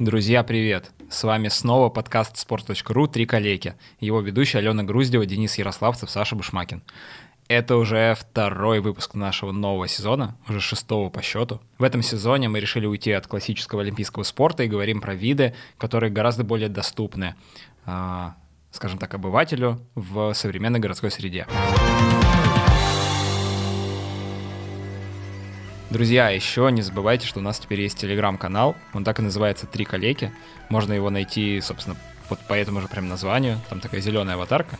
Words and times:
Друзья, 0.00 0.42
привет! 0.42 0.92
С 1.10 1.24
вами 1.24 1.48
снова 1.48 1.90
подкаст 1.90 2.34
sport.ru 2.34 3.06
«Три 3.06 3.26
коллеги». 3.26 3.74
Его 4.00 4.22
ведущие 4.22 4.60
Алена 4.60 4.82
Груздева, 4.82 5.26
Денис 5.26 5.58
Ярославцев, 5.58 6.08
Саша 6.08 6.34
Бушмакин. 6.34 6.82
Это 7.48 7.76
уже 7.76 8.16
второй 8.18 8.80
выпуск 8.80 9.12
нашего 9.12 9.52
нового 9.52 9.88
сезона, 9.88 10.38
уже 10.48 10.58
шестого 10.62 11.10
по 11.10 11.20
счету. 11.20 11.60
В 11.76 11.82
этом 11.82 12.00
сезоне 12.00 12.48
мы 12.48 12.60
решили 12.60 12.86
уйти 12.86 13.12
от 13.12 13.26
классического 13.26 13.82
олимпийского 13.82 14.22
спорта 14.22 14.62
и 14.62 14.68
говорим 14.68 15.02
про 15.02 15.14
виды, 15.14 15.54
которые 15.76 16.10
гораздо 16.10 16.44
более 16.44 16.70
доступны, 16.70 17.34
а, 17.84 18.36
скажем 18.70 18.98
так, 18.98 19.12
обывателю 19.12 19.86
в 19.94 20.32
современной 20.32 20.80
городской 20.80 21.10
среде. 21.10 21.46
Друзья, 25.90 26.30
еще 26.30 26.68
не 26.70 26.82
забывайте, 26.82 27.26
что 27.26 27.40
у 27.40 27.42
нас 27.42 27.58
теперь 27.58 27.80
есть 27.80 27.98
телеграм-канал, 27.98 28.76
он 28.94 29.02
так 29.02 29.18
и 29.18 29.22
называется 29.22 29.66
«Три 29.66 29.84
коллеги». 29.84 30.32
Можно 30.68 30.92
его 30.92 31.10
найти, 31.10 31.60
собственно, 31.60 31.96
вот 32.28 32.38
по 32.46 32.54
этому 32.54 32.80
же 32.80 32.86
прям 32.86 33.08
названию, 33.08 33.60
там 33.68 33.80
такая 33.80 34.00
зеленая 34.00 34.36
аватарка. 34.36 34.78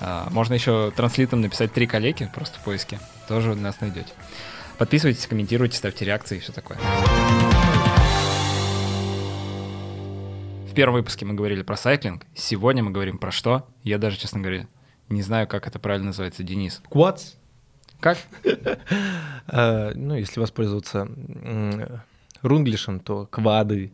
А, 0.00 0.28
можно 0.32 0.54
еще 0.54 0.90
транслитом 0.96 1.42
написать 1.42 1.72
«Три 1.72 1.86
коллеги», 1.86 2.28
просто 2.34 2.58
в 2.58 2.64
поиске, 2.64 2.98
тоже 3.28 3.54
нас 3.54 3.80
найдете. 3.80 4.12
Подписывайтесь, 4.78 5.28
комментируйте, 5.28 5.76
ставьте 5.76 6.04
реакции 6.04 6.38
и 6.38 6.40
все 6.40 6.50
такое. 6.50 6.76
В 10.68 10.74
первом 10.74 10.94
выпуске 10.94 11.24
мы 11.24 11.34
говорили 11.34 11.62
про 11.62 11.76
сайклинг, 11.76 12.24
сегодня 12.34 12.82
мы 12.82 12.90
говорим 12.90 13.18
про 13.18 13.30
что? 13.30 13.68
Я 13.84 13.98
даже, 13.98 14.16
честно 14.16 14.40
говоря, 14.40 14.66
не 15.08 15.22
знаю, 15.22 15.46
как 15.46 15.68
это 15.68 15.78
правильно 15.78 16.06
называется, 16.08 16.42
Денис. 16.42 16.82
Quads? 16.90 17.36
Как? 18.00 18.18
Э, 19.48 19.92
ну, 19.94 20.14
если 20.14 20.40
воспользоваться 20.40 21.08
рунглишем, 22.42 23.00
то 23.00 23.26
квады. 23.26 23.92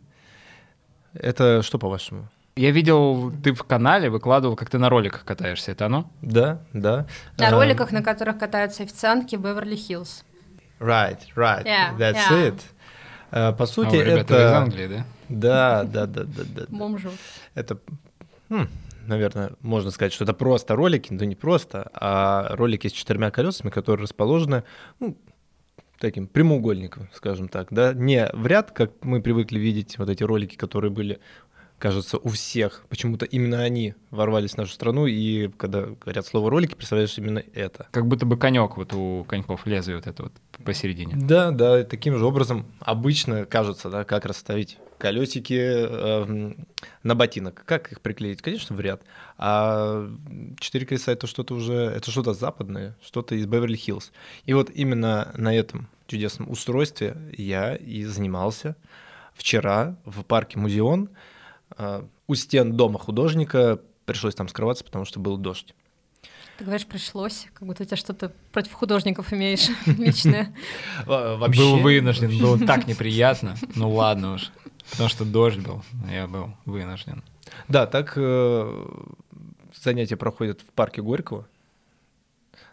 Это 1.13 1.61
что, 1.63 1.77
по-вашему? 1.79 2.29
Я 2.55 2.71
видел, 2.71 3.31
ты 3.43 3.53
в 3.53 3.63
канале 3.63 4.09
выкладывал, 4.09 4.55
как 4.55 4.69
ты 4.69 4.77
на 4.77 4.89
роликах 4.89 5.25
катаешься. 5.25 5.71
Это 5.71 5.85
оно? 5.87 6.09
Да, 6.21 6.59
да. 6.73 7.05
На 7.37 7.51
роликах, 7.51 7.91
на 7.91 8.01
которых 8.01 8.39
катаются 8.39 8.83
официантки 8.83 9.35
Беверли-Хиллз. 9.35 10.23
Right, 10.79 11.19
right. 11.35 11.65
Yeah, 11.65 11.97
That's 11.97 12.29
yeah. 12.29 12.47
it. 12.51 12.61
Э, 13.31 13.51
По 13.53 13.63
А 13.63 13.67
сути, 13.67 13.95
вы, 13.95 14.03
ребята, 14.03 14.33
вы 14.33 14.39
из 14.39 14.45
это... 14.45 14.57
Англии, 14.57 14.87
да? 14.87 15.05
Да, 15.29 15.83
да, 15.83 16.05
да, 16.05 16.23
да, 16.23 16.43
да. 16.45 16.65
Бомжу. 16.69 17.11
Это, 17.55 17.77
м, 18.49 18.69
наверное, 19.07 19.53
можно 19.61 19.91
сказать, 19.91 20.13
что 20.13 20.23
это 20.23 20.33
просто 20.33 20.75
ролики, 20.75 21.11
но 21.11 21.23
не 21.23 21.35
просто, 21.35 21.89
а 21.93 22.55
ролики 22.55 22.87
с 22.87 22.91
четырьмя 22.91 23.31
колесами, 23.31 23.69
которые 23.69 24.03
расположены 24.03 24.63
ну, 24.99 25.17
таким 25.99 26.27
прямоугольником, 26.27 27.09
скажем 27.13 27.47
так, 27.47 27.67
да, 27.71 27.93
не 27.93 28.29
в 28.33 28.45
ряд, 28.45 28.71
как 28.71 29.03
мы 29.03 29.21
привыкли 29.21 29.59
видеть 29.59 29.97
вот 29.97 30.09
эти 30.09 30.23
ролики, 30.23 30.55
которые 30.55 30.91
были, 30.91 31.19
кажется, 31.79 32.17
у 32.17 32.29
всех. 32.29 32.83
Почему-то 32.89 33.25
именно 33.25 33.61
они 33.61 33.93
ворвались 34.11 34.51
в 34.51 34.57
нашу 34.57 34.73
страну, 34.73 35.05
и 35.05 35.49
когда 35.49 35.85
говорят 35.85 36.25
слово 36.25 36.49
ролики, 36.49 36.75
представляешь 36.75 37.17
именно 37.17 37.43
это. 37.53 37.87
Как 37.91 38.07
будто 38.07 38.25
бы 38.25 38.37
конек 38.37 38.77
вот 38.77 38.93
у 38.93 39.23
коньков 39.25 39.65
лезвие 39.65 39.97
вот 39.97 40.07
это 40.07 40.23
вот 40.23 40.33
посередине. 40.63 41.13
Да, 41.15 41.51
да, 41.51 41.83
таким 41.83 42.17
же 42.17 42.25
образом 42.25 42.65
обычно 42.79 43.45
кажется, 43.45 43.89
да, 43.89 44.03
как 44.03 44.25
расставить 44.25 44.77
колесики 44.97 45.53
эм, 45.53 46.67
на 47.03 47.15
ботинок. 47.15 47.63
Как 47.65 47.91
их 47.91 48.01
приклеить? 48.01 48.41
Конечно, 48.41 48.75
в 48.75 48.79
ряд. 48.79 49.03
А 49.37 50.09
четыре 50.59 50.85
колеса 50.85 51.11
это 51.11 51.27
что-то 51.27 51.53
уже, 51.53 51.73
это 51.73 52.09
что-то 52.09 52.33
западное, 52.33 52.95
что-то 53.05 53.35
из 53.35 53.45
Беверли-Хиллз. 53.45 54.11
И 54.45 54.53
вот 54.53 54.71
именно 54.71 55.31
на 55.37 55.55
этом 55.55 55.87
чудесном 56.07 56.49
устройстве 56.49 57.17
я 57.37 57.75
и 57.75 58.03
занимался 58.03 58.75
вчера 59.35 59.95
в 60.05 60.23
парке 60.23 60.57
Музеон. 60.57 61.09
Э, 61.77 62.03
У 62.27 62.35
стен 62.35 62.75
дома 62.77 62.99
художника 62.99 63.79
пришлось 64.05 64.35
там 64.35 64.47
скрываться, 64.47 64.83
потому 64.83 65.05
что 65.05 65.19
был 65.19 65.37
дождь. 65.37 65.73
Ты 66.57 66.63
говоришь, 66.63 66.87
пришлось, 66.87 67.47
как 67.53 67.67
будто 67.67 67.83
у 67.83 67.85
тебя 67.85 67.97
что-то 67.97 68.31
против 68.51 68.73
художников 68.73 69.31
имеешь 69.31 69.67
личное. 69.85 70.55
Во- 71.05 71.47
был 71.49 71.77
вынужден, 71.79 72.37
было 72.39 72.57
так 72.59 72.87
неприятно. 72.87 73.55
Ну 73.75 73.91
ладно 73.91 74.33
уж. 74.33 74.51
Потому 74.91 75.09
что 75.09 75.25
дождь 75.25 75.59
был, 75.59 75.83
я 76.09 76.27
был 76.27 76.53
вынужден. 76.65 77.23
Да, 77.67 77.85
так 77.85 78.13
э, 78.15 78.85
занятия 79.83 80.15
проходят 80.17 80.61
в 80.61 80.65
парке 80.65 81.01
Горького 81.01 81.47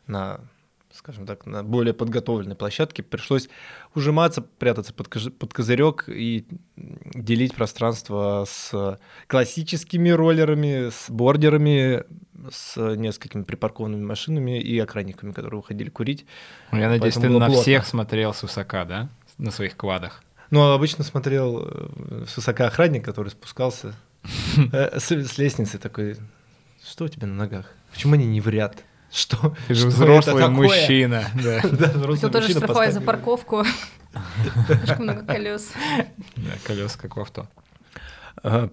на, 0.07 0.41
скажем 0.95 1.27
так, 1.27 1.47
на 1.47 1.63
более 1.63 1.93
подготовленной 1.93 2.55
площадке. 2.55 3.03
Пришлось 3.03 3.49
ужиматься, 3.95 4.43
прятаться 4.43 4.93
под, 4.95 5.09
под 5.39 5.53
козырек 5.53 6.05
и 6.07 6.47
делить 6.77 7.55
пространство 7.55 8.47
с 8.49 8.99
классическими 9.27 10.11
роллерами, 10.11 10.91
с 10.91 11.11
бордерами, 11.11 12.05
с 12.51 12.77
несколькими 12.97 13.43
припаркованными 13.43 14.05
машинами 14.05 14.61
и 14.61 14.79
охранниками, 14.79 15.33
которые 15.33 15.61
выходили 15.61 15.91
курить. 15.91 16.27
Ну, 16.73 16.79
Я 16.79 16.89
надеюсь, 16.89 17.15
ты 17.15 17.21
Поэтому 17.21 17.39
было 17.39 17.41
на 17.41 17.47
плотно. 17.47 17.63
всех 17.63 17.87
смотрел 17.87 18.33
с 18.33 18.43
высока, 18.43 18.85
да? 18.85 19.09
На 19.39 19.51
своих 19.51 19.77
квадах. 19.77 20.23
Ну, 20.51 20.61
а 20.63 20.75
обычно 20.75 21.03
смотрел 21.03 21.63
э, 21.65 22.25
с 22.29 22.37
высока 22.37 22.67
охранник, 22.67 23.05
который 23.05 23.31
спускался 23.31 23.95
э, 24.73 25.01
с, 25.01 25.39
лестницы 25.39 25.79
такой, 25.79 26.17
что 26.85 27.07
у 27.07 27.09
тебя 27.09 27.27
на 27.27 27.35
ногах? 27.35 27.73
Почему 27.93 28.15
они 28.15 28.27
не 28.27 28.41
в 28.41 28.49
Что? 29.15 29.37
Что 29.37 29.53
это 29.69 29.87
взрослый 29.87 30.43
такое?» 30.43 30.49
мужчина. 30.51 31.25
Да, 31.43 31.61
Да, 31.63 31.89
взрослый 31.93 32.33
тоже 32.33 32.51
штрафует 32.51 32.93
за 32.93 33.01
парковку. 33.01 33.65
Слишком 34.67 35.05
много 35.05 35.23
колес. 35.25 35.71
Да, 36.37 36.51
колеса 36.65 36.99
как 36.99 37.17
в 37.17 37.21
авто. 37.21 37.47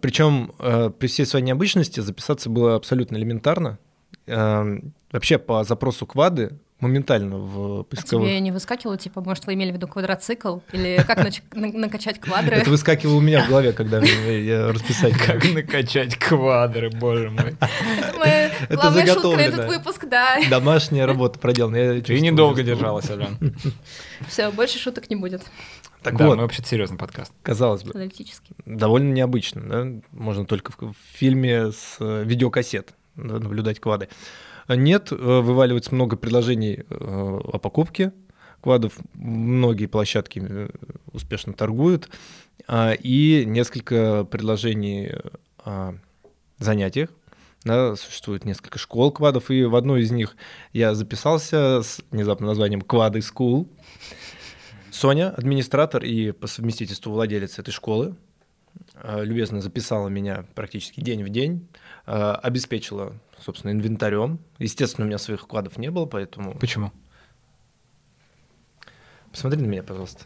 Причем 0.01 0.51
э, 0.59 0.89
при 0.89 1.07
всей 1.07 1.25
своей 1.25 1.45
необычности 1.45 1.99
записаться 1.99 2.49
было 2.49 2.75
абсолютно 2.75 3.17
элементарно. 3.17 3.77
Э, 4.25 4.79
Вообще 5.11 5.37
по 5.37 5.63
запросу 5.63 6.05
квады 6.07 6.57
моментально 6.81 7.37
в 7.37 7.79
А 7.79 7.83
поисковых... 7.83 8.27
тебе 8.27 8.39
не 8.39 8.51
выскакивало, 8.51 8.97
типа, 8.97 9.21
может, 9.21 9.45
вы 9.45 9.53
имели 9.53 9.71
в 9.71 9.75
виду 9.75 9.87
квадроцикл? 9.87 10.59
Или 10.73 11.03
как 11.07 11.19
накачать 11.53 12.19
квадры? 12.19 12.57
Это 12.57 12.69
выскакивало 12.69 13.15
у 13.15 13.21
меня 13.21 13.43
в 13.43 13.49
голове, 13.49 13.71
когда 13.71 13.99
я 14.03 14.71
расписать. 14.71 15.13
Как 15.13 15.43
накачать 15.53 16.15
квадры, 16.17 16.89
боже 16.89 17.29
мой. 17.29 17.55
Это 18.09 18.17
моя 18.19 18.51
главная 18.69 19.05
шутка 19.05 19.29
на 19.29 19.41
этот 19.41 19.67
выпуск, 19.67 20.05
да. 20.05 20.39
Домашняя 20.49 21.05
работа 21.05 21.39
проделана. 21.39 21.77
Ты 21.77 21.97
чувствую 21.99 22.21
недолго 22.21 22.63
держалась, 22.63 23.09
Ален. 23.09 23.55
Все, 24.27 24.51
больше 24.51 24.79
шуток 24.79 25.09
не 25.09 25.15
будет. 25.15 25.43
Так 26.03 26.17
Да, 26.17 26.25
вот, 26.25 26.37
мы 26.37 26.43
вообще 26.43 26.63
серьезный 26.63 26.97
подкаст. 26.97 27.31
казалось 27.43 27.83
бы, 27.83 27.91
Аналитически. 27.93 28.55
довольно 28.65 29.13
необычно. 29.13 29.61
да? 29.61 30.01
Можно 30.11 30.45
только 30.45 30.71
в, 30.71 30.77
в 30.79 30.95
фильме 31.13 31.71
с 31.71 31.97
э, 31.99 32.23
видеокассет 32.25 32.95
да, 33.15 33.37
наблюдать 33.37 33.79
квады. 33.79 34.09
Нет, 34.67 35.11
э, 35.11 35.15
вываливается 35.15 35.93
много 35.93 36.15
предложений 36.15 36.85
э, 36.89 36.95
о 36.95 37.57
покупке 37.59 38.13
квадов. 38.61 38.93
Многие 39.13 39.87
площадки 39.87 40.41
э, 40.43 40.69
успешно 41.11 41.53
торгуют. 41.53 42.09
А, 42.67 42.93
И 42.93 43.43
несколько 43.45 44.23
предложений 44.23 45.13
о 45.63 45.95
занятиях. 46.59 47.09
Да, 47.63 47.95
существует 47.95 48.43
несколько 48.43 48.79
школ 48.79 49.11
квадов, 49.11 49.51
и 49.51 49.63
в 49.65 49.75
одной 49.75 50.01
из 50.01 50.11
них 50.11 50.35
я 50.73 50.95
записался 50.95 51.83
с 51.83 52.01
внезапным 52.09 52.47
названием 52.47 52.81
«Квады 52.81 53.19
School». 53.19 53.69
Соня, 54.89 55.29
администратор 55.29 56.03
и 56.03 56.31
по 56.31 56.47
совместительству 56.47 57.13
владелец 57.13 57.59
этой 57.59 57.71
школы, 57.71 58.15
любезно 59.03 59.61
записала 59.61 60.07
меня 60.07 60.45
практически 60.55 61.01
день 61.01 61.23
в 61.23 61.29
день, 61.29 61.67
обеспечила, 62.05 63.13
собственно, 63.41 63.71
инвентарем. 63.71 64.39
Естественно, 64.59 65.05
у 65.05 65.07
меня 65.07 65.17
своих 65.17 65.41
вкладов 65.41 65.77
не 65.77 65.89
было, 65.91 66.05
поэтому... 66.05 66.53
Почему? 66.59 66.91
Посмотри 69.31 69.61
на 69.61 69.65
меня, 69.67 69.83
пожалуйста. 69.83 70.25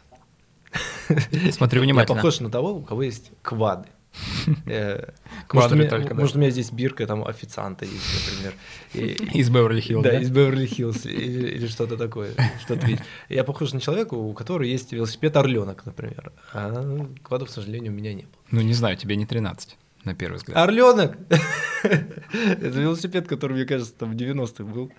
Смотрю 1.52 1.80
Я 1.80 1.84
внимательно. 1.84 2.16
похож 2.16 2.40
на 2.40 2.50
того, 2.50 2.74
у 2.74 2.82
кого 2.82 3.02
есть 3.02 3.30
квады. 3.42 3.88
Э, 4.66 5.10
может, 5.52 5.72
у 5.72 5.74
меня- 5.76 5.88
только, 5.90 6.08
да. 6.10 6.14
Может, 6.20 6.36
у 6.36 6.38
меня 6.38 6.50
здесь 6.50 6.70
бирка 6.70 7.06
там 7.06 7.26
официанта 7.26 7.84
есть, 7.84 8.30
например. 8.30 8.54
И- 8.94 9.38
Из 9.40 9.50
Беверли-Хиллз, 9.50 10.02
Да, 10.02 10.10
да? 10.12 10.20
из 10.20 10.30
Беверли-Хиллз 10.30 11.04
или, 11.06 11.48
или 11.48 11.66
что-то 11.66 11.96
такое. 11.96 12.32
Что-то. 12.64 12.86
Я 13.28 13.44
похож 13.44 13.72
на 13.72 13.80
человека, 13.80 14.14
у 14.14 14.32
которого 14.32 14.64
есть 14.64 14.92
велосипед 14.92 15.36
Орленок, 15.36 15.84
например. 15.84 16.32
А 16.52 17.06
квадов, 17.22 17.48
к 17.48 17.52
сожалению, 17.52 17.92
у 17.92 17.94
меня 17.96 18.14
не 18.14 18.22
было. 18.22 18.32
Ну, 18.50 18.60
не 18.62 18.72
знаю, 18.74 18.96
тебе 18.96 19.16
не 19.16 19.26
13, 19.26 19.76
на 20.06 20.14
первый 20.14 20.36
взгляд. 20.36 20.56
Орленок! 20.56 21.16
Это 21.82 22.78
велосипед, 22.80 23.28
который, 23.28 23.52
мне 23.52 23.64
кажется, 23.66 23.92
там 23.94 24.12
в 24.12 24.14
90-х 24.16 24.64
был. 24.64 24.92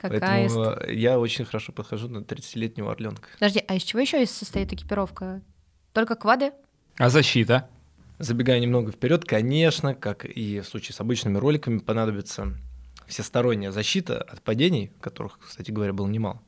Какая 0.00 0.20
Поэтому 0.20 0.70
из- 0.90 0.98
я 0.98 1.18
очень 1.18 1.44
хорошо 1.44 1.72
подхожу 1.72 2.08
на 2.08 2.18
30-летнего 2.18 2.90
орленка. 2.90 3.28
Подожди, 3.34 3.62
а 3.66 3.74
из 3.74 3.82
чего 3.82 4.00
еще 4.00 4.24
состоит 4.26 4.72
экипировка? 4.72 5.42
Только 5.92 6.14
квады? 6.16 6.52
А 6.98 7.10
защита? 7.10 7.68
Забегая 8.18 8.60
немного 8.60 8.92
вперед, 8.92 9.24
конечно, 9.24 9.94
как 9.94 10.24
и 10.24 10.60
в 10.60 10.66
случае 10.66 10.94
с 10.94 11.00
обычными 11.00 11.38
роликами, 11.38 11.78
понадобится 11.78 12.54
всесторонняя 13.06 13.72
защита 13.72 14.22
от 14.22 14.40
падений, 14.42 14.92
которых, 15.00 15.38
кстати 15.40 15.70
говоря, 15.70 15.92
было 15.92 16.06
немало. 16.06 16.40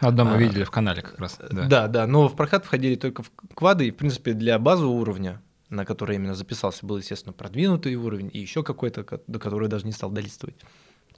Одно 0.00 0.24
мы 0.24 0.34
А, 0.34 0.36
видели 0.36 0.64
в 0.64 0.70
канале 0.70 1.02
как 1.02 1.18
раз. 1.20 1.38
Да. 1.50 1.66
Да, 1.66 1.86
да, 1.88 2.06
но 2.06 2.28
в 2.28 2.34
прокат 2.34 2.64
входили 2.64 2.96
только 2.96 3.22
в 3.22 3.30
квады, 3.54 3.86
и, 3.86 3.90
в 3.90 3.96
принципе, 3.96 4.32
для 4.32 4.58
базового 4.58 4.94
уровня 5.00 5.40
на 5.72 5.84
который 5.84 6.16
именно 6.16 6.34
записался, 6.34 6.86
был, 6.86 6.98
естественно, 6.98 7.32
продвинутый 7.32 7.94
уровень 7.96 8.30
и 8.32 8.38
еще 8.38 8.62
какой-то, 8.62 9.02
ко- 9.04 9.20
до 9.26 9.38
которого 9.38 9.64
я 9.64 9.68
даже 9.70 9.86
не 9.86 9.92
стал 9.92 10.10
долистывать. 10.10 10.54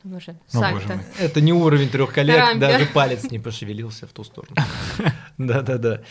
Боже, 0.05 0.37
О, 0.53 0.71
боже 0.73 0.87
мой. 0.89 0.99
Это 1.19 1.41
не 1.41 1.53
уровень 1.55 1.89
трех 1.89 2.12
коллег, 2.12 2.37
Рампер. 2.39 2.61
даже 2.61 2.87
палец 2.87 3.31
не 3.31 3.39
пошевелился 3.39 4.06
в 4.06 4.12
ту 4.12 4.23
сторону. 4.23 4.55
Да-да-да. 5.39 6.03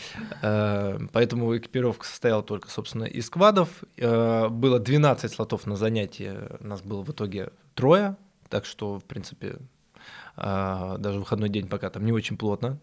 Э, 0.42 0.98
Поэтому 1.12 1.56
экипировка 1.56 2.04
состояла 2.04 2.42
только, 2.42 2.68
собственно, 2.70 3.04
из 3.04 3.30
квадов. 3.30 3.68
Э, 3.96 4.48
Было 4.48 4.80
12 4.80 5.30
слотов 5.32 5.66
на 5.66 5.76
занятие, 5.76 6.56
нас 6.60 6.82
было 6.82 7.02
в 7.02 7.10
итоге 7.10 7.50
трое, 7.74 8.16
так 8.48 8.64
что, 8.66 8.98
в 8.98 9.04
принципе, 9.04 9.58
э, 10.36 10.96
даже 10.98 11.20
выходной 11.20 11.48
день 11.48 11.68
пока 11.68 11.88
там 11.88 12.04
не 12.04 12.12
очень 12.12 12.36
плотно. 12.36 12.78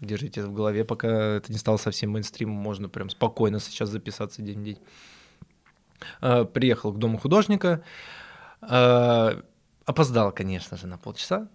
Держите 0.00 0.40
это 0.40 0.48
в 0.48 0.54
голове, 0.54 0.84
пока 0.84 1.08
это 1.08 1.52
не 1.52 1.58
стало 1.58 1.76
совсем 1.76 2.10
мейнстримом, 2.10 2.56
можно 2.56 2.88
прям 2.88 3.08
спокойно 3.10 3.60
сейчас 3.60 3.88
записаться 3.88 4.42
день 4.42 4.60
в 4.60 4.64
день. 4.64 4.78
Э, 6.20 6.44
Приехал 6.44 6.92
к 6.92 6.98
дому 6.98 7.18
художника, 7.18 7.82
Э, 8.68 9.42
опоздал, 9.84 10.32
конечно 10.32 10.76
же, 10.76 10.86
на 10.86 10.98
полчаса, 10.98 11.48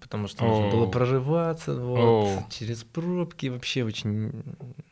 потому 0.00 0.28
что 0.28 0.44
нужно 0.44 0.70
было 0.70 0.84
Оу. 0.84 0.90
прорываться 0.90 1.74
вот, 1.74 2.48
через 2.50 2.84
пробки. 2.84 3.46
Вообще 3.46 3.84
очень, 3.84 4.44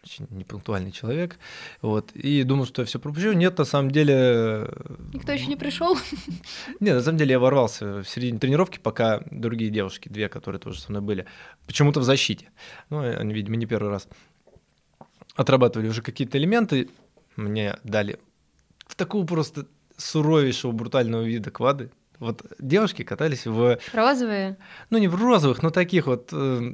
очень 0.03 0.27
непунктуальный 0.31 0.93
человек. 0.93 1.39
Вот. 1.81 2.13
И 2.13 2.43
думал, 2.43 2.67
что 2.67 2.83
я 2.83 2.87
все 2.87 2.99
пропущу. 2.99 3.33
Нет, 3.33 3.59
на 3.59 3.65
самом 3.65 3.91
деле... 3.91 4.71
Никто 5.13 5.33
еще 5.33 5.47
не 5.47 5.57
пришел. 5.57 5.97
Нет, 6.81 6.97
на 6.97 7.03
самом 7.03 7.19
деле 7.19 7.33
я 7.33 7.39
ворвался 7.39 8.03
в 8.03 8.09
середине 8.09 8.39
тренировки, 8.39 8.79
пока 8.79 9.23
другие 9.31 9.71
девушки, 9.71 10.09
две, 10.09 10.29
которые 10.29 10.61
тоже 10.61 10.81
со 10.81 10.91
мной 10.91 11.03
были, 11.03 11.27
почему-то 11.67 12.01
в 12.01 12.05
защите. 12.05 12.51
Ну, 12.91 13.01
они, 13.01 13.35
видимо, 13.35 13.57
не 13.57 13.67
первый 13.67 13.91
раз. 13.91 14.09
Отрабатывали 15.35 15.89
уже 15.89 16.03
какие-то 16.03 16.39
элементы. 16.39 16.91
Мне 17.37 17.77
дали 17.85 18.19
в 18.87 18.95
такого 18.95 19.25
просто 19.27 19.67
суровейшего, 19.97 20.73
брутального 20.73 21.23
вида 21.23 21.51
квады. 21.51 21.91
Вот 22.23 22.43
девушки 22.61 23.03
катались 23.03 23.47
в 23.47 23.79
Розовые. 23.93 24.57
ну 24.91 24.99
не 24.99 25.09
в 25.09 25.15
розовых, 25.15 25.63
но 25.63 25.71
таких 25.71 26.07
вот 26.07 26.29
э, 26.33 26.73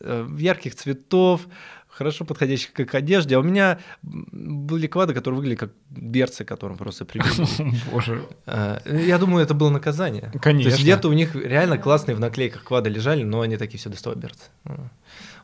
э, 0.00 0.28
ярких 0.38 0.74
цветов, 0.74 1.46
хорошо 1.88 2.24
подходящих 2.24 2.72
к 2.72 2.94
одежде. 2.94 3.36
А 3.36 3.38
у 3.38 3.42
меня 3.42 3.78
были 4.02 4.86
квады, 4.86 5.14
которые 5.14 5.36
выглядели 5.38 5.58
как 5.60 5.70
берцы, 5.90 6.44
которым 6.44 6.76
просто 6.76 7.04
прибили. 7.04 7.46
Боже. 7.92 8.24
Э, 8.46 8.78
Я 9.06 9.18
думаю, 9.18 9.42
это 9.44 9.54
было 9.54 9.70
наказание. 9.70 10.30
То 10.32 10.38
Конечно. 10.38 10.68
есть 10.68 10.82
где-то 10.82 11.08
у 11.08 11.12
них 11.12 11.34
реально 11.34 11.78
классные 11.78 12.14
в 12.16 12.20
наклейках 12.20 12.64
квады 12.64 12.90
лежали, 12.90 13.22
но 13.22 13.40
они 13.40 13.56
такие 13.56 13.78
все 13.78 13.88
доставай 13.90 14.18
берцы. 14.18 14.50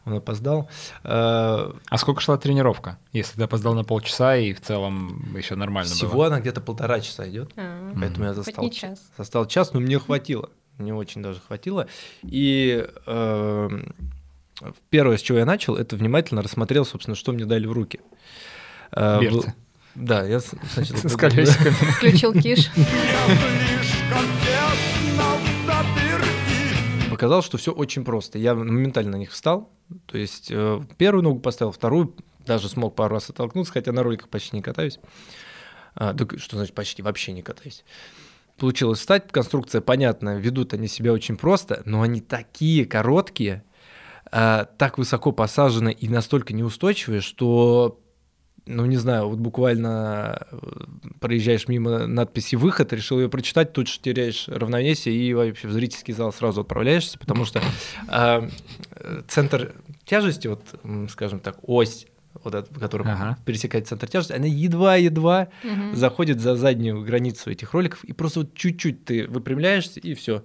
Он 0.06 0.14
опоздал. 0.14 0.69
Э, 1.05 1.73
А 1.88 1.99
сколько 1.99 2.20
шла 2.20 2.37
тренировка? 2.38 2.99
Если 3.12 3.37
ты 3.37 3.43
опоздал 3.43 3.75
на 3.75 3.85
полчаса 3.85 4.37
и 4.37 4.52
в 4.55 4.61
целом 4.61 5.35
еще 5.37 5.55
нормально 5.56 5.91
Всего 5.93 6.12
было. 6.12 6.26
она 6.29 6.41
где-то 6.41 6.61
полтора 6.61 7.00
часа 7.00 7.29
идет. 7.29 7.52
А, 7.56 7.93
Поэтому 7.99 8.25
я 8.26 8.35
застал, 8.35 8.70
час. 8.70 9.00
застал 9.19 9.47
час, 9.47 9.73
но 9.75 9.81
мне 9.81 9.99
хватило. 9.99 10.49
Мне 10.79 10.94
очень 10.94 11.23
даже 11.23 11.41
хватило. 11.47 11.87
И 12.23 12.87
э, 13.06 13.69
первое, 14.88 15.19
с 15.19 15.20
чего 15.23 15.38
я 15.38 15.44
начал, 15.44 15.76
это 15.76 15.97
внимательно 15.97 16.41
рассмотрел, 16.43 16.87
собственно, 16.87 17.14
что 17.14 17.32
мне 17.32 17.44
дали 17.44 17.67
в 17.67 17.73
руки. 17.73 18.00
Э, 18.93 19.20
Берцы. 19.20 19.52
Да, 19.94 20.25
я 20.25 20.41
с- 20.41 20.55
сначала... 20.73 20.99
С 21.08 21.17
колесиками. 21.17 21.70
Включил 21.99 22.32
киш. 22.32 22.70
Показалось, 27.20 27.44
что 27.44 27.58
все 27.58 27.72
очень 27.72 28.02
просто. 28.02 28.38
Я 28.38 28.55
моментально 28.55 29.11
на 29.11 29.17
них 29.17 29.32
встал. 29.32 29.70
То 30.06 30.17
есть 30.17 30.50
э, 30.50 30.81
первую 30.96 31.22
ногу 31.22 31.38
поставил, 31.38 31.70
вторую 31.70 32.17
даже 32.46 32.70
смог 32.70 32.94
пару 32.94 33.12
раз 33.12 33.28
оттолкнуться, 33.28 33.75
хотя 33.75 33.93
на 33.93 34.02
роликах 34.02 34.31
почти 34.31 34.56
не 34.56 34.62
катаюсь. 34.62 34.99
А, 35.94 36.17
что 36.38 36.56
значит 36.56 36.75
почти 36.75 37.02
вообще 37.02 37.32
не 37.32 37.43
катаюсь. 37.43 37.84
Получилось 38.56 39.00
встать, 39.00 39.31
конструкция 39.31 39.82
понятная, 39.82 40.38
ведут 40.38 40.72
они 40.72 40.88
себя 40.88 41.12
очень 41.12 41.37
просто, 41.37 41.82
но 41.84 42.00
они 42.00 42.22
такие 42.22 42.87
короткие, 42.87 43.64
а, 44.32 44.64
так 44.78 44.96
высоко 44.96 45.31
посажены 45.31 45.93
и 45.93 46.08
настолько 46.08 46.55
неустойчивые, 46.55 47.20
что, 47.20 48.00
ну 48.67 48.87
не 48.87 48.97
знаю, 48.97 49.29
вот 49.29 49.39
буквально 49.39 50.47
э, 50.51 50.57
проезжаешь 51.21 51.67
мимо 51.69 52.07
надписи 52.07 52.57
«выход», 52.57 52.93
решил 52.93 53.19
ее 53.21 53.29
прочитать, 53.29 53.73
тут 53.73 53.89
же 53.89 53.99
теряешь 54.01 54.47
равновесие 54.49 55.15
и 55.15 55.35
вообще 55.35 55.69
в 55.69 55.73
зрительский 55.73 56.15
зал 56.15 56.33
сразу 56.33 56.61
отправляешься, 56.61 57.19
потому 57.19 57.45
что 57.45 57.61
э, 58.09 58.49
центр 59.29 59.73
тяжести, 60.05 60.49
вот, 60.49 60.62
скажем 61.11 61.41
так, 61.41 61.57
ось, 61.62 62.07
вот 62.45 62.55
эта, 62.55 62.73
которая 62.79 63.12
Ага. 63.15 63.39
пересекает 63.45 63.89
центр 63.89 64.07
тяжести, 64.09 64.33
она 64.35 64.47
едва-едва 64.47 65.49
Мгм. 65.65 65.95
заходит 65.97 66.41
за 66.41 66.55
заднюю 66.57 67.03
границу 67.03 67.51
этих 67.51 67.73
роликов, 67.73 68.05
и 68.05 68.12
просто 68.12 68.41
вот 68.41 68.55
чуть-чуть 68.55 69.05
ты 69.05 69.27
выпрямляешься, 69.27 70.01
и 70.01 70.15
все. 70.15 70.45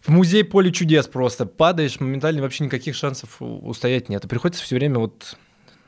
В 0.00 0.08
музей 0.08 0.42
поле 0.42 0.72
чудес 0.72 1.06
просто 1.06 1.46
падаешь, 1.46 2.00
моментально 2.00 2.42
вообще 2.42 2.64
никаких 2.64 2.96
шансов 2.96 3.36
устоять 3.40 4.08
нет. 4.08 4.24
И 4.24 4.28
приходится 4.28 4.64
все 4.64 4.74
время 4.74 4.98
вот 4.98 5.36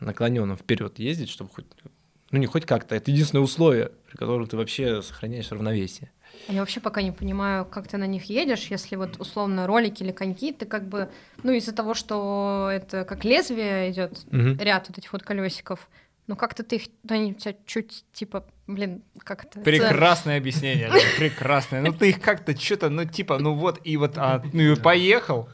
наклоненным 0.00 0.56
вперед 0.56 0.98
ездить, 0.98 1.30
чтобы 1.30 1.50
хоть, 1.50 1.66
ну 2.30 2.38
не 2.38 2.46
хоть 2.46 2.66
как-то, 2.66 2.94
это 2.94 3.10
единственное 3.10 3.42
условие, 3.42 3.90
при 4.10 4.16
котором 4.16 4.46
ты 4.46 4.56
вообще 4.56 5.02
сохраняешь 5.02 5.50
равновесие. 5.50 6.10
А 6.48 6.52
Я 6.52 6.60
вообще 6.60 6.80
пока 6.80 7.00
не 7.00 7.12
понимаю, 7.12 7.64
как 7.64 7.88
ты 7.88 7.96
на 7.96 8.06
них 8.06 8.24
едешь, 8.24 8.66
если 8.66 8.96
вот 8.96 9.18
условно 9.20 9.66
ролики 9.66 10.02
или 10.02 10.12
коньки, 10.12 10.52
ты 10.52 10.66
как 10.66 10.86
бы, 10.86 11.08
ну 11.42 11.52
из-за 11.52 11.72
того, 11.72 11.94
что 11.94 12.68
это 12.72 13.04
как 13.04 13.24
лезвие 13.24 13.90
идет, 13.90 14.24
Мгм. 14.30 14.58
ряд 14.58 14.88
вот 14.88 14.98
этих 14.98 15.12
вот 15.12 15.22
колесиков, 15.22 15.88
ну 16.26 16.36
как-то 16.36 16.62
ты 16.62 16.76
их, 16.76 16.82
они 17.08 17.32
у 17.32 17.34
тебя 17.34 17.54
чуть 17.66 18.04
типа, 18.12 18.44
блин, 18.66 19.02
как 19.18 19.44
это? 19.44 19.60
Прекрасное 19.60 20.38
объяснение, 20.38 20.90
прекрасное. 21.16 21.80
Ну 21.80 21.92
ты 21.92 22.10
их 22.10 22.20
как-то 22.20 22.58
что-то, 22.58 22.90
ну 22.90 23.04
типа, 23.04 23.38
ну 23.38 23.54
вот 23.54 23.80
и 23.84 23.96
вот, 23.96 24.18
а, 24.18 24.42
ну 24.52 24.60
и 24.72 24.76
поехал, 24.76 25.48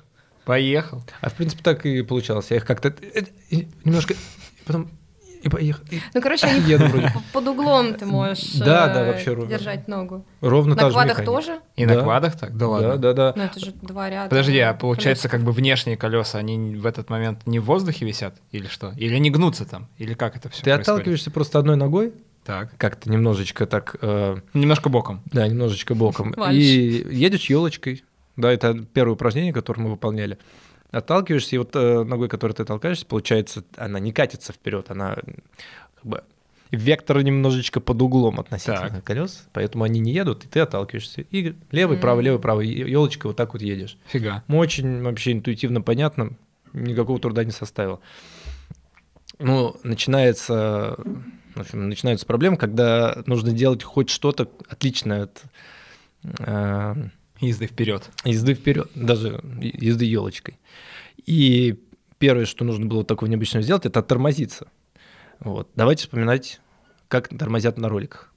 поехал. 0.51 1.05
А 1.21 1.31
в 1.31 1.35
принципе 1.35 1.63
так 1.63 1.87
и 1.87 2.03
получалось. 2.03 2.47
Я 2.51 2.57
их 2.57 2.65
как-то 2.65 2.89
э, 2.89 3.23
э, 3.53 3.57
немножко, 3.85 4.15
потом 4.67 4.91
и 5.45 5.49
поехал. 5.49 5.85
Ну 6.13 6.21
короче, 6.21 6.49
они 6.49 6.61
еду 6.69 6.87
вроде. 6.87 7.13
под 7.33 7.47
углом 7.47 7.95
ты 7.95 8.05
можешь 8.05 8.55
Да, 8.55 8.89
да, 8.89 9.03
э, 9.03 9.07
вообще 9.13 9.33
ровно. 9.33 9.49
держать 9.49 9.87
ногу. 9.87 10.27
Ровно 10.41 10.75
На 10.75 10.91
квадах 10.91 11.25
тоже? 11.25 11.61
И 11.77 11.87
Да. 11.87 11.95
на 11.95 12.03
квадах 12.03 12.37
так? 12.37 12.57
Да 12.57 12.67
ладно. 12.67 12.97
Да, 12.97 12.97
да, 12.97 13.13
да. 13.13 13.33
Ну 13.37 13.43
это 13.45 13.61
же 13.61 13.71
два 13.81 14.11
ряда. 14.11 14.29
Подожди, 14.29 14.59
а 14.59 14.75
получается, 14.75 15.29
как 15.29 15.43
бы 15.43 15.53
внешние 15.53 15.97
колеса, 15.97 16.39
они 16.39 16.75
в 16.75 16.85
этот 16.85 17.11
момент 17.11 17.47
не 17.47 17.61
в 17.61 17.65
воздухе 17.65 18.05
висят 18.05 18.35
или 18.51 18.67
что? 18.67 18.93
Или 18.97 19.15
они 19.15 19.31
гнутся 19.31 19.65
там? 19.65 19.87
Или 19.99 20.15
как 20.15 20.37
это 20.37 20.49
все 20.49 20.65
Ты 20.65 20.73
отталкиваешься 20.73 21.31
просто 21.31 21.61
одной 21.61 21.77
ногой, 21.77 22.13
Так. 22.45 22.77
как-то 22.77 23.09
немножечко 23.09 23.67
так, 23.67 23.95
э, 24.03 24.37
Немножко 24.53 24.89
боком. 24.89 25.23
да, 25.27 25.47
немножечко 25.47 25.95
боком, 25.95 26.33
и 26.51 26.57
едешь 27.13 27.49
елочкой. 27.49 28.03
Да, 28.41 28.53
это 28.53 28.75
первое 28.93 29.15
упражнение, 29.15 29.53
которое 29.53 29.83
мы 29.83 29.91
выполняли. 29.91 30.39
Отталкиваешься, 30.91 31.55
и 31.55 31.59
вот 31.59 31.71
э, 31.75 32.03
ногой, 32.03 32.29
которой 32.29 32.53
ты 32.53 32.65
толкаешься, 32.65 33.07
получается, 33.07 33.63
она 33.77 34.01
не 34.01 34.13
катится 34.13 34.53
вперед, 34.53 34.91
она 34.91 35.15
как 35.15 36.05
бы 36.05 36.25
вектор 36.73 37.23
немножечко 37.23 37.81
под 37.81 38.01
углом 38.03 38.41
относительно 38.41 38.89
Так. 38.91 39.05
колес, 39.05 39.47
поэтому 39.53 39.85
они 39.85 40.01
не 40.01 40.13
едут, 40.13 40.45
и 40.45 40.49
ты 40.49 40.61
отталкиваешься. 40.61 41.21
И 41.23 41.55
левый, 41.71 41.97
М. 41.97 42.01
правый, 42.01 42.25
левый, 42.25 42.41
правый, 42.41 42.69
елочкой 42.69 43.29
вот 43.31 43.37
так 43.37 43.53
вот 43.53 43.63
едешь. 43.63 43.99
Фига. 44.07 44.43
Очень 44.49 45.03
вообще 45.03 45.33
интуитивно 45.33 45.81
понятно, 45.83 46.31
никакого 46.73 47.19
труда 47.21 47.45
не 47.45 47.51
составило. 47.53 48.01
Ну, 49.39 49.77
начинается, 49.85 50.97
в 51.55 51.61
общем, 51.61 51.89
начинаются 51.89 52.27
проблемы, 52.27 52.57
когда 52.57 53.23
нужно 53.27 53.53
делать 53.53 53.83
хоть 53.83 54.11
что-то 54.11 54.49
отличное 54.69 55.25
от 55.25 55.43
э, 56.41 56.95
Езды 57.41 57.67
вперед. 57.67 58.11
езды 58.25 58.55
вперед, 58.55 58.91
даже 58.95 59.41
езды 59.61 60.05
елочкой. 60.05 60.59
И 61.27 61.79
первое, 62.19 62.45
что 62.45 62.65
нужно 62.65 62.87
было 62.87 63.05
такого 63.05 63.29
необычного 63.29 63.63
сделать, 63.63 63.87
это 63.87 64.01
оттормозиться. 64.01 64.69
Вот. 65.41 65.71
Давайте 65.75 66.03
вспоминать, 66.03 66.61
как 67.09 67.29
тормозят 67.29 67.79
на 67.79 67.89
роликах. 67.89 68.33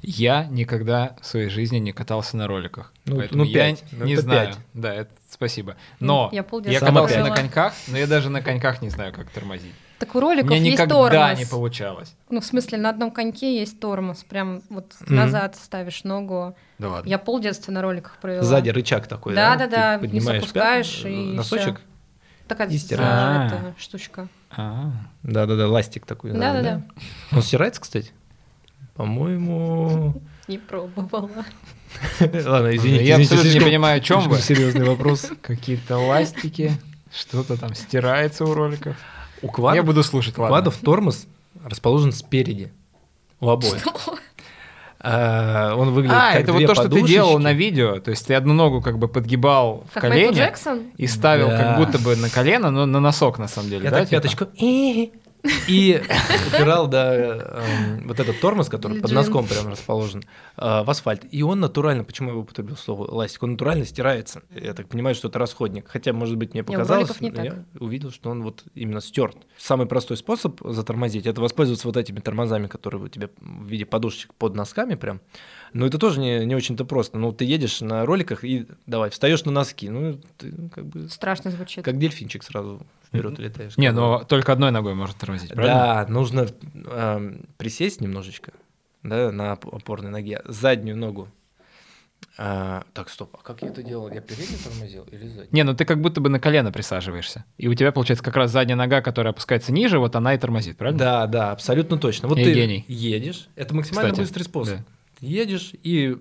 Я 0.00 0.44
никогда 0.44 1.16
в 1.20 1.26
своей 1.26 1.48
жизни 1.48 1.78
не 1.78 1.92
катался 1.92 2.36
на 2.36 2.46
роликах. 2.46 2.92
Ну, 3.04 3.16
поэтому 3.16 3.44
ну, 3.44 3.50
я 3.50 3.54
пять. 3.54 3.84
Ну, 3.92 4.04
не 4.04 4.12
это 4.12 4.22
знаю. 4.22 4.48
пять. 4.48 4.58
Да, 4.74 4.94
это 4.94 5.10
спасибо. 5.28 5.76
Ну, 5.98 6.06
Но 6.06 6.30
я 6.32 6.38
я, 6.38 6.80
катался 6.80 7.14
провела. 7.14 7.28
на 7.30 7.36
коньках, 7.36 7.74
но 7.88 7.98
я 7.98 8.06
даже 8.06 8.30
на 8.30 8.42
коньках 8.42 8.80
не 8.80 8.90
знаю, 8.90 9.12
как 9.12 9.30
тормозить. 9.30 9.74
Так 9.98 10.14
у 10.14 10.18
У 10.18 10.20
роликов 10.20 10.50
меня 10.50 10.60
есть 10.60 10.72
никогда 10.74 10.94
тормоз. 10.94 11.38
не 11.38 11.46
получалось. 11.46 12.14
Ну, 12.28 12.40
в 12.40 12.44
смысле, 12.44 12.76
на 12.78 12.90
одном 12.90 13.10
коньке 13.10 13.58
есть 13.58 13.80
тормоз. 13.80 14.24
Прям 14.24 14.60
вот 14.68 14.94
Мгм. 15.00 15.14
назад 15.16 15.56
ставишь 15.56 16.04
ногу. 16.04 16.54
Да 16.78 16.90
ладно. 16.90 17.08
Я 17.08 17.18
полдетства 17.18 17.72
на 17.72 17.80
роликах 17.80 18.18
провела. 18.20 18.42
Сзади 18.42 18.68
рычаг 18.68 19.06
такой, 19.06 19.34
Да, 19.34 19.56
да? 19.56 19.66
да, 19.66 19.76
да, 19.76 19.98
Ты 19.98 20.06
вниз 20.08 20.22
поднимаешь 20.22 20.42
опускаешь 20.42 21.02
пят- 21.02 21.10
и 21.12 21.16
носочек. 21.32 21.80
Такая 22.46 22.68
и 22.68 22.76
а, 22.76 22.78
стираешь. 22.78 23.52
эта 23.52 23.74
штучка. 23.78 24.28
А, 24.56 24.90
Да-да-да, 25.22 25.66
ластик 25.68 26.04
такой. 26.06 26.32
Да, 26.32 26.38
да, 26.38 26.52
наверное, 26.52 26.88
Он 27.32 27.42
стирается, 27.42 27.80
кстати? 27.80 28.12
По-моему... 28.94 30.20
Не 30.48 30.58
пробовала. 30.58 31.28
Ладно, 32.20 32.76
извините. 32.76 33.04
Я 33.04 33.16
абсолютно 33.16 33.48
не 33.52 33.60
понимаю, 33.60 33.96
о 33.98 34.00
чем 34.00 34.28
вы. 34.28 34.38
серьезный 34.38 34.84
вопрос. 34.86 35.30
Какие-то 35.42 35.96
ластики, 35.98 36.72
что-то 37.12 37.56
там 37.58 37.74
стирается 37.74 38.44
у 38.44 38.54
роликов. 38.54 38.96
У 39.42 39.46
Я 39.46 39.52
квадов, 39.52 39.84
буду 39.86 40.02
слушать, 40.02 40.36
у 40.38 40.42
ладно. 40.42 40.56
квадов 40.56 40.76
тормоз 40.78 41.26
расположен 41.64 42.12
спереди 42.12 42.72
у 43.40 43.48
обоих. 43.50 43.78
Что? 43.80 43.92
А, 45.00 45.74
Он 45.76 45.90
выглядит 45.92 46.16
А, 46.16 46.32
как 46.32 46.40
это 46.42 46.52
вот 46.52 46.58
две 46.58 46.66
то, 46.66 46.74
что 46.74 46.88
ты 46.88 47.02
делал 47.02 47.34
подушечки. 47.34 47.44
на 47.44 47.52
видео. 47.52 48.00
То 48.00 48.10
есть 48.10 48.26
ты 48.26 48.34
одну 48.34 48.54
ногу 48.54 48.80
как 48.82 48.98
бы 48.98 49.08
подгибал 49.08 49.84
в 49.90 49.94
Как 49.94 50.04
Майкл 50.04 50.16
колени 50.28 50.36
Джексон? 50.38 50.82
и 50.96 51.06
ставил 51.06 51.48
Да. 51.48 51.58
как 51.58 51.76
будто 51.78 51.98
бы 51.98 52.16
на 52.16 52.28
колено, 52.30 52.70
но 52.70 52.86
на 52.86 52.98
носок 52.98 53.38
на 53.38 53.46
самом 53.46 53.68
деле. 53.70 53.84
Я 53.84 53.90
да, 53.90 53.98
так 53.98 54.08
типа? 54.08 54.22
пяточку 54.22 54.44
и 55.68 56.02
упирал, 56.48 56.88
да, 56.88 57.14
эм, 57.14 58.06
вот 58.06 58.20
этот 58.20 58.40
тормоз, 58.40 58.68
который 58.68 59.00
под 59.00 59.12
носком 59.12 59.46
прям 59.46 59.68
расположен, 59.68 60.22
э, 60.56 60.82
в 60.82 60.90
асфальт. 60.90 61.24
И 61.30 61.42
он 61.42 61.60
натурально, 61.60 62.04
почему 62.04 62.30
я 62.30 62.36
употребил 62.36 62.76
слово 62.76 63.10
ластик, 63.10 63.42
он 63.42 63.52
натурально 63.52 63.84
стирается. 63.84 64.42
Я 64.50 64.74
так 64.74 64.88
понимаю, 64.88 65.14
что 65.14 65.28
это 65.28 65.38
расходник. 65.38 65.88
Хотя, 65.88 66.12
может 66.12 66.36
быть, 66.36 66.54
мне 66.54 66.64
показалось, 66.64 67.20
но 67.20 67.42
я 67.42 67.64
увидел, 67.78 68.10
что 68.10 68.30
он 68.30 68.42
вот 68.42 68.64
именно 68.74 69.00
стерт. 69.00 69.36
Самый 69.56 69.86
простой 69.86 70.16
способ 70.16 70.60
затормозить– 70.64 71.26
это 71.26 71.40
воспользоваться 71.40 71.86
вот 71.86 71.96
этими 71.96 72.20
тормозами, 72.20 72.66
которые 72.66 73.02
у 73.02 73.08
тебя 73.08 73.28
в 73.40 73.66
виде 73.66 73.84
подушечек 73.84 74.34
под 74.34 74.54
носками 74.54 74.94
прям. 74.94 75.20
Но 75.76 75.86
это 75.86 75.98
тоже 75.98 76.20
не, 76.20 76.44
не 76.46 76.54
очень-то 76.54 76.86
просто. 76.86 77.18
Ну, 77.18 77.32
ты 77.32 77.44
едешь 77.44 77.82
на 77.82 78.06
роликах 78.06 78.44
и 78.44 78.66
давай, 78.86 79.10
встаешь 79.10 79.44
на 79.44 79.52
носки. 79.52 79.90
Ну, 79.90 80.18
ты 80.38 80.52
как 80.74 80.86
бы 80.86 81.08
Страшно 81.10 81.50
звучит. 81.50 81.84
как 81.84 81.98
дельфинчик 81.98 82.42
сразу 82.42 82.80
вперед 83.06 83.38
летаешь. 83.38 83.76
Не, 83.76 83.92
но 83.92 84.24
только 84.24 84.52
одной 84.52 84.70
ногой 84.70 84.94
можно 84.94 85.14
тормозить, 85.18 85.50
правильно? 85.52 85.76
Да, 85.78 86.06
нужно 86.08 86.46
эм, 86.74 87.44
присесть 87.58 88.00
немножечко, 88.00 88.52
да, 89.02 89.30
на 89.30 89.52
оп- 89.52 89.66
опорной 89.74 90.10
ноге, 90.10 90.40
заднюю 90.46 90.96
ногу. 90.96 91.28
А, 92.38 92.84
так, 92.94 93.08
стоп, 93.10 93.36
а 93.38 93.42
как 93.42 93.60
я 93.62 93.68
это 93.68 93.82
делал? 93.82 94.10
Я 94.10 94.20
передний 94.22 94.56
тормозил 94.62 95.04
или 95.12 95.26
задний? 95.26 95.48
Не, 95.52 95.62
ну 95.62 95.74
ты 95.74 95.84
как 95.84 96.00
будто 96.00 96.20
бы 96.22 96.28
на 96.30 96.40
колено 96.40 96.72
присаживаешься. 96.72 97.44
И 97.58 97.68
у 97.68 97.74
тебя, 97.74 97.92
получается, 97.92 98.24
как 98.24 98.36
раз 98.36 98.50
задняя 98.50 98.76
нога, 98.76 99.02
которая 99.02 99.32
опускается 99.32 99.72
ниже, 99.72 99.98
вот 99.98 100.16
она 100.16 100.34
и 100.34 100.38
тормозит, 100.38 100.76
правильно? 100.78 100.98
Да, 100.98 101.26
да, 101.26 101.52
абсолютно 101.52 101.98
точно. 101.98 102.28
Вот 102.28 102.38
Я 102.38 102.44
ты 102.44 102.54
гений. 102.54 102.84
едешь, 102.88 103.48
это 103.56 103.74
максимально 103.74 104.10
Кстати, 104.12 104.20
быстрый 104.26 104.42
способ. 104.44 104.78
да. 104.78 104.84
Едешь 105.20 105.72
и 105.82 106.16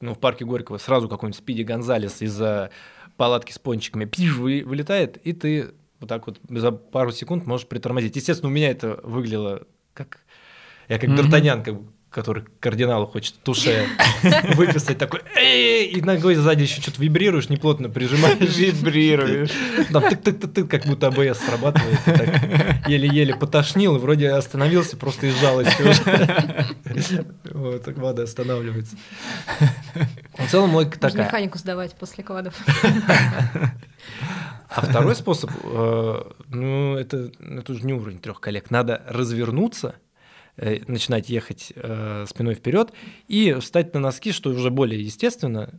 ну, 0.00 0.14
в 0.14 0.18
парке 0.18 0.44
Горького 0.44 0.78
сразу 0.78 1.08
какой-нибудь 1.08 1.38
Спиди 1.38 1.62
Гонзалес 1.62 2.22
из-за 2.22 2.70
палатки 3.16 3.52
с 3.52 3.58
пончиками 3.58 4.04
пиш, 4.04 4.34
вы- 4.36 4.62
вылетает, 4.64 5.16
и 5.16 5.32
ты 5.32 5.72
вот 6.00 6.08
так 6.08 6.26
вот 6.26 6.40
за 6.48 6.70
пару 6.70 7.10
секунд 7.10 7.46
можешь 7.46 7.66
притормозить. 7.66 8.14
Естественно, 8.16 8.50
у 8.50 8.52
меня 8.52 8.70
это 8.70 9.00
выглядело 9.02 9.66
как... 9.94 10.20
Я 10.88 10.98
как 10.98 11.10
Мгм. 11.10 11.20
Д'Артаньян, 11.20 11.62
как, 11.64 11.74
который 12.10 12.44
кардиналу 12.60 13.06
хочет 13.06 13.34
туше 13.42 13.86
выписать 14.54 14.98
такой, 14.98 15.20
«Эй!» 15.36 15.86
и 15.86 16.00
ногой 16.00 16.34
сзади 16.36 16.62
еще 16.62 16.80
что-то 16.80 17.02
вибрируешь, 17.02 17.48
неплотно 17.48 17.88
прижимаешь. 17.88 18.56
Вибрируешь. 18.56 19.50
Там 19.92 20.04
тык-тык-тык, 20.04 20.66
как 20.68 20.86
будто 20.86 21.08
АБС 21.08 21.38
срабатывает. 21.38 21.98
так 22.04 22.88
Еле-еле 22.88 23.34
потошнил, 23.34 23.96
и 23.96 23.98
вроде 23.98 24.30
остановился 24.30 24.96
просто 24.96 25.26
из 25.26 25.38
жалости 25.38 25.82
уже. 25.82 27.26
Вот, 27.44 27.84
так 27.84 27.98
вода 27.98 28.22
останавливается. 28.22 28.96
В 30.38 30.50
целом 30.50 30.74
логика 30.74 30.98
такая. 30.98 31.26
механику 31.26 31.58
сдавать 31.58 31.94
после 31.94 32.24
квадов. 32.24 32.54
А 34.70 34.82
второй 34.82 35.14
способ, 35.16 35.50
э, 35.64 36.22
ну, 36.48 36.96
это, 36.96 37.30
это 37.40 37.72
уже 37.72 37.84
не 37.84 37.94
уровень 37.94 38.18
трех 38.18 38.38
коллег. 38.40 38.70
Надо 38.70 39.02
развернуться, 39.08 39.96
начинать 40.86 41.28
ехать 41.28 41.72
э, 41.76 42.24
спиной 42.28 42.54
вперед 42.54 42.92
и 43.28 43.54
встать 43.60 43.94
на 43.94 44.00
носки, 44.00 44.32
что 44.32 44.50
уже 44.50 44.70
более 44.70 45.00
естественно. 45.02 45.70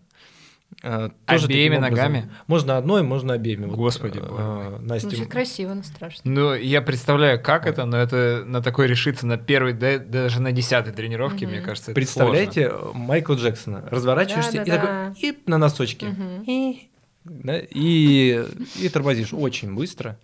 э, 0.83 1.09
тоже 1.25 1.45
Обеими 1.47 1.77
ногами? 1.77 2.29
Можно 2.47 2.77
одной, 2.77 3.01
можно 3.03 3.33
обеими. 3.33 3.65
Вот, 3.65 3.75
Господи, 3.75 4.19
э, 4.19 4.21
боже 4.21 4.41
мой. 4.43 4.79
Настя, 4.79 5.09
Звучит 5.09 5.27
красиво, 5.29 5.73
но 5.73 5.83
страшно. 5.83 6.31
Ну, 6.31 6.53
я 6.53 6.81
представляю, 6.81 7.41
как 7.41 7.65
это, 7.65 7.85
но 7.85 7.97
это 7.97 8.43
на 8.45 8.61
такой 8.61 8.87
решиться 8.87 9.25
на 9.25 9.37
первой, 9.37 9.73
да- 9.73 9.97
даже 9.99 10.39
на 10.41 10.51
десятой 10.51 10.93
тренировке, 10.93 11.45
Мгм. 11.47 11.55
мне 11.55 11.61
кажется, 11.65 11.91
это 11.91 11.95
Представляете 11.95 12.71
Майкла 12.93 13.33
Джексона? 13.35 13.87
Разворачиваешься 13.89 14.61
и 14.61 14.65
Да-да-да. 14.65 15.09
такой, 15.15 15.29
и 15.29 15.37
на 15.47 15.57
носочке. 15.57 16.05
Мгм. 16.05 16.43
И, 16.45 16.89
да, 17.25 17.59
и, 17.59 18.45
и 18.79 18.89
тормозишь 18.89 19.33
очень 19.33 19.73
быстро. 19.75 20.17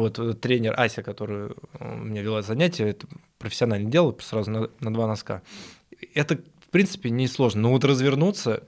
Вот 0.00 0.18
э, 0.18 0.34
тренер 0.34 0.74
Ася, 0.78 1.02
который 1.02 1.50
у 1.80 1.84
меня 1.96 2.22
вела 2.22 2.42
занятия, 2.42 2.88
это 2.88 3.06
профессионально 3.38 3.90
делал 3.90 4.16
сразу 4.20 4.50
на, 4.50 4.70
на 4.80 4.92
два 4.92 5.06
носка. 5.06 5.42
Это, 6.14 6.36
в 6.36 6.70
принципе, 6.70 7.10
не 7.10 7.28
сложно. 7.28 7.62
Но 7.62 7.70
вот 7.70 7.84
развернуться, 7.84 8.62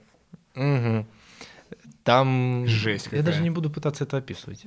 мгм, 0.54 1.06
там... 2.04 2.64
Жесть 2.66 3.06
Я 3.06 3.10
какая. 3.10 3.24
даже 3.24 3.42
не 3.42 3.50
буду 3.50 3.70
пытаться 3.70 4.04
это 4.04 4.16
описывать. 4.16 4.64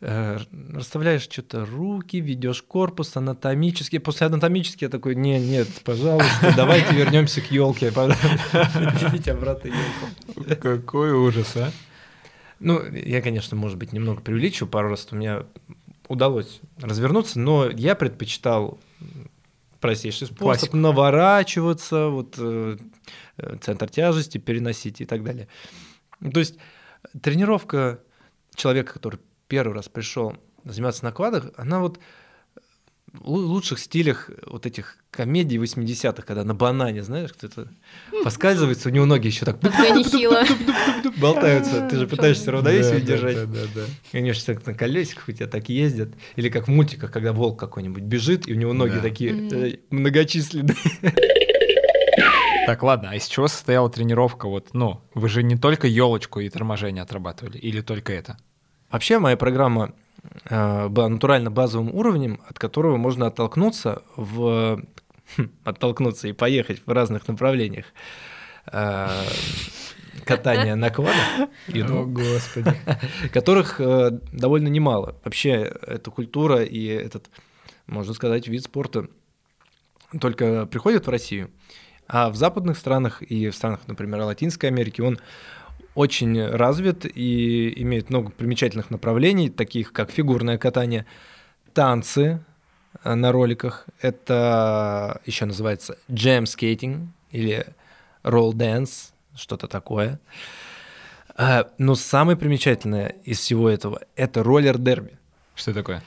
Э, 0.00 0.38
Расставляешь 0.74 1.22
что-то 1.22 1.64
руки, 1.64 2.20
ведешь 2.20 2.62
корпус 2.62 3.16
анатомически. 3.16 3.98
После 3.98 4.26
анатомически 4.26 4.84
я 4.84 4.90
такой, 4.90 5.14
не, 5.14 5.38
нет, 5.40 5.68
пожалуйста, 5.84 6.52
давайте 6.56 6.94
вернемся 6.94 7.40
к 7.40 7.50
елке. 7.50 7.88
Идите 7.88 9.32
обратно 9.32 9.68
елку. 9.68 10.60
Какой 10.60 11.12
ужас, 11.12 11.56
а? 11.56 11.70
Ну, 12.58 12.82
я, 12.90 13.20
конечно, 13.20 13.56
может 13.56 13.78
быть, 13.78 13.92
немного 13.92 14.22
преувеличиваю, 14.22 14.70
пару 14.70 14.88
раз 14.88 15.08
у 15.10 15.16
меня 15.16 15.44
удалось 16.08 16.60
развернуться, 16.80 17.38
но 17.38 17.68
я 17.68 17.94
предпочитал 17.94 18.78
простейший 19.80 20.26
способ 20.26 20.42
Классику. 20.42 20.76
наворачиваться, 20.76 22.08
вот 22.08 22.36
э, 22.38 22.76
центр 23.60 23.88
тяжести 23.88 24.38
переносить 24.38 25.00
и 25.00 25.04
так 25.04 25.22
далее. 25.22 25.48
То 26.32 26.40
есть 26.40 26.56
тренировка 27.22 28.00
человека, 28.54 28.94
который 28.94 29.20
первый 29.48 29.74
раз 29.74 29.88
пришел 29.88 30.36
заниматься 30.64 31.04
на 31.04 31.12
квадах, 31.12 31.50
она 31.56 31.80
вот 31.80 32.00
лучших 33.22 33.78
стилях 33.78 34.30
вот 34.46 34.66
этих 34.66 34.98
комедий 35.10 35.56
80-х, 35.56 36.22
когда 36.22 36.44
на 36.44 36.54
банане, 36.54 37.02
знаешь, 37.02 37.32
кто-то 37.32 37.68
поскальзывается, 38.24 38.88
у 38.88 38.92
него 38.92 39.06
ноги 39.06 39.28
еще 39.28 39.44
так 39.44 39.58
болтаются, 41.18 41.88
ты 41.88 41.96
же 41.96 42.06
пытаешься 42.06 42.50
равновесие 42.52 43.00
держать. 43.00 43.36
Да, 43.36 43.46
да, 43.46 43.60
да. 43.74 43.82
Конечно, 44.12 44.54
так 44.54 44.66
на 44.66 44.74
колесиках 44.74 45.28
у 45.28 45.32
тебя 45.32 45.46
так 45.46 45.68
ездят. 45.68 46.10
Или 46.36 46.48
как 46.48 46.68
в 46.68 46.70
мультиках, 46.70 47.10
когда 47.10 47.32
волк 47.32 47.58
какой-нибудь 47.58 48.02
бежит, 48.02 48.48
и 48.48 48.52
у 48.52 48.56
него 48.56 48.72
ноги 48.72 48.98
такие 49.00 49.48
э, 49.50 49.78
многочисленные. 49.90 50.76
Так, 52.66 52.82
ладно, 52.82 53.10
а 53.10 53.14
из 53.14 53.28
чего 53.28 53.46
состояла 53.46 53.88
тренировка? 53.88 54.48
Вот, 54.48 54.74
ну, 54.74 55.00
вы 55.14 55.28
же 55.28 55.44
не 55.44 55.56
только 55.56 55.86
елочку 55.86 56.40
и 56.40 56.48
торможение 56.48 57.00
отрабатывали, 57.04 57.58
или 57.58 57.80
только 57.80 58.12
это? 58.12 58.38
Вообще 58.90 59.20
моя 59.20 59.36
программа 59.36 59.94
натурально 60.48 61.50
базовым 61.50 61.94
уровнем, 61.94 62.40
от 62.48 62.58
которого 62.58 62.96
можно 62.96 63.26
оттолкнуться 63.26 64.02
в 64.16 64.82
хм, 65.36 65.50
оттолкнуться 65.64 66.28
и 66.28 66.32
поехать 66.32 66.82
в 66.86 66.90
разных 66.90 67.26
направлениях. 67.28 67.86
Э, 68.72 69.08
Катание 70.24 70.74
на 70.74 70.90
квадах, 70.90 71.48
know, 71.68 72.04
господи. 72.04 72.74
которых 73.32 73.80
э, 73.80 74.10
довольно 74.32 74.68
немало. 74.68 75.16
Вообще 75.24 75.72
эта 75.86 76.10
культура 76.10 76.64
и 76.64 76.86
этот, 76.86 77.30
можно 77.86 78.12
сказать, 78.14 78.48
вид 78.48 78.64
спорта 78.64 79.08
только 80.20 80.66
приходит 80.66 81.06
в 81.06 81.10
Россию, 81.10 81.50
а 82.08 82.30
в 82.30 82.36
западных 82.36 82.78
странах 82.78 83.22
и 83.22 83.50
в 83.50 83.54
странах, 83.54 83.80
например, 83.86 84.22
Латинской 84.22 84.68
Америки 84.68 85.00
он 85.00 85.20
очень 85.96 86.46
развит 86.46 87.06
и 87.06 87.82
имеет 87.82 88.10
много 88.10 88.30
примечательных 88.30 88.90
направлений, 88.90 89.48
таких 89.50 89.92
как 89.92 90.10
фигурное 90.10 90.58
катание, 90.58 91.06
танцы 91.72 92.40
э, 93.02 93.14
на 93.14 93.32
роликах, 93.32 93.86
это 94.00 95.20
еще 95.24 95.46
называется 95.46 95.98
jam 96.10 96.46
skating 96.46 97.08
или 97.30 97.66
roll 98.22 98.52
dance, 98.52 99.12
что-то 99.34 99.66
такое. 99.66 100.20
А, 101.34 101.66
Но 101.78 101.94
самое 101.94 102.36
примечательное 102.36 103.14
из 103.24 103.38
всего 103.38 103.68
этого– 103.68 104.02
это 104.16 104.42
роллер-дерби. 104.42 105.18
Что 105.54 105.72
такое? 105.72 106.02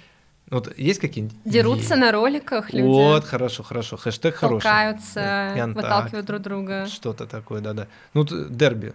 Вот 0.52 0.76
есть 0.78 1.00
какие-нибудь? 1.00 1.38
Дерутся 1.46 1.96
на 1.96 2.12
роликах 2.12 2.74
люди. 2.74 2.86
Вот, 2.86 3.24
хорошо, 3.24 3.64
хорошо. 3.64 3.98
Хэштег 3.98 4.36
хороший. 4.36 4.64
толкаются, 4.64 5.54
выталкивают 5.76 6.26
друг 6.26 6.42
друга. 6.42 6.86
Что-то 6.88 7.26
такое, 7.26 7.62
да-да. 7.62 7.88
Ну, 8.14 8.24
дерби. 8.24 8.94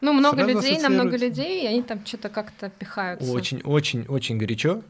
Ну, 0.00 0.12
много 0.12 0.36
Сразу 0.44 0.50
людей 0.52 0.78
на 0.80 0.88
много 0.90 1.16
людей, 1.16 1.64
и 1.64 1.66
они 1.66 1.82
там 1.82 2.04
что-то 2.06 2.28
как-то 2.28 2.68
пихаются. 2.70 3.30
Очень-очень-очень 3.32 4.38
горячо. 4.38 4.82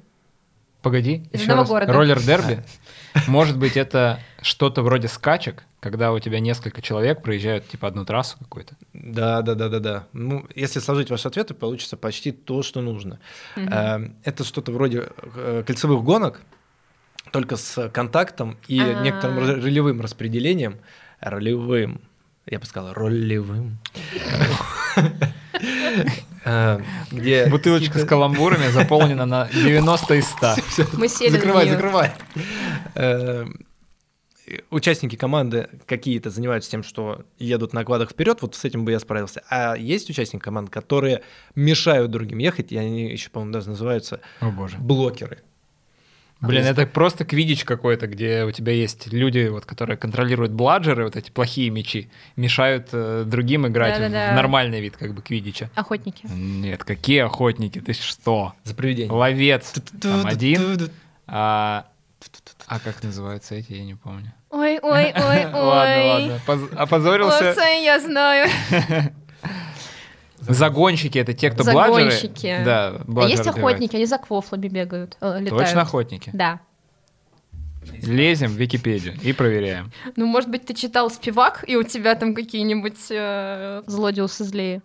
Погоди, 0.82 1.28
Из 1.32 1.40
еще 1.40 1.54
раз. 1.54 1.68
города. 1.68 1.92
Роллер-дерби? 1.92 2.62
Может 3.26 3.58
быть, 3.58 3.76
это 3.76 4.20
что-то 4.42 4.82
вроде 4.82 5.08
скачек, 5.08 5.64
когда 5.80 6.12
у 6.12 6.18
тебя 6.20 6.38
несколько 6.40 6.82
человек 6.82 7.22
проезжают 7.22 7.66
типа 7.68 7.88
одну 7.88 8.04
трассу 8.04 8.36
какую-то? 8.38 8.76
Да, 8.92 9.42
да, 9.42 9.54
да, 9.54 9.68
да, 9.68 9.80
да. 9.80 10.06
Ну, 10.12 10.46
если 10.54 10.78
сложить 10.78 11.10
ваши 11.10 11.26
ответы, 11.26 11.54
получится 11.54 11.96
почти 11.96 12.30
то, 12.30 12.62
что 12.62 12.80
нужно. 12.80 13.18
Э, 13.56 13.98
Это 14.24 14.44
что-то 14.44 14.70
вроде 14.72 15.08
э, 15.36 15.64
кольцевых 15.66 16.04
гонок, 16.04 16.42
только 17.32 17.56
с 17.56 17.88
контактом 17.90 18.56
и 18.68 18.78
А. 18.80 19.02
некоторым 19.02 19.38
ро- 19.38 19.60
ролевым 19.60 20.00
распределением. 20.00 20.78
Ролевым. 21.20 22.00
Я 22.46 22.60
бы 22.60 22.66
сказал, 22.66 22.92
ролевым. 22.94 23.78
э, 26.44 26.80
где... 27.10 27.46
Бутылочка 27.46 27.98
с 27.98 28.04
каламбурами 28.04 28.68
заполнена 28.68 29.26
на 29.26 29.48
90 29.48 30.14
из 30.14 30.28
100. 30.28 30.54
Мы 30.94 31.08
сели 31.08 31.30
Закрывай, 31.30 31.68
закрывай. 31.68 32.12
Э, 32.94 33.46
Участники 34.70 35.16
команды 35.16 35.68
какие-то 35.86 36.30
занимаются 36.30 36.70
тем, 36.70 36.82
что 36.82 37.24
едут 37.38 37.72
на 37.72 37.84
квадах 37.84 38.10
вперед, 38.10 38.40
вот 38.40 38.54
с 38.54 38.64
этим 38.64 38.84
бы 38.84 38.92
я 38.92 38.98
справился. 38.98 39.42
А 39.50 39.74
есть 39.76 40.08
участники 40.08 40.42
команд, 40.42 40.70
которые 40.70 41.22
мешают 41.54 42.10
другим 42.10 42.38
ехать, 42.38 42.72
и 42.72 42.78
они 42.78 43.10
еще, 43.10 43.30
по-моему, 43.30 43.52
даже 43.52 43.68
называются 43.68 44.20
О 44.40 44.50
боже. 44.50 44.78
блокеры. 44.78 45.42
Блин, 46.40 46.64
это 46.64 46.86
просто 46.86 47.24
квидич 47.24 47.64
какой-то, 47.64 48.06
где 48.06 48.44
у 48.44 48.52
тебя 48.52 48.72
есть 48.72 49.12
люди, 49.12 49.48
вот, 49.48 49.64
которые 49.64 49.96
контролируют 49.96 50.52
бладжеры, 50.52 51.04
вот 51.04 51.16
эти 51.16 51.30
плохие 51.30 51.70
мечи, 51.70 52.08
мешают 52.36 52.90
э, 52.92 53.24
другим 53.26 53.66
играть 53.66 53.94
Да-да-да. 53.98 54.32
в 54.32 54.36
нормальный 54.36 54.80
вид, 54.80 54.96
как 54.96 55.14
бы 55.14 55.22
квидича. 55.22 55.68
Охотники. 55.74 56.26
Нет, 56.26 56.84
какие 56.84 57.20
охотники, 57.20 57.80
ты 57.80 57.92
что? 57.92 58.54
За 58.62 58.74
привидение. 58.74 59.12
Ловец 59.12 59.74
там 60.00 60.24
один, 60.26 60.90
а, 61.26 61.86
а 62.66 62.78
как 62.78 63.02
называются 63.02 63.56
эти, 63.56 63.72
я 63.72 63.84
не 63.84 63.94
помню. 63.94 64.32
Ой, 64.50 64.78
ой, 64.80 65.12
ой, 65.12 65.12
ой. 65.14 65.52
Ладно, 65.52 66.04
ладно, 66.04 66.40
поз- 66.46 66.72
опозорился. 66.76 67.42
Молодцы, 67.42 67.60
я 67.82 67.98
знаю. 68.00 68.48
Загонщики— 70.48 71.18
это 71.20 71.34
те, 71.34 71.50
кто 71.50 71.64
бладжеры. 71.64 72.10
Загонщики. 72.10 72.62
Да, 72.64 72.88
А 72.88 73.02
бладжеры 73.06 73.38
есть 73.38 73.46
охотники, 73.48 73.96
они 73.96 74.06
за 74.06 74.18
квофлами 74.18 74.68
бегают, 74.68 75.16
э, 75.20 75.40
летают. 75.40 75.64
Точно 75.64 75.82
охотники? 75.82 76.30
Да. 76.32 76.60
Лезем 78.02 78.50
в 78.50 78.54
Википедию 78.54 79.14
и 79.22 79.32
проверяем. 79.32 79.90
Ну, 80.16 80.26
может 80.26 80.50
быть, 80.50 80.66
ты 80.66 80.74
читал 80.74 81.10
«Спивак», 81.10 81.64
и 81.66 81.76
у 81.76 81.82
тебя 81.82 82.14
там 82.16 82.34
какие-нибудь 82.34 82.98
э, 83.10 83.82
злодиусы 83.86 84.44
злее. 84.44 84.82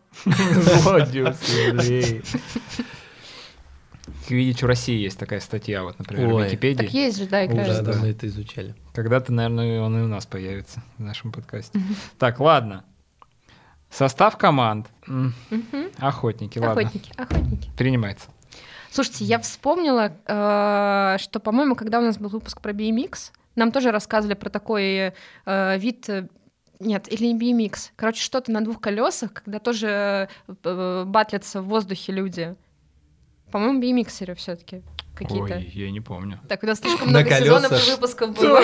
Видите, 4.30 4.66
в 4.66 4.70
России 4.70 4.98
есть 4.98 5.20
такая 5.20 5.40
статья, 5.40 5.84
вот, 5.84 6.00
например, 6.00 6.34
в. 6.34 6.44
Википедии. 6.44 6.78
Так 6.78 6.94
есть 6.94 7.18
же, 7.18 7.26
да, 7.28 7.46
играют. 7.46 7.70
Ужас, 7.70 7.80
да, 7.82 7.94
мы 8.02 8.08
это 8.10 8.28
изучали. 8.28 8.76
Когда-то, 8.94 9.34
наверное, 9.34 9.82
он 9.82 9.98
и 10.00 10.02
у 10.02 10.08
нас 10.08 10.26
появится 10.26 10.82
в 10.98 11.02
нашем 11.02 11.32
подкасте. 11.32 11.80
Так, 12.18 12.40
ладно. 12.40 12.86
Состав 13.94 14.38
команд. 14.38 14.88
Мгм. 15.06 15.34
Охотники, 16.00 16.60
ладно. 16.60 16.82
Охотники, 16.82 17.12
охотники. 17.16 17.70
Принимается. 17.78 18.28
Слушайте, 18.92 19.26
я 19.26 19.40
вспомнила, 19.40 20.14
э, 20.26 21.18
что, 21.20 21.40
по-моему, 21.40 21.76
когда 21.76 22.00
у 22.00 22.02
нас 22.02 22.18
был 22.18 22.30
выпуск 22.30 22.62
про 22.62 22.74
BMX, 22.74 23.32
нам 23.56 23.72
тоже 23.72 23.92
рассказывали 23.92 24.36
про 24.36 24.50
такой 24.50 25.14
э, 25.46 25.78
вид... 25.78 26.10
э, 26.10 26.28
Нет, 26.80 27.12
или 27.12 27.28
не 27.28 27.38
BMX. 27.68 27.92
Короче, 27.96 28.22
что-то 28.22 28.52
на 28.52 28.62
двух 28.64 28.80
колесах, 28.80 29.34
когда 29.34 29.60
тоже 29.60 30.28
э, 30.64 31.04
батлятся 31.06 31.62
в 31.62 31.66
воздухе 31.66 32.12
люди. 32.14 32.56
По-моему, 33.52 33.80
BMXеры 33.80 34.34
все 34.36 34.56
таки 34.56 34.82
какие-то. 35.16 35.56
Ой, 35.56 35.72
я 35.74 35.92
не 35.92 36.02
помню. 36.02 36.40
Так, 36.50 36.64
у 36.64 36.66
нас 36.66 36.80
слишком 36.80 37.12
На 37.12 37.20
много 37.20 37.36
сезонов 37.36 37.88
и 37.88 37.92
выпусков 37.92 38.36
было. 38.36 38.62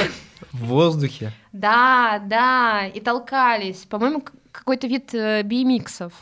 В 0.52 0.66
воздухе. 0.66 1.32
Да, 1.52 2.20
да, 2.26 2.88
и 2.88 3.00
толкались. 3.00 3.86
По-моему, 3.86 4.24
какой-то 4.60 4.88
вид 4.88 5.14
э, 5.14 5.42
BMX-ов. 5.44 6.14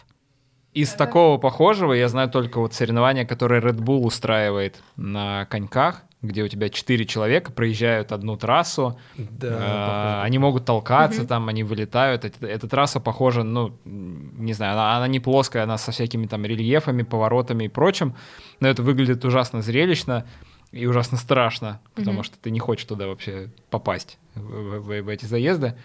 Из 0.74 0.94
такого 0.94 1.38
похожего 1.40 1.94
я 1.94 2.08
знаю 2.08 2.30
только 2.30 2.60
вот 2.60 2.74
соревнования, 2.74 3.26
которые 3.26 3.62
Red 3.62 3.78
Bull 3.80 4.02
устраивает 4.02 4.82
на 4.96 5.46
коньках, 5.46 6.04
где 6.22 6.44
у 6.44 6.48
тебя 6.48 6.70
четыре 6.70 7.06
человека 7.06 7.52
проезжают 7.52 8.12
одну 8.12 8.38
трассу, 8.38 9.00
Да, 9.18 9.58
А, 9.60 10.24
они 10.24 10.38
могут 10.40 10.66
толкаться 10.66 11.22
там, 11.28 11.48
они 11.48 11.64
вылетают. 11.64 12.26
Эта, 12.26 12.46
эта 12.48 12.68
трасса 12.68 13.00
похожа, 13.00 13.44
ну, 13.44 13.76
не 13.86 14.54
знаю, 14.54 14.74
она, 14.74 14.98
она 14.98 15.08
не 15.08 15.20
плоская, 15.20 15.64
она 15.64 15.78
со 15.78 15.92
всякими 15.92 16.28
там 16.28 16.46
рельефами, 16.46 17.04
поворотами 17.04 17.66
и 17.66 17.68
прочим, 17.70 18.16
но 18.60 18.68
это 18.68 18.84
выглядит 18.84 19.24
ужасно 19.26 19.62
зрелищно 19.62 20.26
и 20.72 20.86
ужасно 20.86 21.18
страшно, 21.18 21.80
потому 21.96 22.24
что 22.24 22.38
ты 22.38 22.52
не 22.52 22.60
хочешь 22.60 22.86
туда 22.86 23.08
вообще 23.08 23.50
попасть, 23.70 24.20
в, 24.36 24.42
в- 24.42 24.80
в- 24.82 25.02
в 25.04 25.10
эти 25.10 25.26
заезды. 25.26 25.76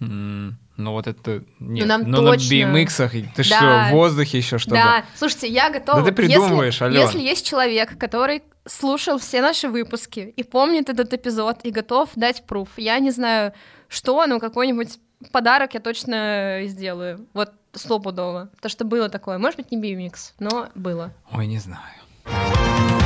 Ну 0.00 0.92
вот 0.92 1.08
это... 1.08 1.42
Нет, 1.58 1.88
нам 1.88 2.02
ну 2.02 2.18
точно. 2.18 2.56
на 2.56 2.76
BMX-ах, 2.76 3.10
ты 3.10 3.30
Да. 3.36 3.42
что, 3.42 3.86
в 3.88 3.90
воздухе 3.92 4.38
еще 4.38 4.58
чтобы... 4.58 4.76
Да, 4.76 5.04
слушайте, 5.16 5.48
я 5.48 5.70
готова. 5.70 6.00
Да 6.00 6.06
ты 6.06 6.12
придумываешь, 6.12 6.80
если, 6.80 6.98
если 6.98 7.20
есть 7.20 7.44
человек, 7.44 7.98
который 7.98 8.42
слушал 8.64 9.18
все 9.18 9.40
наши 9.40 9.68
выпуски 9.68 10.32
и 10.36 10.42
помнит 10.44 10.88
этот 10.88 11.12
эпизод 11.12 11.64
и 11.64 11.70
готов 11.70 12.10
дать 12.14 12.44
пруф, 12.46 12.68
я 12.76 12.98
не 13.00 13.10
знаю, 13.10 13.54
что, 13.88 14.24
но 14.26 14.38
какой-нибудь 14.38 15.00
подарок 15.32 15.74
я 15.74 15.80
точно 15.80 16.60
сделаю. 16.66 17.26
Вот 17.32 17.52
стопудово. 17.72 18.50
То, 18.60 18.68
что 18.68 18.84
было 18.84 19.08
такое. 19.08 19.38
Может 19.38 19.56
быть, 19.56 19.72
не 19.72 19.78
BMX, 19.78 20.34
но 20.38 20.68
было. 20.74 21.12
Ой, 21.32 21.46
не 21.46 21.58
знаю. 21.58 22.97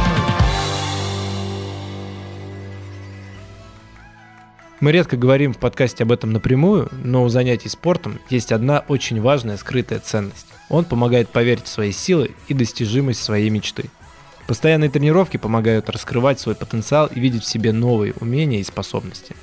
Мы 4.82 4.90
редко 4.90 5.16
говорим 5.16 5.54
в 5.54 5.58
подкасте 5.58 6.02
об 6.02 6.10
этом 6.10 6.32
напрямую, 6.32 6.88
но 7.04 7.22
у 7.22 7.28
занятий 7.28 7.68
спортом 7.68 8.18
есть 8.30 8.50
одна 8.50 8.80
очень 8.88 9.20
важная 9.20 9.56
скрытая 9.56 10.00
ценность. 10.00 10.48
Он 10.68 10.84
помогает 10.84 11.28
поверить 11.28 11.66
в 11.66 11.68
свои 11.68 11.92
силы 11.92 12.32
и 12.48 12.54
достижимость 12.54 13.22
своей 13.22 13.48
мечты. 13.48 13.84
Постоянные 14.48 14.90
тренировки 14.90 15.36
помогают 15.36 15.88
раскрывать 15.88 16.40
свой 16.40 16.56
потенциал 16.56 17.06
и 17.06 17.20
видеть 17.20 17.44
в 17.44 17.48
себе 17.48 17.70
новые 17.70 18.14
умения 18.14 18.58
и 18.58 18.64
способности. 18.64 19.36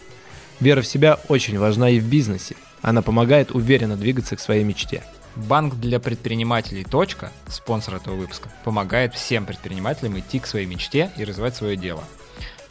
Вера 0.60 0.82
в 0.82 0.88
себя 0.88 1.18
очень 1.30 1.58
важна 1.58 1.90
и 1.90 2.02
в 2.02 2.10
бизнесе. 2.10 2.58
Она 2.82 3.02
помогает 3.02 3.52
уверенно 3.52 3.96
двигаться 3.96 4.36
к 4.36 4.42
своей 4.42 4.66
мечте. 4.66 5.04
Банк 5.38 5.76
для 5.76 6.02
предпринимателей 6.02 6.84
«Точка», 6.84 7.32
спонсор 7.48 7.96
этого 7.96 8.16
выпуска, 8.16 8.50
помогает 8.66 9.14
всем 9.14 9.46
предпринимателям 9.46 10.20
идти 10.20 10.40
к 10.40 10.48
своей 10.48 10.66
мечте 10.66 11.12
и 11.16 11.24
развивать 11.24 11.56
свое 11.56 11.78
дело. 11.78 12.04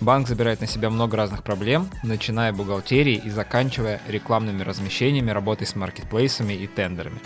Банк 0.00 0.28
забирает 0.28 0.60
на 0.60 0.68
себя 0.68 0.90
много 0.90 1.16
разных 1.16 1.42
проблем, 1.42 1.88
начиная 2.04 2.52
бухгалтерии 2.52 3.20
и 3.24 3.30
заканчивая 3.30 4.00
рекламными 4.06 4.62
размещениями, 4.62 5.32
работой 5.32 5.66
с 5.66 5.74
маркетплейсами 5.74 6.52
и 6.52 6.68
тендерами. 6.68 7.18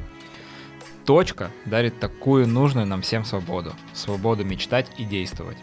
Точка 1.04 1.50
дарит 1.66 2.00
такую 2.00 2.48
нужную 2.48 2.86
нам 2.86 3.02
всем 3.02 3.26
свободу. 3.26 3.74
Свободу 3.92 4.44
мечтать 4.44 4.86
и 4.96 5.04
действовать. 5.04 5.58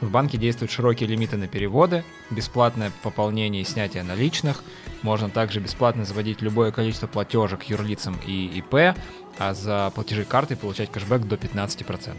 В 0.00 0.10
банке 0.10 0.38
действуют 0.38 0.70
широкие 0.70 1.08
лимиты 1.08 1.36
на 1.36 1.48
переводы, 1.48 2.04
бесплатное 2.30 2.92
пополнение 3.02 3.62
и 3.62 3.64
снятие 3.64 4.04
наличных. 4.04 4.62
Можно 5.02 5.30
также 5.30 5.58
бесплатно 5.58 6.04
заводить 6.04 6.40
любое 6.40 6.70
количество 6.70 7.08
платежек 7.08 7.64
юрлицам 7.64 8.16
и 8.26 8.46
ИП, 8.58 8.96
а 9.38 9.54
за 9.54 9.90
платежи 9.94 10.24
картой 10.24 10.56
получать 10.56 10.92
кэшбэк 10.92 11.22
до 11.22 11.36
15%. 11.36 12.14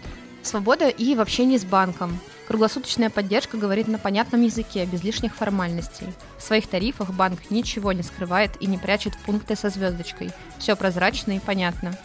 Свобода 0.45 0.89
и 0.89 1.15
в 1.15 1.21
общении 1.21 1.57
с 1.57 1.65
банком. 1.65 2.19
Круглосуточная 2.47 3.09
поддержка 3.09 3.57
говорит 3.57 3.87
на 3.87 3.97
понятном 3.97 4.43
языке, 4.43 4.85
без 4.85 5.03
лишних 5.03 5.33
формальностей. 5.33 6.05
В 6.37 6.43
своих 6.43 6.67
тарифах 6.67 7.09
банк 7.09 7.49
ничего 7.49 7.91
не 7.93 8.03
скрывает 8.03 8.51
и 8.59 8.67
не 8.67 8.77
прячет 8.77 9.17
пункты 9.25 9.55
со 9.55 9.71
звездочкой. 9.71 10.29
Все 10.59 10.75
прозрачно 10.75 11.31
и 11.31 11.39
понятно. 11.39 11.97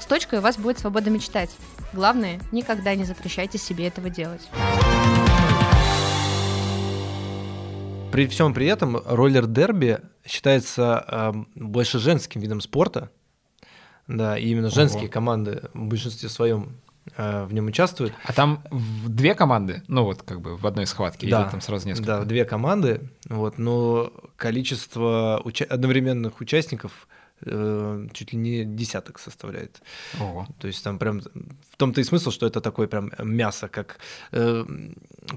С 0.00 0.04
точкой 0.06 0.40
у 0.40 0.42
вас 0.42 0.58
будет 0.58 0.80
свобода 0.80 1.10
мечтать. 1.10 1.50
Главное, 1.92 2.40
никогда 2.50 2.92
не 2.96 3.04
запрещайте 3.04 3.56
себе 3.56 3.86
этого 3.86 4.10
делать. 4.10 4.42
При 8.10 8.26
всем 8.26 8.52
при 8.52 8.66
этом 8.66 8.96
роллер-дерби 8.96 10.00
считается 10.26 11.04
э, 11.06 11.32
больше 11.54 12.00
женским 12.00 12.40
видом 12.40 12.60
спорта. 12.60 13.10
Да, 14.08 14.36
и 14.36 14.48
именно 14.48 14.70
женские 14.70 15.04
Ого. 15.04 15.12
команды 15.12 15.62
в 15.72 15.84
большинстве 15.84 16.28
своем 16.28 16.80
э, 17.16 17.44
в 17.44 17.52
нем 17.54 17.66
участвуют. 17.66 18.12
А 18.24 18.32
там 18.32 18.62
две 18.70 19.34
команды, 19.34 19.82
ну 19.88 20.04
вот 20.04 20.22
как 20.22 20.40
бы 20.40 20.56
в 20.56 20.66
одной 20.66 20.86
схватке, 20.86 21.28
Да, 21.28 21.42
или 21.42 21.50
там 21.50 21.60
сразу 21.60 21.86
несколько? 21.88 22.06
Да, 22.06 22.24
две 22.24 22.44
команды, 22.44 23.00
вот, 23.28 23.58
но 23.58 24.12
количество 24.36 25.40
уча- 25.44 25.64
одновременных 25.64 26.40
участников 26.40 27.08
э, 27.44 28.06
чуть 28.12 28.32
ли 28.32 28.38
не 28.38 28.64
десяток 28.64 29.18
составляет. 29.18 29.80
Ого. 30.18 30.46
То 30.58 30.68
есть 30.68 30.82
там 30.84 30.98
прям 30.98 31.20
в 31.20 31.76
том-то 31.76 32.00
и 32.00 32.04
смысл, 32.04 32.30
что 32.30 32.46
это 32.46 32.60
такое 32.60 32.86
прям 32.86 33.12
мясо, 33.18 33.68
как 33.68 33.98
э, 34.32 34.64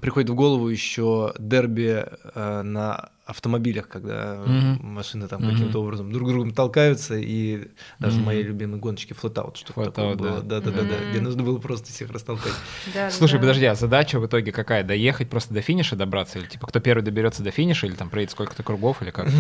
приходит 0.02 0.30
в 0.30 0.36
голову 0.36 0.70
еще 0.70 1.34
дерби 1.40 2.06
э, 2.36 2.62
на 2.62 3.10
автомобилях, 3.26 3.88
когда 3.88 4.36
Мгм. 4.36 4.80
машины 4.82 5.28
там 5.28 5.42
Мгм. 5.44 5.52
каким-то 5.54 5.82
образом 5.84 6.12
друг 6.12 6.30
с 6.30 6.32
другом 6.32 6.52
толкаются, 6.54 7.16
и 7.16 7.68
даже 8.00 8.16
Мгм. 8.18 8.26
мои 8.26 8.42
любимые 8.44 8.80
гоночки 8.80 9.14
флотаут, 9.14 9.58
что 9.58 9.72
Flat 9.74 9.86
такое 9.86 10.14
out, 10.14 10.16
было. 10.16 10.42
да. 10.42 10.60
Да, 10.62 10.72
да, 10.72 10.84
да, 10.84 10.84
да, 10.98 11.04
где 11.04 11.20
нужно 11.20 11.44
было 11.44 11.60
просто 11.60 11.92
всех 11.92 12.10
растолкать. 12.12 12.54
Слушай, 13.12 13.40
подожди, 13.40 13.66
а 13.66 13.76
задача 13.76 14.20
в 14.20 14.26
итоге 14.26 14.52
какая? 14.52 14.84
Доехать 14.84 15.30
просто 15.30 15.54
до 15.54 15.62
финиша 15.62 15.96
добраться? 15.96 16.40
Или 16.40 16.48
типа 16.48 16.66
кто 16.68 16.80
первый 16.80 17.02
доберется 17.04 17.44
до 17.44 17.52
финиша, 17.52 17.86
или 17.86 17.94
там 17.96 18.10
проедет 18.10 18.32
сколько-то 18.32 18.64
кругов, 18.64 19.02
или 19.04 19.12
как? 19.12 19.28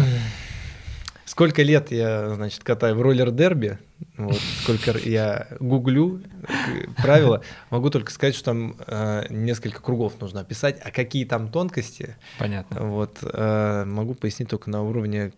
Сколько 1.30 1.62
лет 1.62 1.92
я, 1.92 2.34
значит, 2.34 2.63
катаю 2.63 2.96
в 2.96 3.04
роллер-дерби, 3.04 3.78
вот, 4.18 4.39
сколько 4.63 4.98
я 4.98 5.48
гуглю 5.60 6.24
э, 6.42 6.88
правила, 6.98 7.44
могу 7.70 7.92
только 7.92 8.12
сказать, 8.12 8.34
что 8.34 8.46
там 8.46 8.76
э, 8.88 9.28
несколько 9.30 9.80
кругов 9.80 10.20
нужно 10.20 10.39
описать, 10.39 10.82
а 10.84 10.89
какие 10.89 11.26
там 11.26 11.52
тонкости, 11.52 12.15
Понятно. 12.39 12.82
вот, 12.82 13.20
э, 13.22 13.86
могу 13.86 14.15
пояснить 14.15 14.50
только 14.50 14.72
на 14.72 14.82
уровне 14.82 15.32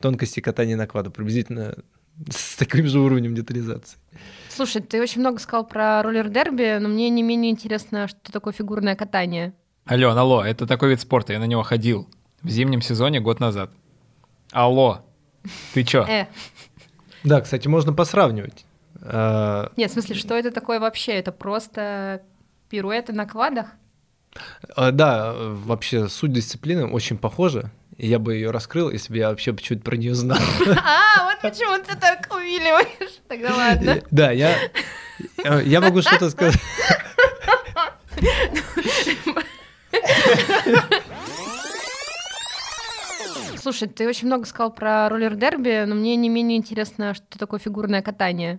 тонкости 0.00 0.40
катания 0.40 0.76
на 0.76 0.88
кваду. 0.88 1.12
Приблизительно 1.12 1.76
с 2.28 2.56
таким 2.56 2.88
же 2.88 2.98
уровнем 2.98 3.36
детализации. 3.36 3.98
Слушай, 4.48 4.82
ты 4.82 5.00
очень 5.00 5.20
много 5.20 5.38
сказал 5.38 5.64
про 5.64 6.02
роллер-дерби, 6.02 6.78
но 6.80 6.88
мне 6.88 7.10
не 7.10 7.22
менее 7.22 7.52
интересно, 7.52 8.08
что 8.08 8.32
такое 8.32 8.52
фигурное 8.52 8.96
катание. 8.96 9.52
Алло, 9.84 10.08
алло, 10.10 10.44
это 10.44 10.66
такой 10.66 10.90
вид 10.90 11.00
спорта, 11.00 11.32
я 11.32 11.38
на 11.38 11.46
него 11.46 11.62
ходил 11.62 12.08
в 12.42 12.48
зимнем 12.48 12.82
сезоне 12.82 13.20
год 13.20 13.38
назад. 13.38 13.70
Алло, 14.50 15.04
ты 15.74 15.84
чё? 15.84 16.04
Э, 16.06 16.26
Да, 17.24 17.40
кстати, 17.40 17.68
можно 17.68 17.92
посравнивать. 17.92 18.64
А, 19.02 19.70
нет, 19.76 19.90
в 19.90 19.94
смысле, 19.94 20.14
что 20.14 20.34
это 20.34 20.50
такое 20.50 20.80
вообще? 20.80 21.12
Это 21.12 21.32
просто 21.32 22.22
пируэты 22.68 23.12
на 23.12 23.26
квадах? 23.26 23.66
а, 24.76 24.90
Да, 24.92 25.32
вообще 25.36 26.08
суть 26.08 26.32
дисциплины 26.32 26.86
очень 26.86 27.18
похожа. 27.18 27.70
И 27.98 28.08
я 28.08 28.18
бы 28.18 28.34
ее 28.34 28.50
раскрыл, 28.50 28.90
если 28.90 29.12
бы 29.12 29.18
я 29.18 29.28
вообще 29.28 29.54
чуть 29.56 29.84
про 29.84 29.96
нее 29.96 30.14
знал. 30.14 30.38
А, 30.66 31.24
вот 31.26 31.40
почему 31.42 31.76
ты 31.84 31.96
так 31.96 32.26
увиливаешь. 32.34 33.20
Тогда 33.28 33.54
ладно. 33.54 34.00
Да, 34.10 34.30
я, 34.30 34.56
я 35.64 35.80
могу 35.80 36.00
что-то 36.02 36.30
сказать. 36.30 36.56
Слушай, 43.62 43.86
ты 43.86 44.08
очень 44.08 44.26
много 44.26 44.44
сказал 44.44 44.72
про 44.72 45.08
роллер-дерби, 45.08 45.84
но 45.86 45.94
мне 45.94 46.16
не 46.16 46.28
менее 46.28 46.58
интересно, 46.58 47.14
что 47.14 47.38
такое 47.38 47.60
фигурное 47.60 48.02
катание. 48.02 48.58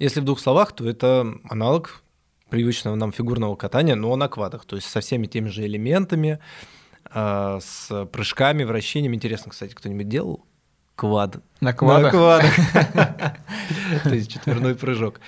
Если 0.00 0.18
в 0.18 0.24
двух 0.24 0.40
словах, 0.40 0.72
то 0.72 0.88
это 0.88 1.34
аналог 1.48 2.02
привычного 2.48 2.96
нам 2.96 3.12
фигурного 3.12 3.54
катания, 3.54 3.94
но 3.94 4.16
на 4.16 4.26
квадах, 4.26 4.64
то 4.64 4.74
есть 4.74 4.88
со 4.88 4.98
всеми 5.02 5.28
теми 5.28 5.50
же 5.50 5.64
элементами, 5.64 6.40
а, 7.04 7.60
с 7.60 8.06
прыжками, 8.06 8.64
вращениями. 8.64 9.14
Интересно, 9.14 9.52
кстати, 9.52 9.72
кто-нибудь 9.72 10.08
делал 10.08 10.44
квад? 10.96 11.36
На 11.60 11.72
квадах? 11.72 12.12
На 12.12 12.18
квадах. 12.18 12.52
То 14.02 14.14
есть 14.16 14.32
четверной 14.32 14.74
прыжок. 14.74 15.20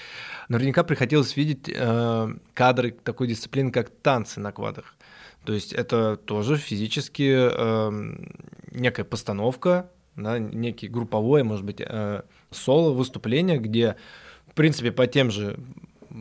Наверняка 0.48 0.82
приходилось 0.82 1.36
видеть 1.36 1.70
э, 1.72 2.28
кадры 2.54 2.90
такой 2.90 3.28
дисциплины, 3.28 3.70
как 3.70 3.90
танцы 3.90 4.40
на 4.40 4.50
квадах. 4.50 4.96
То 5.44 5.52
есть 5.52 5.72
это 5.72 6.16
тоже 6.16 6.56
физически 6.56 7.34
э, 7.34 8.16
некая 8.70 9.04
постановка, 9.04 9.90
да, 10.16 10.38
некий 10.38 10.88
групповое, 10.88 11.42
может 11.42 11.64
быть, 11.64 11.80
э, 11.80 12.22
соло 12.50 12.92
выступление, 12.92 13.58
где, 13.58 13.96
в 14.46 14.54
принципе, 14.54 14.92
по 14.92 15.06
тем 15.06 15.30
же 15.30 15.58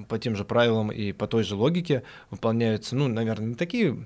по 0.07 0.17
тем 0.17 0.37
же 0.37 0.45
правилам 0.45 0.89
и 0.89 1.11
по 1.11 1.27
той 1.27 1.43
же 1.43 1.55
логике 1.55 2.03
выполняются, 2.29 2.95
ну, 2.95 3.09
наверное, 3.09 3.47
не 3.49 3.55
такие 3.55 4.05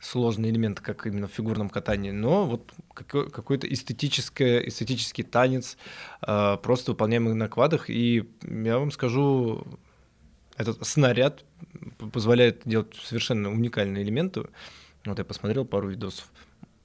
сложные 0.00 0.50
элементы, 0.50 0.82
как 0.82 1.06
именно 1.06 1.26
в 1.26 1.32
фигурном 1.32 1.68
катании, 1.68 2.12
но 2.12 2.46
вот 2.46 2.72
какой- 2.94 3.30
какой-то 3.30 3.70
эстетическое, 3.70 4.60
эстетический 4.60 5.24
танец, 5.24 5.76
э, 6.26 6.56
просто 6.62 6.92
выполняемый 6.92 7.34
на 7.34 7.48
квадах. 7.48 7.90
И 7.90 8.28
я 8.42 8.78
вам 8.78 8.90
скажу, 8.90 9.66
этот 10.56 10.86
снаряд 10.86 11.44
позволяет 12.12 12.62
делать 12.64 12.94
совершенно 13.02 13.50
уникальные 13.50 14.04
элементы. 14.04 14.44
Вот 15.04 15.18
я 15.18 15.24
посмотрел 15.24 15.64
пару 15.64 15.88
видосов. 15.88 16.26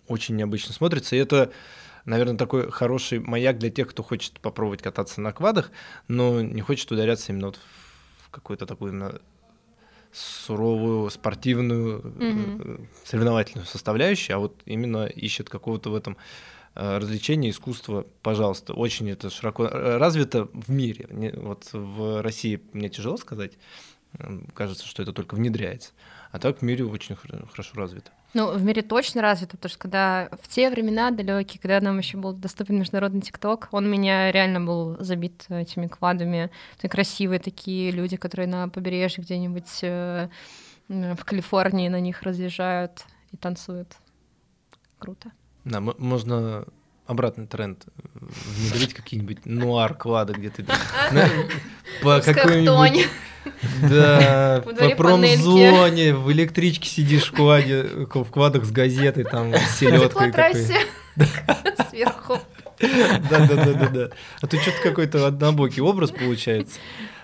Очень 0.07 0.35
необычно 0.35 0.73
смотрится. 0.73 1.15
И 1.15 1.19
это, 1.19 1.51
наверное, 2.05 2.37
такой 2.37 2.69
хороший 2.71 3.19
маяк 3.19 3.57
для 3.57 3.69
тех, 3.69 3.89
кто 3.89 4.03
хочет 4.03 4.39
попробовать 4.39 4.81
кататься 4.81 5.21
на 5.21 5.31
квадах, 5.31 5.71
но 6.07 6.41
не 6.41 6.61
хочет 6.61 6.91
ударяться 6.91 7.31
именно 7.31 7.47
вот 7.47 7.59
в 8.25 8.29
какую-то 8.29 8.65
такую 8.65 8.91
именно 8.91 9.19
суровую 10.11 11.09
спортивную 11.09 12.01
Мгм. 12.03 12.87
соревновательную 13.03 13.65
составляющую, 13.65 14.35
а 14.35 14.39
вот 14.39 14.61
именно 14.65 15.05
ищет 15.07 15.49
какого-то 15.49 15.89
в 15.89 15.95
этом 15.95 16.17
э, 16.75 16.97
развлечения, 16.97 17.49
искусства, 17.49 18.05
пожалуйста. 18.21 18.73
Очень 18.73 19.09
это 19.09 19.29
широко 19.29 19.65
э, 19.65 19.97
развито 19.97 20.49
в 20.53 20.69
мире. 20.69 21.33
Вот 21.37 21.69
в 21.71 22.21
России 22.21 22.61
мне 22.73 22.89
тяжело 22.89 23.17
сказать. 23.17 23.53
М, 24.19 24.47
Кажется, 24.53 24.85
что 24.87 25.01
это 25.03 25.11
только 25.13 25.35
внедряется. 25.35 25.91
А 26.31 26.39
так 26.39 26.59
в 26.59 26.61
мире 26.61 26.85
очень 26.85 27.15
хор- 27.15 27.47
хорошо 27.49 27.71
развито. 27.75 28.11
Ну, 28.33 28.51
в 28.51 28.63
мире 28.63 28.81
точно 28.81 29.21
развито, 29.21 29.57
потому 29.57 29.69
что 29.69 29.79
когда 29.79 30.27
в 30.41 30.47
те 30.47 30.69
времена 30.71 31.11
далекие, 31.11 31.59
когда 31.61 31.79
нам 31.81 31.99
еще 31.99 32.17
был 32.17 32.33
доступен 32.33 32.79
международный 32.79 33.21
ТикТок, 33.21 33.67
он 33.71 33.87
меня 33.89 34.31
реально 34.31 34.59
был 34.61 34.97
забит 35.03 35.45
этими 35.49 35.85
квадами. 35.87 36.49
Это 36.79 36.89
красивые 36.89 37.39
такие 37.39 37.91
люди, 37.91 38.17
которые 38.17 38.47
на 38.47 38.69
побережье 38.69 39.23
где-нибудь 39.23 39.79
э, 39.83 40.29
в 40.89 41.23
Калифорнии 41.25 41.89
на 41.89 41.99
них 41.99 42.23
разъезжают 42.23 43.05
и 43.31 43.37
танцуют. 43.37 43.97
Круто. 44.97 45.31
Да, 45.63 45.79
можно 45.79 46.65
обратный 47.05 47.47
тренд 47.47 47.83
э, 47.85 48.01
внедрить 48.15 48.93
какие-нибудь 48.93 49.45
нуар-квады, 49.45 50.33
где 50.33 50.49
ты 50.49 50.65
по 52.01 52.21
какой-нибудь. 52.21 53.07
Да, 53.81 54.63
по 54.79 54.89
промзоне, 54.95 56.15
в 56.15 56.31
электричке 56.31 56.87
сидишь 56.87 57.31
в 57.31 57.33
кваде, 57.33 57.83
в 57.83 58.25
квадах 58.31 58.65
с 58.65 58.71
газетой, 58.71 59.25
там, 59.25 59.53
с 59.55 59.77
селедкой 59.77 60.31
такой. 60.31 60.65
сверху. 61.89 62.39
Да, 62.79 63.45
да, 63.47 63.55
да, 63.55 63.73
да, 63.73 63.87
да. 63.87 64.09
А 64.41 64.47
тут 64.47 64.61
что-то 64.61 64.81
какой-то 64.81 65.27
однобокий 65.27 65.81
образ 65.81 66.11
получается. 66.11 66.79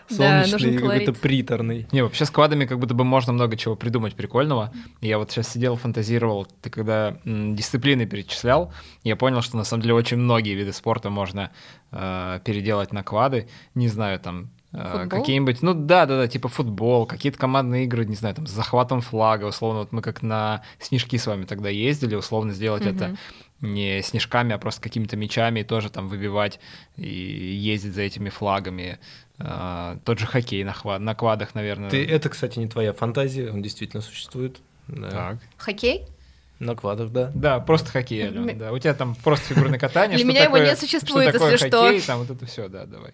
Да, 0.10 0.16
Солнечный, 0.16 0.52
нужен 0.72 0.76
какой-то 0.82 1.14
приторный. 1.14 1.88
Не, 1.92 2.02
вообще 2.04 2.26
с 2.26 2.32
квадами 2.32 2.66
как 2.66 2.80
будто 2.80 2.94
бы 2.94 3.04
можно 3.04 3.32
много 3.34 3.56
чего 3.58 3.76
придумать 3.76 4.16
прикольного. 4.16 4.74
Я 5.02 5.18
вот 5.20 5.32
сейчас 5.32 5.52
сидел, 5.52 5.76
фантазировал, 5.76 6.48
ты 6.62 6.70
когда 6.70 7.18
м, 7.26 7.56
дисциплины 7.56 8.06
перечислял, 8.06 8.74
я 9.04 9.16
понял, 9.16 9.42
что 9.42 9.58
на 9.58 9.64
самом 9.64 9.82
деле 9.84 9.94
очень 9.94 10.18
многие 10.18 10.56
виды 10.56 10.74
спорта 10.74 11.10
можно 11.10 11.52
э, 11.92 12.40
переделать 12.44 12.92
на 12.92 13.04
квады. 13.04 13.48
Не 13.76 13.88
знаю, 13.88 14.20
там 14.20 14.50
э, 14.74 14.92
Футбол? 15.04 15.20
какие-нибудь, 15.20 15.62
ну 15.62 15.74
да, 15.74 16.06
да, 16.06 16.18
да, 16.18 16.28
типа 16.28 16.48
футбол, 16.48 17.06
какие-то 17.06 17.38
командные 17.38 17.86
игры, 17.86 18.06
не 18.06 18.16
знаю, 18.16 18.36
там 18.36 18.48
с 18.48 18.52
захватом 18.52 19.02
флага, 19.02 19.46
условно, 19.46 19.82
вот 19.82 19.92
мы 19.92 20.02
как 20.02 20.22
на 20.22 20.64
снежки 20.80 21.18
с 21.18 21.28
вами 21.28 21.46
тогда 21.46 21.70
ездили, 21.70 22.16
условно 22.16 22.54
сделать 22.54 22.86
это 22.86 23.10
Мгм. 23.10 23.18
не 23.62 24.02
снежками, 24.04 24.54
а 24.54 24.58
просто 24.58 24.82
какими-то 24.82 25.18
мечами 25.18 25.62
и 25.62 25.64
тоже 25.64 25.90
там 25.90 26.08
выбивать 26.08 26.60
и 26.98 27.08
ездить 27.10 27.94
за 27.94 28.02
этими 28.04 28.30
флагами. 28.30 29.00
А, 29.40 29.98
тот 30.04 30.20
же 30.20 30.26
хоккей 30.28 30.64
на, 30.64 30.72
хва- 30.72 30.98
на 31.00 31.16
квадах, 31.16 31.56
наверное. 31.56 31.90
Ты, 31.90 32.06
это, 32.06 32.30
кстати, 32.30 32.60
не 32.60 32.68
твоя 32.68 32.92
фантазия, 32.94 33.52
он 33.52 33.62
действительно 33.62 34.02
существует. 34.02 34.58
Да. 34.88 35.10
Так. 35.10 35.38
Хоккей? 35.58 36.06
На 36.60 36.76
квадах, 36.76 37.12
да. 37.12 37.32
Да, 37.34 37.60
просто 37.62 37.90
хоккей, 37.90 38.28
Алёна, 38.28 38.52
М- 38.52 38.58
да. 38.58 38.72
У 38.74 38.80
тебя 38.80 38.94
там 38.94 39.16
просто 39.16 39.54
фигурное 39.54 39.80
катание. 39.80 40.18
Для 40.18 40.26
меня 40.26 40.44
его 40.44 40.58
не 40.58 40.76
существует, 40.76 41.34
если 41.34 41.56
что. 41.56 41.84
хоккей, 41.84 42.02
там 42.02 42.20
вот 42.20 42.30
это 42.30 42.46
все, 42.46 42.68
да, 42.68 42.86
давай. 42.86 43.14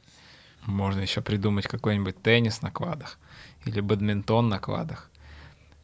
Можно 0.66 1.02
еще 1.02 1.22
придумать 1.22 1.68
какой-нибудь 1.68 2.20
теннис 2.24 2.64
на 2.64 2.72
квадах 2.72 3.20
или 3.66 3.80
бадминтон 3.82 4.50
на 4.50 4.58
квадах. 4.58 5.12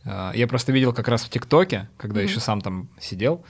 А, 0.05 0.31
Я 0.33 0.47
просто 0.47 0.71
видел 0.71 0.91
как 0.91 1.07
раз 1.07 1.23
в 1.23 1.29
ТикТоке, 1.29 1.87
когда 1.97 2.19
еще 2.21 2.39
сам 2.39 2.61
там 2.61 2.89
сидел, 2.99 3.45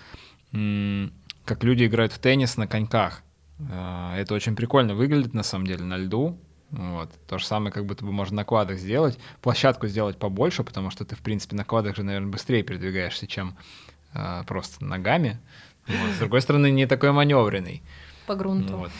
как 1.45 1.63
люди 1.63 1.85
играют 1.85 2.11
в 2.11 2.19
теннис 2.19 2.57
на 2.57 2.67
коньках. 2.67 3.21
А, 3.71 4.17
Это 4.17 4.33
очень 4.33 4.55
прикольно 4.57 4.93
выглядит 4.95 5.33
на 5.33 5.43
самом 5.43 5.67
деле 5.67 5.83
на 5.85 5.97
льду. 5.97 6.37
Вот. 6.71 7.09
То 7.27 7.37
же 7.37 7.45
самое, 7.45 7.71
как 7.71 7.85
будто 7.85 8.05
бы 8.05 8.11
можно 8.11 8.37
на 8.37 8.45
квадах 8.45 8.77
сделать. 8.77 9.17
Площадку 9.41 9.87
сделать 9.87 10.17
побольше, 10.17 10.63
потому 10.63 10.89
что 10.89 11.05
ты, 11.05 11.15
в 11.15 11.19
принципе, 11.19 11.55
на 11.55 11.65
квадах 11.65 11.95
же, 11.95 12.03
наверное, 12.03 12.31
быстрее 12.31 12.63
передвигаешься, 12.63 13.27
чем 13.27 13.57
а, 14.13 14.43
просто 14.43 14.83
ногами. 14.83 15.39
Вот. 15.87 16.11
С 16.15 16.19
другой 16.19 16.41
стороны, 16.41 16.71
не 16.71 16.85
такой 16.85 17.11
маневренный. 17.11 17.83
По 18.25 18.35
грунту. 18.35 18.77
Вот. 18.77 18.91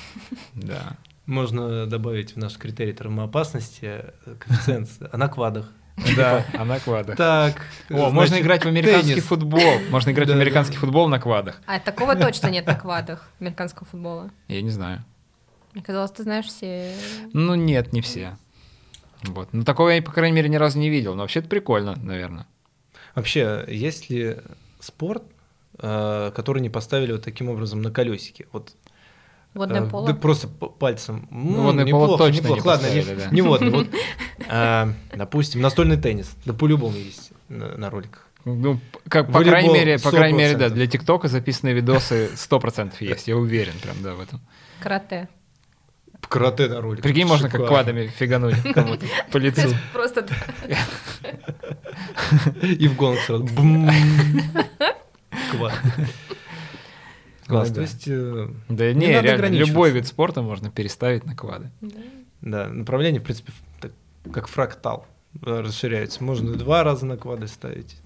Да. 0.54 0.98
Можно 1.26 1.86
добавить 1.86 2.36
в 2.36 2.38
наш 2.38 2.58
критерий 2.58 2.94
термоопасности 2.94 4.04
э, 4.26 4.36
коэффициент 4.40 4.90
а 5.12 5.18
на 5.18 5.30
квадах. 5.30 5.72
Да, 6.18 6.46
а 6.58 6.66
на 6.66 6.80
квадах. 6.80 7.16
Так. 7.16 7.62
О, 7.90 8.10
можно 8.10 8.28
значит, 8.28 8.46
играть 8.46 8.66
в 8.66 8.68
американский 8.68 9.10
теннис. 9.12 9.26
футбол. 9.26 9.80
Можно 9.90 10.12
играть 10.12 10.28
в 10.28 10.32
Да, 10.32 10.36
да. 10.36 10.42
американский 10.42 10.78
футбол 10.78 11.08
на 11.08 11.20
квадах. 11.20 11.62
А 11.68 11.80
такого 11.80 12.16
точно 12.16 12.48
нет 12.48 12.66
на 12.66 12.76
квадах 12.76 13.30
американского 13.40 13.86
футбола. 13.86 14.32
Я 14.48 14.62
не 14.62 14.72
знаю. 14.72 15.04
Мне 15.74 15.84
казалось, 15.84 16.12
ты 16.12 16.24
знаешь 16.24 16.46
все... 16.46 16.94
Ну, 17.34 17.56
нет, 17.56 17.94
не 17.94 18.02
все. 18.02 18.38
Вот. 19.24 19.50
Ну, 19.52 19.64
такого 19.64 19.90
я, 19.90 20.02
по 20.02 20.12
крайней 20.12 20.36
мере, 20.36 20.50
ни 20.50 20.56
разу 20.56 20.80
не 20.80 20.90
видел. 20.90 21.16
Но 21.16 21.22
вообще 21.22 21.40
это 21.40 21.50
прикольно, 21.50 21.96
наверное. 21.96 22.48
Вообще, 23.16 23.66
есть 23.68 24.10
ли 24.10 24.38
спорт, 24.80 25.24
э, 25.80 26.32
который 26.36 26.62
не 26.62 26.70
поставили 26.70 27.14
вот 27.14 27.24
таким 27.24 27.50
образом 27.50 27.82
на 27.82 27.92
колесике? 27.92 28.48
Вот 28.52 28.74
Водное 29.54 29.82
э, 29.82 29.90
поло. 29.90 30.08
да 30.08 30.14
просто 30.14 30.48
пальцем. 30.48 31.28
М, 31.30 31.54
водное 31.56 31.86
поло 31.86 32.04
неплохо, 32.04 32.24
точно 32.24 32.34
не 32.34 32.40
неплохо. 32.40 32.68
Ладно, 32.68 32.88
не, 32.94 33.02
да. 33.02 33.30
не 33.32 33.42
водный. 33.42 33.70
Вот, 33.70 33.88
э, 34.50 34.94
допустим, 35.16 35.62
настольный 35.62 35.98
теннис. 35.98 36.36
Да 36.46 36.54
по-любому 36.54 36.96
есть 36.96 37.32
на, 37.50 37.78
на 37.78 37.90
роликах. 37.90 38.28
Ну, 38.46 38.80
как, 39.08 39.28
по 39.28 39.34
Волейбол 39.34 39.52
крайней 39.52 39.74
мере, 39.74 40.00
по 40.00 40.10
крайней 40.10 40.38
мере, 40.38 40.58
да, 40.58 40.68
100%. 40.68 40.70
для 40.72 40.88
ТикТока 40.88 41.28
записанные 41.28 41.76
видосы 41.76 42.32
100% 42.34 42.94
есть, 43.02 43.28
я 43.28 43.38
уверен 43.38 43.74
прям, 43.84 44.02
да, 44.02 44.16
в 44.16 44.22
этом. 44.22 44.40
Карате. 44.80 45.30
Карате 46.28 46.68
на 46.70 46.82
роликах. 46.82 47.04
Прикинь, 47.04 47.28
можно 47.28 47.50
как 47.50 47.68
квадами 47.68 48.08
фигануть 48.08 48.56
кому-то 48.74 49.06
по 49.32 49.38
лицу. 49.38 49.70
Просто 49.94 50.26
И 52.62 52.88
в 52.88 52.96
гонг 52.96 53.20
сразу. 53.20 53.48
Квад. 55.52 55.74
Класс, 57.48 57.68
Ну 57.70 57.74
то 57.74 57.76
да. 57.76 57.82
есть... 57.82 58.04
э, 58.08 58.48
Да 58.70 58.94
Не 58.94 59.08
реально, 59.22 59.48
любой 59.48 59.92
вид 59.92 60.08
спорта 60.08 60.42
можно 60.42 60.70
переставить 60.72 61.26
на 61.26 61.36
квады. 61.36 61.70
Да, 62.42 62.68
направление, 62.70 63.20
в 63.20 63.24
принципе, 63.24 63.52
как 64.32 64.48
фрактал 64.48 65.06
э, 65.46 65.60
расширяется. 65.62 66.24
Можно 66.24 66.54
два 66.54 66.84
раза 66.84 67.06
на 67.06 67.18
квады 67.18 67.48
ставить. 67.48 67.98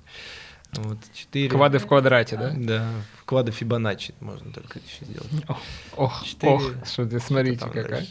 Вот, 0.73 0.97
четыре. 1.13 1.47
Квады 1.49 1.77
в 1.77 1.85
квадрате, 1.87 2.37
да? 2.37 2.53
Да, 2.57 2.89
в 3.25 3.27
квады 3.27 3.51
Фибоначчи 3.51 4.13
можно 4.19 4.53
только 4.53 4.77
еще 4.77 5.03
сделать. 5.03 5.31
Ох, 5.97 6.23
Четыре. 6.23 6.53
ох, 6.53 6.71
что 6.85 7.07
ты 7.07 7.19
смотрите, 7.19 7.57
там 7.57 7.71
какая. 7.71 8.05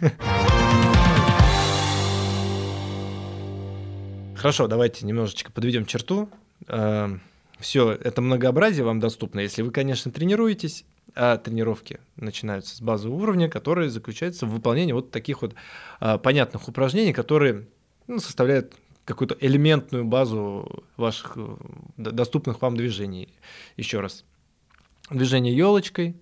Хорошо, 4.34 4.66
давайте 4.66 5.04
немножечко 5.04 5.52
подведем 5.52 5.84
черту. 5.84 6.30
Все 7.60 7.92
это 7.92 8.22
многообразие 8.22 8.86
вам 8.86 9.00
доступно, 9.00 9.40
если 9.40 9.60
вы, 9.60 9.70
конечно, 9.70 10.10
тренируетесь, 10.10 10.86
а 11.14 11.36
тренировки 11.36 12.00
начинаются 12.16 12.74
с 12.74 12.80
базового 12.80 13.22
уровня, 13.22 13.50
который 13.50 13.90
заключается 13.90 14.46
в 14.46 14.50
выполнении 14.50 14.92
вот 14.92 15.10
таких 15.10 15.42
вот 15.42 15.54
а, 16.00 16.16
понятных 16.16 16.66
упражнений, 16.68 17.12
которые 17.12 17.66
ну, 18.06 18.18
составляют 18.18 18.72
какую-то 19.04 19.36
элементную 19.40 20.04
базу 20.04 20.84
ваших 20.96 21.34
э, 21.36 21.56
доступных 21.98 22.62
вам 22.62 22.76
движений. 22.76 23.28
Еще 23.76 24.00
раз. 24.00 24.24
Движение 25.10 25.54
елочкой, 25.56 26.16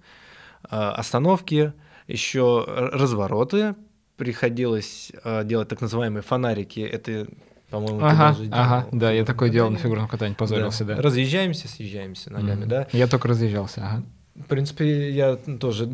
а, 0.64 0.92
остановки, 0.92 1.72
еще 2.08 2.64
развороты. 2.66 3.74
Приходилось 4.16 5.12
а, 5.24 5.44
делать 5.44 5.68
так 5.68 5.80
называемые 5.80 6.22
фонарики. 6.22 6.80
Это, 6.80 7.26
по-моему, 7.70 8.00
ты 8.00 8.06
Ага, 8.06 8.28
даже 8.32 8.48
ага, 8.50 8.80
делал 8.80 8.88
да, 9.00 9.12
я 9.12 9.24
такое 9.24 9.50
делал 9.50 9.70
на 9.70 9.78
фигурном 9.78 10.08
катании, 10.08 10.34
позорился, 10.34 10.84
да. 10.84 10.96
Разъезжаемся, 10.96 11.68
съезжаемся 11.68 12.32
ногами, 12.32 12.60
Мгм. 12.60 12.68
да. 12.68 12.88
Я 12.92 13.06
только 13.06 13.28
разъезжался, 13.28 13.82
ага. 13.84 14.02
В 14.34 14.46
принципе, 14.46 15.10
я 15.10 15.36
тоже 15.36 15.90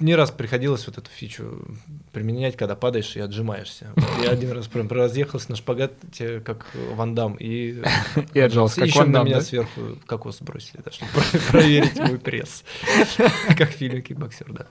не 0.00 0.14
раз 0.16 0.30
приходилось 0.30 0.86
вот 0.86 0.98
эту 0.98 1.08
фичу 1.10 1.64
применять, 2.12 2.56
когда 2.56 2.74
падаешь 2.74 3.14
и 3.16 3.20
отжимаешься. 3.20 3.92
Вот 3.96 4.24
я 4.24 4.30
один 4.30 4.50
раз 4.52 4.66
прям 4.66 4.88
разъехался 4.88 5.50
на 5.50 5.56
шпагате, 5.56 6.40
как 6.40 6.66
Ван 6.94 7.14
Дам, 7.14 7.34
и, 7.34 7.80
И 8.34 8.40
отжался, 8.40 8.80
как 8.80 8.88
еще 8.88 8.98
Ван 9.00 9.12
на 9.12 9.22
меня 9.22 9.36
да? 9.36 9.40
сверху 9.42 9.80
кокос 10.06 10.40
бросили, 10.40 10.80
да, 10.84 10.90
чтобы 10.90 11.10
про- 11.12 11.38
проверить 11.52 11.96
мой 11.98 12.18
пресс. 12.18 12.64
Как 13.56 13.70
в 13.70 13.74
фильме 13.74 14.00
«Кикбоксер», 14.00 14.46
да. 14.52 14.66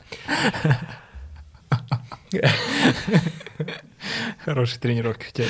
Хорошие 4.43 4.79
тренировки 4.79 5.25
у 5.29 5.31
тебя. 5.31 5.47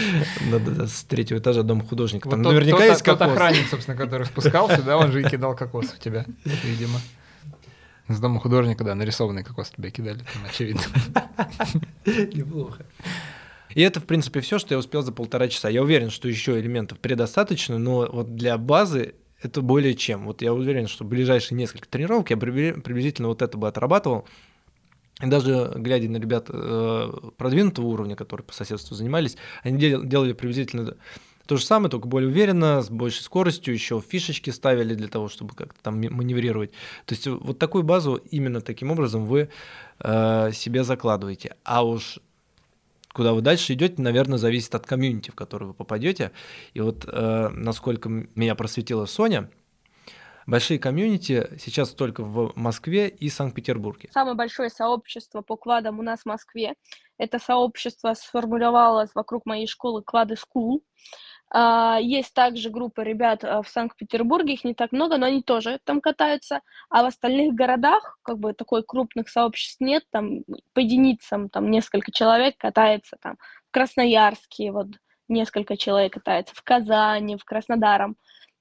Да-да-да, 0.52 0.88
с 0.88 1.04
третьего 1.04 1.40
этажа 1.40 1.64
дома 1.64 1.84
художника. 1.84 2.30
Там 2.30 2.40
Вот 2.40 2.44
тот- 2.44 2.54
наверняка 2.54 2.78
тот- 2.78 2.88
есть 2.88 3.04
тот 3.04 3.18
кокос. 3.20 3.34
охранник, 3.34 3.68
собственно, 3.70 3.98
который 3.98 4.26
спускался, 4.28 4.82
да, 4.84 4.98
он 4.98 5.12
же 5.12 5.22
и 5.22 5.24
кидал 5.28 5.56
кокос 5.56 5.94
у 5.98 5.98
тебя, 6.02 6.26
видимо. 6.64 7.00
С 8.08 8.20
дома 8.20 8.40
художника, 8.40 8.84
да, 8.84 8.96
нарисованный 8.96 9.44
кокос 9.44 9.72
тебе 9.72 9.90
кидали, 9.90 10.20
там, 10.20 10.46
очевидно. 10.50 10.82
Неплохо. 12.06 12.86
И 13.74 13.82
это, 13.82 14.00
в 14.00 14.06
принципе, 14.06 14.42
все, 14.42 14.60
что 14.60 14.74
я 14.74 14.80
успел 14.80 15.02
за 15.02 15.12
полтора 15.12 15.48
часа. 15.48 15.70
Я 15.70 15.82
уверен, 15.82 16.10
что 16.10 16.28
еще 16.28 16.60
элементов 16.60 17.00
предостаточно, 17.00 17.78
но 17.80 18.08
вот 18.12 18.36
для 18.36 18.58
базы 18.58 19.16
это 19.42 19.62
более 19.62 19.96
чем. 19.96 20.26
Вот 20.26 20.42
я 20.42 20.54
уверен, 20.54 20.88
что 20.88 21.04
ближайшие 21.04 21.58
несколько 21.58 21.88
тренировок 21.88 22.30
я 22.30 22.38
прибли- 22.38 22.80
приблизительно 22.80 23.30
вот 23.30 23.42
это 23.42 23.58
бы 23.58 23.68
отрабатывал. 23.68 24.28
И 25.22 25.28
даже 25.28 25.72
глядя 25.76 26.10
на 26.10 26.18
ребят 26.18 26.48
э, 26.50 27.12
продвинутого 27.38 27.86
уровня, 27.86 28.16
которые 28.16 28.46
по 28.46 28.54
соседству 28.54 28.96
занимались, 28.96 29.38
они 29.64 29.78
дел- 29.78 30.04
делали 30.04 30.34
приблизительно 30.34 30.96
то 31.46 31.58
же 31.58 31.66
самое, 31.66 31.90
только 31.90 32.08
более 32.08 32.30
уверенно, 32.30 32.82
с 32.82 32.90
большей 32.90 33.22
скоростью, 33.22 33.74
еще 33.74 34.02
фишечки 34.02 34.50
ставили 34.50 34.96
для 34.96 35.08
того, 35.08 35.28
чтобы 35.28 35.56
как-то 35.56 35.82
там 35.82 35.96
маневрировать. 35.96 36.72
То 37.06 37.16
есть 37.16 37.28
вот 37.28 37.60
такую 37.60 37.84
базу 37.84 38.16
именно 38.16 38.62
таким 38.62 38.92
образом 38.92 39.26
вы 39.26 39.50
э, 40.00 40.52
себе 40.54 40.84
закладываете. 40.84 41.58
А 41.64 41.86
уж 41.86 42.20
куда 43.14 43.34
вы 43.34 43.42
дальше 43.42 43.74
идете, 43.74 44.02
наверное, 44.02 44.38
зависит 44.38 44.74
от 44.76 44.86
комьюнити, 44.86 45.32
в 45.32 45.36
который 45.36 45.68
вы 45.68 45.74
попадете. 45.74 46.32
И 46.74 46.82
вот 46.82 47.06
э, 47.08 47.50
насколько 47.50 48.10
меня 48.10 48.56
просветила 48.56 49.06
Соня, 49.06 49.50
большие 50.48 50.80
комьюнити 50.80 51.58
сейчас 51.60 51.90
только 51.92 52.24
в 52.24 52.54
Москве 52.56 53.08
и 53.08 53.30
Санкт-Петербурге. 53.30 54.10
Самое 54.14 54.36
большое 54.36 54.70
сообщество 54.70 55.42
по 55.42 55.56
квадам 55.56 56.00
у 56.00 56.04
нас 56.04 56.22
в 56.22 56.26
Москве. 56.26 56.74
Это 57.18 57.40
сообщество 57.40 58.14
сформулировалось 58.14 59.12
вокруг 59.14 59.46
моей 59.46 59.68
школы 59.68 60.04
Квады 60.04 60.36
School. 60.36 60.82
А, 61.56 62.00
Есть 62.02 62.34
также 62.34 62.72
группа 62.72 63.02
ребят 63.02 63.44
а, 63.44 63.62
в 63.62 63.70
Санкт-Петербурге, 63.70 64.54
их 64.54 64.64
не 64.64 64.74
так 64.74 64.92
много, 64.92 65.18
но 65.18 65.28
они 65.28 65.44
тоже 65.44 65.80
там 65.84 66.02
катаются. 66.02 66.62
А 66.90 67.04
в 67.04 67.06
остальных 67.06 67.54
городах, 67.54 68.18
как 68.24 68.40
бы 68.40 68.54
такой 68.54 68.84
крупных 68.84 69.30
сообществ 69.30 69.80
нет, 69.80 70.04
там 70.12 70.44
по 70.74 70.80
единицам 70.80 71.50
там 71.50 71.70
несколько 71.70 72.12
человек 72.12 72.58
катается, 72.58 73.18
там 73.22 73.38
в 73.70 73.72
Красноярске 73.72 74.72
вот 74.72 74.88
несколько 75.30 75.78
человек 75.78 76.14
катается, 76.14 76.56
в 76.56 76.64
Казани, 76.64 77.38
в 77.38 77.46
Краснодаром 77.46 78.18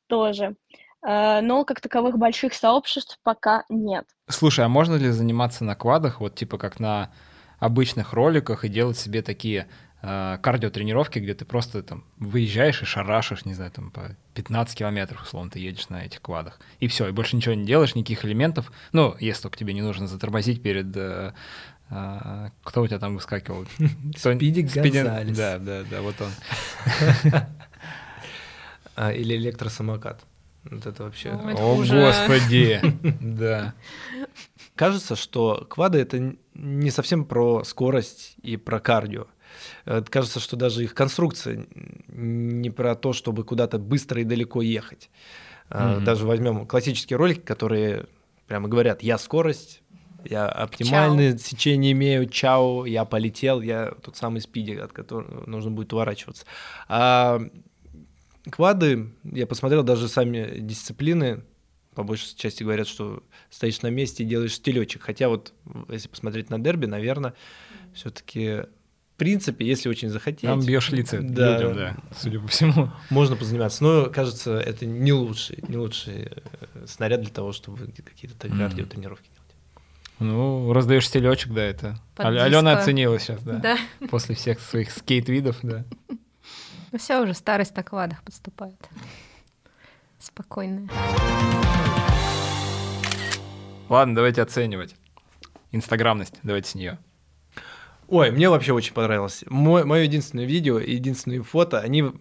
тоже. 0.06 0.56
А, 1.00 1.40
Но 1.40 1.64
как 1.64 1.80
таковых 1.80 2.18
больших 2.18 2.52
сообществ 2.52 3.18
пока 3.22 3.64
нет. 3.70 4.04
Слушай, 4.28 4.66
а 4.66 4.68
можно 4.68 4.96
ли 4.96 5.08
заниматься 5.10 5.64
на 5.64 5.74
квадах, 5.74 6.20
вот 6.20 6.34
типа 6.34 6.58
как 6.58 6.78
на 6.78 7.10
обычных 7.58 8.12
роликах, 8.12 8.66
и 8.66 8.68
делать 8.68 8.98
себе 8.98 9.22
такие 9.22 9.66
кардиотренировки, 10.02 11.20
где 11.20 11.32
ты 11.32 11.44
просто 11.44 11.82
там 11.82 12.02
выезжаешь 12.18 12.82
и 12.82 12.84
шарашишь, 12.84 13.44
не 13.44 13.54
знаю, 13.54 13.70
там 13.70 13.92
по 13.92 14.16
15 14.34 14.76
километров, 14.76 15.22
условно, 15.22 15.50
ты 15.50 15.60
едешь 15.60 15.88
на 15.90 16.04
этих 16.04 16.20
квадах. 16.20 16.58
И 16.80 16.88
все, 16.88 17.08
и 17.08 17.12
больше 17.12 17.36
ничего 17.36 17.54
не 17.54 17.64
делаешь, 17.64 17.94
никаких 17.94 18.24
элементов. 18.24 18.72
Ну, 18.92 19.14
если 19.20 19.42
только 19.42 19.56
тебе 19.56 19.74
не 19.74 19.82
нужно 19.82 20.08
затормозить 20.08 20.60
перед... 20.60 20.96
э, 20.96 21.32
э, 21.90 22.48
кто 22.64 22.82
у 22.82 22.86
тебя 22.88 22.98
там 22.98 23.14
выскакивал? 23.14 23.64
Спиди 24.16 24.62
Гонсалес. 24.62 25.36
Да, 25.36 25.58
да, 25.58 25.84
да, 25.88 26.02
вот 26.02 26.16
он. 26.20 26.30
А, 28.94 29.10
или 29.10 29.36
электросамокат. 29.36 30.22
Вот 30.64 30.86
это 30.86 31.04
вообще... 31.04 31.30
О, 31.30 31.76
господи! 31.76 32.80
Да. 33.20 33.74
Кажется, 34.74 35.16
что 35.16 35.66
квады 35.68 35.98
это 35.98 36.34
не 36.54 36.90
совсем 36.90 37.24
про 37.24 37.64
скорость 37.64 38.36
и 38.42 38.56
про 38.56 38.80
кардио. 38.80 39.26
Э, 39.84 40.02
Кажется, 40.08 40.40
что 40.40 40.56
даже 40.56 40.84
их 40.84 40.94
конструкция 40.94 41.66
не 42.08 42.70
про 42.70 42.94
то, 42.94 43.12
чтобы 43.12 43.44
куда-то 43.44 43.78
быстро 43.78 44.20
и 44.20 44.24
далеко 44.24 44.62
ехать. 44.62 45.10
Мгм. 45.70 46.04
Даже 46.04 46.26
возьмем 46.26 46.66
классические 46.66 47.16
ролики, 47.16 47.40
которые 47.40 48.06
прямо 48.46 48.68
говорят: 48.68 49.02
я 49.02 49.18
скорость, 49.18 49.82
я 50.24 50.46
оптимальное 50.48 51.36
сечение 51.38 51.92
имею, 51.92 52.28
чао, 52.28 52.86
я 52.86 53.04
полетел, 53.04 53.60
я 53.60 53.92
тот 54.02 54.16
самый 54.16 54.40
спиди, 54.40 54.72
от 54.72 54.92
которого 54.92 55.44
нужно 55.46 55.70
будет 55.70 55.92
уворачиваться. 55.92 56.44
А 56.88 57.40
квады, 58.50 59.12
я 59.24 59.46
посмотрел, 59.46 59.82
даже 59.82 60.08
сами 60.08 60.58
дисциплины, 60.58 61.44
по 61.94 62.02
большей 62.02 62.36
части 62.36 62.62
говорят, 62.62 62.86
что 62.86 63.22
стоишь 63.50 63.82
на 63.82 63.88
месте 63.88 64.22
и 64.22 64.26
делаешь 64.26 64.54
стелечек. 64.54 65.02
Хотя 65.02 65.28
вот, 65.28 65.52
если 65.88 66.08
посмотреть 66.08 66.50
на 66.50 66.58
дерби, 66.58 66.86
наверное, 66.86 67.34
все-таки 67.94 68.62
в 69.14 69.18
принципе, 69.18 69.64
если 69.66 69.88
очень 69.88 70.08
захотеть, 70.08 70.40
Там 70.48 70.60
бьешь 70.64 70.88
лица 70.90 71.18
Да. 71.20 71.58
людям, 71.58 71.74
да, 71.76 71.96
судя 72.18 72.40
по 72.40 72.48
всему. 72.48 72.90
можно 73.10 73.36
позаниматься. 73.36 73.82
Но, 73.84 74.06
кажется, 74.10 74.58
это 74.58 74.86
не 74.86 75.12
лучший, 75.12 75.62
не 75.68 75.76
лучший 75.76 76.28
э, 76.32 76.86
снаряд 76.86 77.20
для 77.20 77.30
того, 77.30 77.52
чтобы 77.52 77.86
какие-то 77.86 78.48
Мгм. 78.48 78.58
кардиотренировки 78.58 79.28
делать. 79.28 79.38
Ну, 80.18 80.72
раздаешь 80.72 81.06
стелечек, 81.08 81.52
да, 81.52 81.62
это. 81.62 81.98
Под 82.14 82.26
Ал- 82.26 82.32
Алена 82.32 82.70
диско. 82.72 82.78
оценила 82.82 83.18
сейчас, 83.18 83.42
да. 83.42 83.54
Да. 83.58 83.78
После 84.08 84.34
всех 84.34 84.60
своих 84.60 84.90
скейт-видов, 84.90 85.58
да. 85.62 85.84
Ну 86.92 86.98
все, 86.98 87.20
уже 87.22 87.34
старость 87.34 87.74
на 87.76 87.82
квадах 87.82 88.22
подступает. 88.22 88.76
Спокойная. 90.18 90.88
Ладно, 93.88 94.14
давайте 94.14 94.42
оценивать. 94.42 94.94
Инстаграмность, 95.70 96.34
давайте 96.42 96.68
с 96.70 96.74
нее. 96.74 96.98
Ой, 98.12 98.30
мне 98.30 98.48
вообще 98.50 98.74
очень 98.74 98.92
понравилось. 98.92 99.42
Мое 99.48 100.02
единственное 100.02 100.44
видео 100.44 100.78
и 100.78 100.92
единственные 100.92 101.42
фото, 101.42 101.80
они 101.80 102.12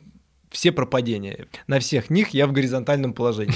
все 0.49 0.71
про 0.71 0.86
падение. 0.86 1.49
На 1.67 1.82
всех 1.82 2.10
них 2.10 2.30
я 2.30 2.47
в 2.47 2.54
горизонтальном 2.54 3.13
положении. 3.13 3.54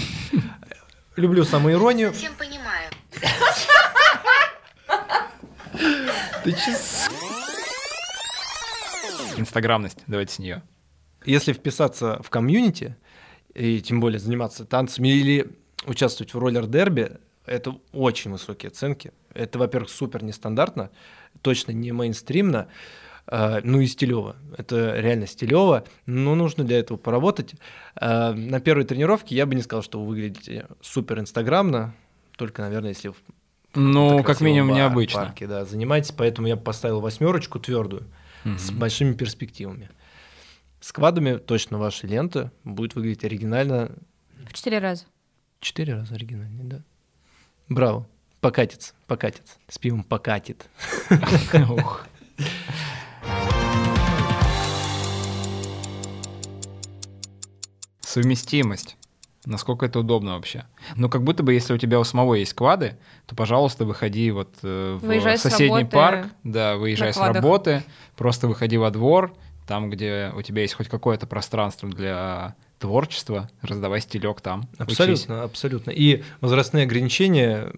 Люблю 1.16 1.46
самоиронию. 1.46 2.12
Всем 2.12 2.34
понимаю. 2.34 2.92
Ты 6.44 6.52
чё? 6.52 6.74
Инстаграмность, 9.38 10.00
давайте 10.06 10.34
с 10.34 10.40
нее. 10.40 10.62
Если 11.24 11.54
вписаться 11.54 12.22
в 12.22 12.30
комьюнити, 12.30 12.98
и 13.54 13.80
тем 13.80 14.02
более 14.02 14.20
заниматься 14.20 14.66
танцами 14.66 15.08
или 15.08 15.58
участвовать 15.86 16.34
в 16.34 16.38
роллер-дерби, 16.38 17.18
это 17.46 17.76
очень 17.94 18.32
высокие 18.32 18.70
оценки. 18.70 19.12
Это, 19.34 19.60
во-первых, 19.60 19.90
супер 19.90 20.24
нестандартно, 20.24 20.90
точно 21.46 21.72
не 21.74 21.92
мейнстримно, 21.92 22.68
э, 23.28 23.62
ну 23.64 23.80
и 23.80 23.86
стилево. 23.86 24.36
Это 24.58 25.00
реально 25.00 25.28
стилево, 25.28 25.84
но 26.08 26.34
нужно 26.34 26.64
для 26.64 26.80
этого 26.80 26.98
поработать. 26.98 27.54
Э, 27.96 28.34
На 28.34 28.60
первой 28.60 28.84
тренировке 28.84 29.36
я 29.36 29.46
бы 29.46 29.54
не 29.56 29.62
сказал, 29.62 29.84
что 29.84 30.00
вы 30.02 30.08
выглядите 30.08 30.66
супер 30.82 31.20
инстаграмно, 31.20 31.94
только, 32.36 32.64
наверное, 32.64 32.90
если 32.90 33.10
в 33.10 33.16
Ну, 33.76 34.24
как 34.24 34.42
минимум, 34.42 34.70
бар- 34.70 34.78
необычно. 34.78 35.22
парке, 35.26 35.46
да, 35.48 35.66
занимаетесь, 35.66 36.12
поэтому 36.12 36.48
я 36.48 36.56
бы 36.56 36.64
поставил 36.64 37.00
восьмерочку 37.00 37.60
твердую 37.60 38.04
с 38.44 38.70
Мгм. 38.72 38.80
большими 38.80 39.14
перспективами. 39.14 39.90
С 40.82 40.92
квадами 40.92 41.38
точно 41.38 41.78
ваша 41.78 42.08
лента 42.08 42.52
будет 42.64 42.96
выглядеть 42.96 43.24
оригинально 43.24 43.92
В 44.50 44.54
четыре 44.54 44.80
раза. 44.80 45.06
четыре 45.60 45.94
раза 45.94 46.16
оригинальнее, 46.16 46.64
да. 46.64 46.82
Браво. 47.70 48.08
Покатится, 48.46 48.94
покатится. 49.08 49.56
С 49.68 49.80
пивом 49.80 50.04
покатит. 50.04 50.70
Совместимость. 58.02 58.98
Насколько 59.46 59.88
это 59.88 59.98
удобно 59.98 60.36
вообще? 60.36 60.66
Ну, 60.96 61.10
как 61.10 61.24
будто 61.24 61.42
бы, 61.42 61.56
если 61.56 61.74
у 61.74 61.80
тебя 61.80 62.00
у 62.00 62.04
самого 62.04 62.36
есть 62.36 62.54
квады, 62.54 63.00
то, 63.26 63.36
пожалуйста, 63.36 63.84
выходи 63.84 64.30
вот 64.30 64.54
э, 64.62 65.00
в 65.02 65.08
Выезжай 65.08 65.40
соседний 65.40 65.80
работы 65.80 65.92
парк, 65.92 66.28
да, 66.44 66.76
выезжай 66.76 67.16
с 67.16 67.18
работы, 67.18 67.84
просто 68.16 68.48
выходи 68.48 68.78
во 68.78 68.92
двор, 68.92 69.34
там, 69.66 69.90
где 69.90 70.32
у 70.36 70.44
тебя 70.44 70.62
есть 70.62 70.76
хоть 70.76 70.88
какое-то 70.88 71.26
пространство 71.26 71.90
для 71.90 72.54
творчества, 72.78 73.50
раздавай 73.64 74.02
стилек 74.02 74.40
там. 74.42 74.70
учись. 74.78 75.00
Абсолютно, 75.00 75.42
абсолютно. 75.42 75.90
И 75.90 76.24
возрастные 76.42 76.84
ограничения, 76.84 77.74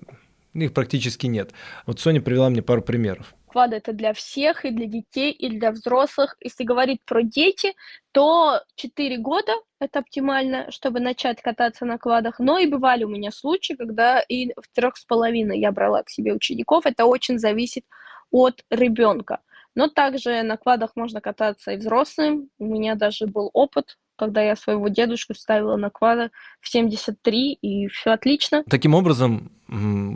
их 0.65 0.73
практически 0.73 1.27
нет. 1.27 1.51
Вот 1.85 1.99
Соня 1.99 2.21
привела 2.21 2.49
мне 2.49 2.61
пару 2.61 2.81
примеров. 2.81 3.33
Квад 3.47 3.73
это 3.73 3.93
для 3.93 4.13
всех, 4.13 4.65
и 4.65 4.71
для 4.71 4.87
детей, 4.87 5.31
и 5.31 5.49
для 5.49 5.71
взрослых. 5.71 6.35
Если 6.41 6.63
говорить 6.63 6.99
про 7.05 7.23
дети, 7.23 7.73
то 8.11 8.61
4 8.75 9.17
года 9.17 9.53
это 9.79 9.99
оптимально, 9.99 10.69
чтобы 10.71 10.99
начать 10.99 11.41
кататься 11.41 11.85
на 11.85 11.97
квадах. 11.97 12.39
Но 12.39 12.59
и 12.59 12.67
бывали 12.67 13.03
у 13.03 13.09
меня 13.09 13.31
случаи, 13.31 13.73
когда 13.73 14.19
и 14.19 14.51
в 14.53 14.67
трех 14.73 14.97
с 14.97 15.05
половиной 15.05 15.59
я 15.59 15.71
брала 15.71 16.03
к 16.03 16.09
себе 16.09 16.33
учеников. 16.33 16.85
Это 16.85 17.05
очень 17.05 17.39
зависит 17.39 17.85
от 18.31 18.63
ребенка. 18.69 19.39
Но 19.75 19.87
также 19.87 20.41
на 20.41 20.57
квадах 20.57 20.95
можно 20.95 21.21
кататься 21.21 21.71
и 21.71 21.77
взрослым. 21.77 22.49
У 22.57 22.65
меня 22.65 22.95
даже 22.95 23.27
был 23.27 23.49
опыт, 23.53 23.97
когда 24.17 24.41
я 24.41 24.55
своего 24.55 24.87
дедушку 24.89 25.33
ставила 25.33 25.77
на 25.77 25.89
квады 25.89 26.31
в 26.59 26.67
73, 26.67 27.53
и 27.53 27.87
все 27.87 28.11
отлично. 28.11 28.63
Таким 28.69 28.93
образом, 28.93 29.51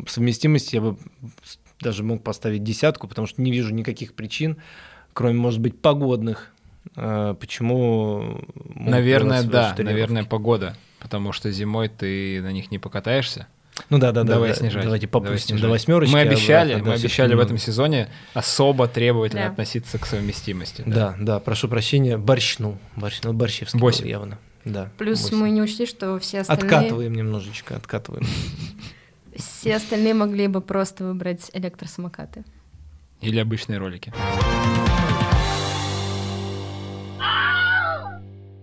совместимость 0.07 0.73
я 0.73 0.81
бы 0.81 0.97
даже 1.79 2.03
мог 2.03 2.23
поставить 2.23 2.63
десятку, 2.63 3.07
потому 3.07 3.27
что 3.27 3.41
не 3.41 3.51
вижу 3.51 3.73
никаких 3.73 4.13
причин, 4.13 4.57
кроме, 5.13 5.35
может 5.35 5.59
быть, 5.59 5.79
погодных, 5.79 6.53
э, 6.95 7.35
почему... 7.39 8.41
Наверное, 8.75 9.43
да, 9.43 9.75
наверное, 9.77 10.23
погода. 10.23 10.75
Потому 10.99 11.31
что 11.31 11.51
зимой 11.51 11.89
ты 11.89 12.41
на 12.41 12.51
них 12.51 12.69
не 12.69 12.77
покатаешься. 12.77 13.47
Ну 13.89 13.97
да, 13.97 14.11
да, 14.11 14.23
да. 14.23 14.33
Давай 14.33 14.49
да. 14.49 14.55
снижать. 14.55 14.83
Давайте 14.83 15.07
Давай 15.07 15.27
попустим 15.29 15.59
до 15.59 15.69
восьмерочки. 15.69 16.13
Мы 16.13 16.19
а 16.19 16.23
обещали, 16.23 16.73
обратно, 16.73 16.91
мы 16.91 16.95
да, 16.97 17.01
обещали 17.01 17.33
в 17.33 17.39
этом 17.39 17.57
сезоне 17.57 18.09
особо 18.33 18.87
требовательно 18.87 19.43
Да. 19.43 19.47
относиться 19.49 19.97
к 19.97 20.05
совместимости. 20.05 20.83
Да, 20.85 21.15
да, 21.19 21.39
прошу 21.39 21.67
прощения, 21.67 22.17
борщну. 22.17 22.77
Борщну, 22.95 23.33
борщевский 23.33 23.79
был 23.79 23.87
Восемь. 23.87 24.07
явно. 24.07 24.37
Да, 24.65 24.89
Плюс 24.97 25.23
восемь. 25.23 25.37
мы 25.37 25.49
не 25.49 25.61
учли, 25.61 25.85
что 25.87 26.19
все 26.19 26.41
остальные, 26.41 26.65
Откатываем 26.65 27.13
немножечко, 27.15 27.75
откатываем. 27.75 28.27
все 29.35 29.75
остальные 29.77 30.13
могли 30.13 30.47
бы 30.47 30.61
просто 30.61 31.03
выбрать 31.03 31.49
электросамокаты. 31.53 32.43
Или 33.21 33.39
обычные 33.39 33.79
ролики. 33.79 34.13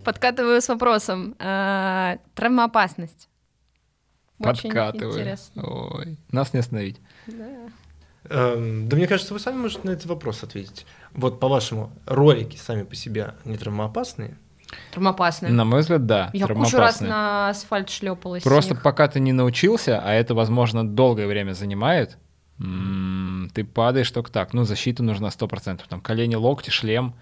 Подкатываю 0.05 0.61
с 0.63 0.69
вопросом. 0.69 1.35
А, 1.39 2.19
Травмоопасность. 2.35 3.29
Интересно. 4.41 5.63
Ой, 5.65 6.19
нас 6.31 6.53
не 6.53 6.61
остановить. 6.61 7.01
Да. 7.27 7.69
Эм, 8.31 8.89
Да 8.89 8.97
мне 8.97 9.07
кажется, 9.07 9.33
вы 9.35 9.41
сами 9.41 9.57
можете 9.57 9.81
на 9.85 9.91
этот 9.91 10.07
вопрос 10.07 10.43
ответить. 10.43 10.87
Вот 11.13 11.41
по-вашему, 11.41 11.93
ролики 12.07 12.57
сами 12.57 12.83
по 12.83 12.95
себе 12.95 13.35
не 13.45 13.57
травмоопасные? 13.57 14.37
Травмоопасные. 14.93 15.53
На 15.53 15.65
мой 15.65 15.81
взгляд, 15.81 16.07
да. 16.07 16.31
Я 16.33 16.47
кучу 16.47 16.77
раз 16.77 17.01
на 17.01 17.49
асфальт 17.51 17.89
шлепалась. 17.89 18.43
Просто 18.43 18.75
пока 18.75 19.09
ты 19.09 19.19
не 19.21 19.33
научился, 19.33 20.01
а 20.05 20.13
это, 20.13 20.35
возможно, 20.35 20.87
долгое 20.87 21.27
время 21.27 21.53
занимает, 21.53 22.19
ты 22.59 23.65
падаешь 23.65 24.11
только 24.11 24.31
так. 24.31 24.53
Ну, 24.53 24.65
защита 24.65 25.03
нужна 25.03 25.29
100%. 25.29 25.81
Там 25.89 26.01
колени, 26.01 26.35
локти, 26.35 26.71
шлем. 26.71 27.15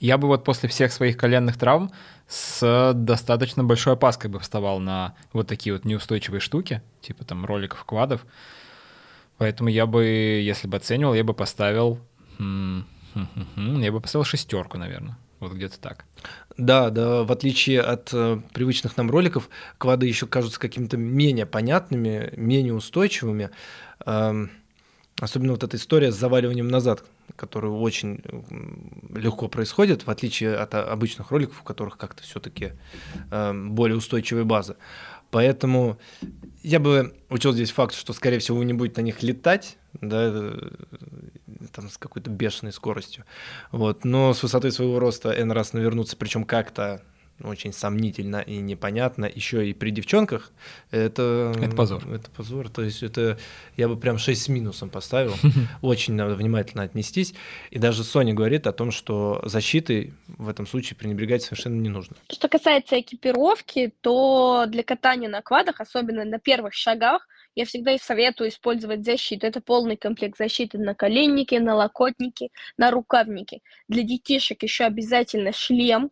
Я 0.00 0.16
бы 0.18 0.28
вот 0.28 0.44
после 0.44 0.68
всех 0.68 0.92
своих 0.92 1.16
коленных 1.16 1.56
травм 1.56 1.90
с 2.28 2.92
достаточно 2.94 3.64
большой 3.64 3.94
опаской 3.94 4.30
бы 4.30 4.38
вставал 4.38 4.78
на 4.78 5.14
вот 5.32 5.48
такие 5.48 5.72
вот 5.72 5.84
неустойчивые 5.84 6.40
штуки, 6.40 6.82
типа 7.00 7.24
там 7.24 7.44
роликов, 7.44 7.84
квадов. 7.84 8.24
Поэтому 9.38 9.68
я 9.70 9.86
бы, 9.86 10.04
если 10.04 10.68
бы 10.68 10.76
оценивал, 10.76 11.14
я 11.14 11.24
бы 11.24 11.34
поставил... 11.34 11.98
м, 12.38 12.86
хм-хм-хм, 13.14 13.80
Я 13.82 13.92
бы 13.92 14.00
поставил 14.00 14.24
шестерку, 14.24 14.78
наверное. 14.78 15.16
Вот 15.40 15.52
где-то 15.52 15.78
так. 15.78 16.04
Да, 16.56 16.90
да, 16.90 17.22
в 17.22 17.30
отличие 17.30 17.80
от 17.80 18.10
э, 18.12 18.40
привычных 18.52 18.96
нам 18.96 19.08
роликов, 19.08 19.48
квады 19.78 20.06
еще 20.06 20.26
кажутся 20.26 20.58
какими-то 20.58 20.96
менее 20.96 21.46
понятными, 21.46 22.32
менее 22.36 22.74
устойчивыми. 22.74 23.50
Эм, 24.04 24.50
особенно 25.20 25.52
вот 25.52 25.62
эта 25.62 25.76
история 25.76 26.10
с 26.10 26.16
заваливанием 26.16 26.66
назад, 26.66 27.04
которая 27.36 27.70
очень 27.70 28.22
легко 29.14 29.48
происходит, 29.48 30.06
в 30.06 30.10
отличие 30.10 30.56
от 30.56 30.74
обычных 30.74 31.30
роликов, 31.30 31.60
у 31.60 31.64
которых 31.64 31.96
как-то 31.96 32.22
все-таки 32.22 32.72
более 33.30 33.96
устойчивая 33.96 34.44
база. 34.44 34.76
Поэтому 35.30 35.98
я 36.62 36.80
бы 36.80 37.14
учел 37.28 37.52
здесь 37.52 37.70
факт, 37.70 37.94
что, 37.94 38.12
скорее 38.12 38.38
всего, 38.38 38.58
вы 38.58 38.64
не 38.64 38.72
будете 38.72 39.00
на 39.00 39.04
них 39.04 39.22
летать, 39.22 39.76
да, 40.00 40.30
э, 40.32 40.70
там 41.72 41.90
с 41.90 41.98
какой-то 41.98 42.30
бешеной 42.30 42.72
скоростью. 42.72 43.24
Вот. 43.70 44.04
Но 44.04 44.32
с 44.32 44.42
высоты 44.42 44.70
своего 44.70 44.98
роста 44.98 45.30
N 45.30 45.52
раз 45.52 45.72
навернуться, 45.74 46.16
причем 46.16 46.44
как-то 46.44 47.02
очень 47.42 47.72
сомнительно 47.72 48.38
и 48.38 48.58
непонятно, 48.58 49.24
еще 49.32 49.68
и 49.68 49.72
при 49.72 49.90
девчонках, 49.90 50.52
это... 50.90 51.54
Это 51.56 51.76
позор. 51.76 52.02
Это 52.12 52.30
позор. 52.30 52.68
То 52.68 52.82
есть 52.82 53.02
это 53.02 53.38
я 53.76 53.88
бы 53.88 53.96
прям 53.96 54.18
6 54.18 54.42
с 54.42 54.48
минусом 54.48 54.90
поставил. 54.90 55.34
Очень 55.82 56.14
надо 56.14 56.34
внимательно 56.34 56.82
отнестись. 56.82 57.34
И 57.70 57.78
даже 57.78 58.04
Соня 58.04 58.34
говорит 58.34 58.66
о 58.66 58.72
том, 58.72 58.90
что 58.90 59.40
защитой 59.44 60.14
в 60.26 60.48
этом 60.48 60.66
случае 60.66 60.96
пренебрегать 60.96 61.42
совершенно 61.42 61.80
не 61.80 61.88
нужно. 61.88 62.16
Что 62.30 62.48
касается 62.48 63.00
экипировки, 63.00 63.92
то 64.00 64.64
для 64.66 64.82
катания 64.82 65.28
на 65.28 65.42
квадах, 65.42 65.80
особенно 65.80 66.24
на 66.24 66.38
первых 66.38 66.74
шагах, 66.74 67.26
я 67.54 67.64
всегда 67.64 67.92
и 67.92 67.98
советую 67.98 68.50
использовать 68.50 69.04
защиту. 69.04 69.46
Это 69.46 69.60
полный 69.60 69.96
комплект 69.96 70.38
защиты 70.38 70.78
на 70.78 70.94
коленники, 70.94 71.56
на 71.56 71.74
локотники, 71.74 72.50
на 72.76 72.90
рукавники. 72.90 73.62
Для 73.88 74.02
детишек 74.04 74.62
еще 74.62 74.84
обязательно 74.84 75.52
шлем. 75.52 76.10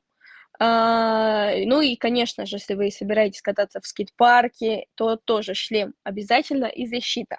А, 0.58 1.52
Ну 1.64 1.80
и, 1.80 1.96
конечно 1.96 2.46
же, 2.46 2.56
если 2.56 2.74
вы 2.74 2.90
собираетесь 2.90 3.42
кататься 3.42 3.80
в 3.80 3.86
скейт-парке, 3.86 4.86
то 4.94 5.16
тоже 5.16 5.54
шлем 5.54 5.94
обязательно 6.04 6.66
и 6.66 6.86
защита. 6.86 7.38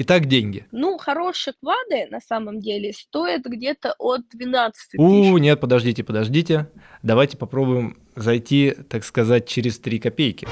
Итак, 0.00 0.26
деньги. 0.26 0.64
Ну, 0.70 0.96
хорошие 0.96 1.54
квады 1.60 2.06
на 2.08 2.20
самом 2.20 2.60
деле 2.60 2.92
стоят 2.92 3.42
где-то 3.44 3.96
от 3.98 4.28
12 4.30 4.90
тысяч. 4.92 5.00
У, 5.00 5.36
нет, 5.38 5.58
подождите, 5.58 6.04
подождите. 6.04 6.70
Давайте 7.02 7.36
попробуем 7.36 8.00
зайти, 8.14 8.76
так 8.88 9.02
сказать, 9.04 9.48
через 9.48 9.80
3 9.80 9.98
копейки. 9.98 10.46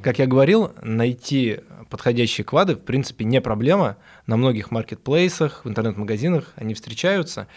Как 0.00 0.20
я 0.20 0.26
говорил, 0.26 0.72
найти 0.80 1.60
подходящие 1.92 2.46
квады, 2.46 2.74
в 2.74 2.80
принципе, 2.80 3.26
не 3.26 3.42
проблема. 3.42 3.98
На 4.26 4.38
многих 4.38 4.70
маркетплейсах, 4.70 5.66
в 5.66 5.68
интернет-магазинах 5.68 6.54
они 6.56 6.72
встречаются. 6.72 7.48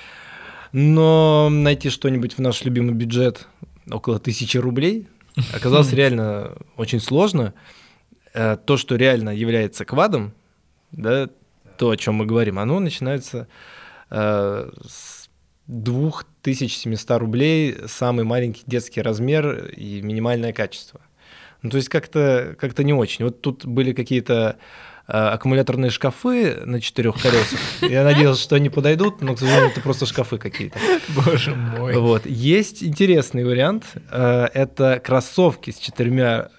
Но 0.73 1.47
найти 1.49 1.89
что-нибудь 1.89 2.33
в 2.33 2.39
наш 2.39 2.65
любимый 2.65 2.93
бюджет 2.93 3.47
около 3.89 4.19
тысячи 4.19 4.57
рублей 4.57 5.07
оказалось 5.53 5.93
реально 5.93 6.57
очень 6.75 6.99
сложно. 6.99 7.53
Э, 8.33 8.57
То, 8.57 8.75
что 8.75 8.97
реально 8.97 9.29
является 9.29 9.85
квадом, 9.85 10.33
да, 10.91 11.29
то, 11.77 11.91
о 11.91 11.97
чем 11.97 12.15
мы 12.15 12.25
говорим, 12.25 12.59
оно 12.59 12.79
начинается 12.81 13.47
э, 14.09 14.69
с 14.85 15.29
2700 15.67 17.19
рублей, 17.19 17.77
самый 17.87 18.25
маленький 18.25 18.63
детский 18.67 19.01
размер 19.01 19.67
и 19.67 20.01
минимальное 20.01 20.51
качество. 20.51 20.99
Ну, 21.61 21.69
то 21.69 21.77
есть 21.77 21.89
как-то 21.89 22.55
как 22.59 22.77
не 22.79 22.93
очень. 22.93 23.25
Вот 23.25 23.41
тут 23.41 23.65
были 23.65 23.93
какие-то 23.93 24.57
э, 25.07 25.11
аккумуляторные 25.11 25.91
шкафы 25.91 26.61
на 26.65 26.81
четырех 26.81 27.21
колесах. 27.21 27.59
Я 27.81 28.03
надеялся, 28.03 28.41
что 28.41 28.55
они 28.55 28.69
подойдут, 28.69 29.21
но, 29.21 29.35
к 29.35 29.39
сожалению, 29.39 29.71
это 29.71 29.81
просто 29.81 30.05
шкафы 30.05 30.37
какие-то. 30.37 30.77
Боже 31.09 31.55
мой. 31.55 31.97
Вот. 31.97 32.25
Есть 32.25 32.83
интересный 32.83 33.43
вариант. 33.43 33.85
э, 34.11 34.47
Это 34.53 34.99
кроссовки 35.03 35.71
с 35.71 35.77
четырьмя 35.77 36.49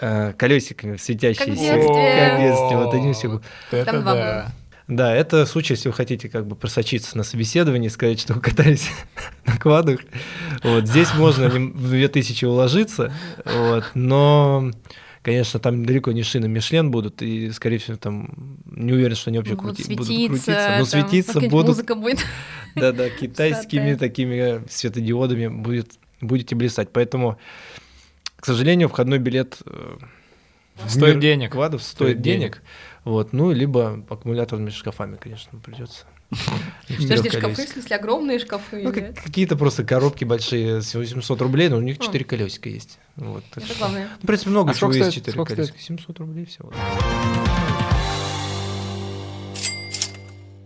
э, 0.00 0.32
колесиками, 0.36 0.96
светящиеся. 0.96 1.50
детстве. 1.54 1.78
Как 2.20 2.38
в 2.38 2.42
детстве. 2.42 2.76
Вот 2.76 2.94
они 2.94 3.12
все. 3.12 3.40
Это 3.70 3.90
Там 3.92 4.02
два 4.02 4.14
да. 4.14 4.52
Да, 4.86 5.14
это 5.14 5.46
случай, 5.46 5.74
если 5.74 5.88
вы 5.88 5.94
хотите 5.94 6.28
как 6.28 6.46
бы 6.46 6.56
просочиться 6.56 7.16
на 7.16 7.24
собеседование, 7.24 7.88
сказать, 7.88 8.20
что 8.20 8.34
вы 8.34 8.40
катались 8.42 8.90
на 9.46 9.56
квадах. 9.56 10.00
Вот, 10.62 10.86
здесь 10.86 11.14
можно 11.14 11.48
в 11.48 11.88
2000 11.88 12.44
уложиться, 12.44 13.10
вот, 13.46 13.84
но, 13.94 14.70
конечно, 15.22 15.58
там 15.58 15.86
далеко 15.86 16.12
не 16.12 16.22
шины 16.22 16.48
Мишлен 16.48 16.90
будут, 16.90 17.22
и, 17.22 17.50
скорее 17.52 17.78
всего, 17.78 17.96
там 17.96 18.58
не 18.66 18.92
уверен, 18.92 19.16
что 19.16 19.30
они 19.30 19.38
вообще 19.38 19.54
Будут 19.54 19.78
крути- 19.78 19.94
будут 19.94 20.06
светиться, 20.06 20.28
крутиться. 20.52 20.68
Но 20.70 20.76
там 20.76 20.86
светиться 20.86 21.32
какая-нибудь 21.32 21.50
будут, 21.52 21.68
Музыка 21.68 21.94
будет. 21.94 22.26
да-да, 22.74 23.08
китайскими 23.08 23.94
такими 23.94 24.62
светодиодами 24.68 25.46
будет, 25.46 25.92
будете 26.20 26.54
блистать. 26.56 26.90
Поэтому, 26.92 27.38
к 28.36 28.44
сожалению, 28.44 28.90
входной 28.90 29.18
билет 29.18 29.58
э, 29.64 29.96
Стоит 30.88 31.20
денег. 31.20 31.52
Квадов 31.52 31.82
стоит, 31.82 31.94
Стоит 32.16 32.20
денег. 32.20 32.40
денег. 32.40 32.62
Вот, 33.04 33.32
ну, 33.32 33.52
либо 33.52 34.02
аккумуляторными 34.08 34.70
шкафами, 34.70 35.16
конечно, 35.16 35.58
придется. 35.58 36.06
Подожди, 36.88 37.28
шкафы, 37.30 37.66
в 37.66 37.68
смысле, 37.68 37.96
огромные 37.96 38.38
шкафы? 38.38 38.82
Ну, 38.82 38.92
как- 38.92 39.14
какие-то 39.22 39.56
просто 39.56 39.84
коробки 39.84 40.24
большие 40.24 40.80
с 40.80 40.94
800 40.94 41.40
рублей, 41.42 41.68
но 41.68 41.76
у 41.76 41.80
них 41.80 41.98
А. 42.00 42.02
4 42.04 42.24
колесика 42.24 42.68
есть. 42.70 42.98
Вот, 43.16 43.44
Это 43.54 43.66
что- 43.66 43.78
главное. 43.78 44.08
Ну, 44.10 44.22
в 44.22 44.26
принципе, 44.26 44.50
много 44.50 44.70
А 44.70 44.74
чего 44.74 44.90
есть 44.92 45.02
стоит? 45.10 45.14
4 45.26 45.32
Сколько 45.32 45.54
колесика. 45.54 45.78
700 45.78 46.18
рублей 46.20 46.46
всего. 46.46 46.72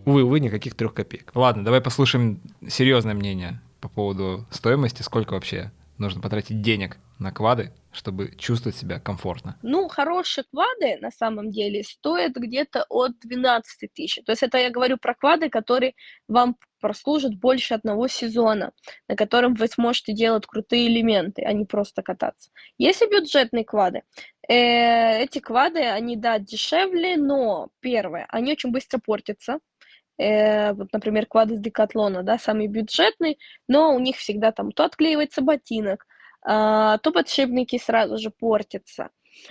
Увы, 0.05 0.23
увы, 0.23 0.41
никаких 0.41 0.75
трех 0.75 0.95
копеек. 0.95 1.33
Ладно, 1.35 1.65
давай 1.65 1.81
послушаем 1.83 2.41
серьезное 2.67 3.15
мнение 3.15 3.61
по 3.81 3.89
поводу 3.91 4.47
стоимости. 4.51 5.03
Сколько 5.03 5.35
вообще 5.35 5.71
нужно 5.99 6.23
потратить 6.23 6.63
денег 6.63 6.97
на 7.19 7.31
квады, 7.31 7.73
чтобы 7.99 8.35
чувствовать 8.37 8.77
себя 8.77 9.01
комфортно? 9.01 9.59
Ну, 9.63 9.89
хорошие 9.89 10.45
квады 10.51 10.99
на 11.01 11.11
самом 11.11 11.51
деле 11.51 11.83
стоят 11.83 12.37
где-то 12.37 12.87
от 12.89 13.19
12 13.21 13.93
тысяч. 13.93 14.25
То 14.25 14.33
есть 14.33 14.43
это 14.43 14.59
я 14.59 14.71
говорю 14.71 14.99
про 14.99 15.15
квады, 15.15 15.51
которые 15.51 15.95
вам 16.29 16.57
прослужат 16.81 17.35
больше 17.35 17.75
одного 17.75 18.07
сезона, 18.07 18.73
на 19.09 19.17
котором 19.17 19.55
вы 19.55 19.67
сможете 19.67 20.13
делать 20.13 20.47
крутые 20.47 20.87
элементы, 20.87 21.43
а 21.43 21.53
не 21.53 21.65
просто 21.65 22.03
кататься. 22.03 22.51
Если 22.79 23.07
бюджетные 23.07 23.65
квады, 23.65 24.03
э, 24.49 25.23
эти 25.25 25.41
квады, 25.41 25.81
они, 25.81 26.17
да, 26.17 26.39
дешевле, 26.39 27.17
но, 27.17 27.69
первое, 27.81 28.27
они 28.31 28.53
очень 28.53 28.71
быстро 28.71 29.01
портятся. 29.05 29.59
Э, 30.19 30.73
вот, 30.73 30.93
например, 30.93 31.27
квады 31.27 31.57
с 31.57 31.61
Декатлона, 31.61 32.23
да, 32.23 32.39
самый 32.39 32.69
бюджетный, 32.69 33.39
но 33.69 33.95
у 33.95 33.99
них 33.99 34.17
всегда 34.17 34.53
там 34.53 34.73
то 34.73 34.85
отклеивается 34.85 35.43
ботинок, 35.43 36.07
то 36.43 37.11
подшипники 37.13 37.79
сразу 37.79 38.19
же 38.19 38.31
портятся. 38.31 39.11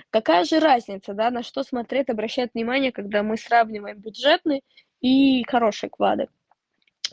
Какая 0.09 0.43
же 0.43 0.59
разница, 0.59 1.13
да, 1.13 1.29
на 1.29 1.43
что 1.43 1.63
смотреть, 1.63 2.09
обращать 2.09 2.53
внимание, 2.53 2.91
когда 2.91 3.23
мы 3.23 3.38
сравниваем 3.38 3.99
бюджетные 3.99 4.61
и 5.01 5.43
хорошие 5.47 5.89
квады? 5.89 6.27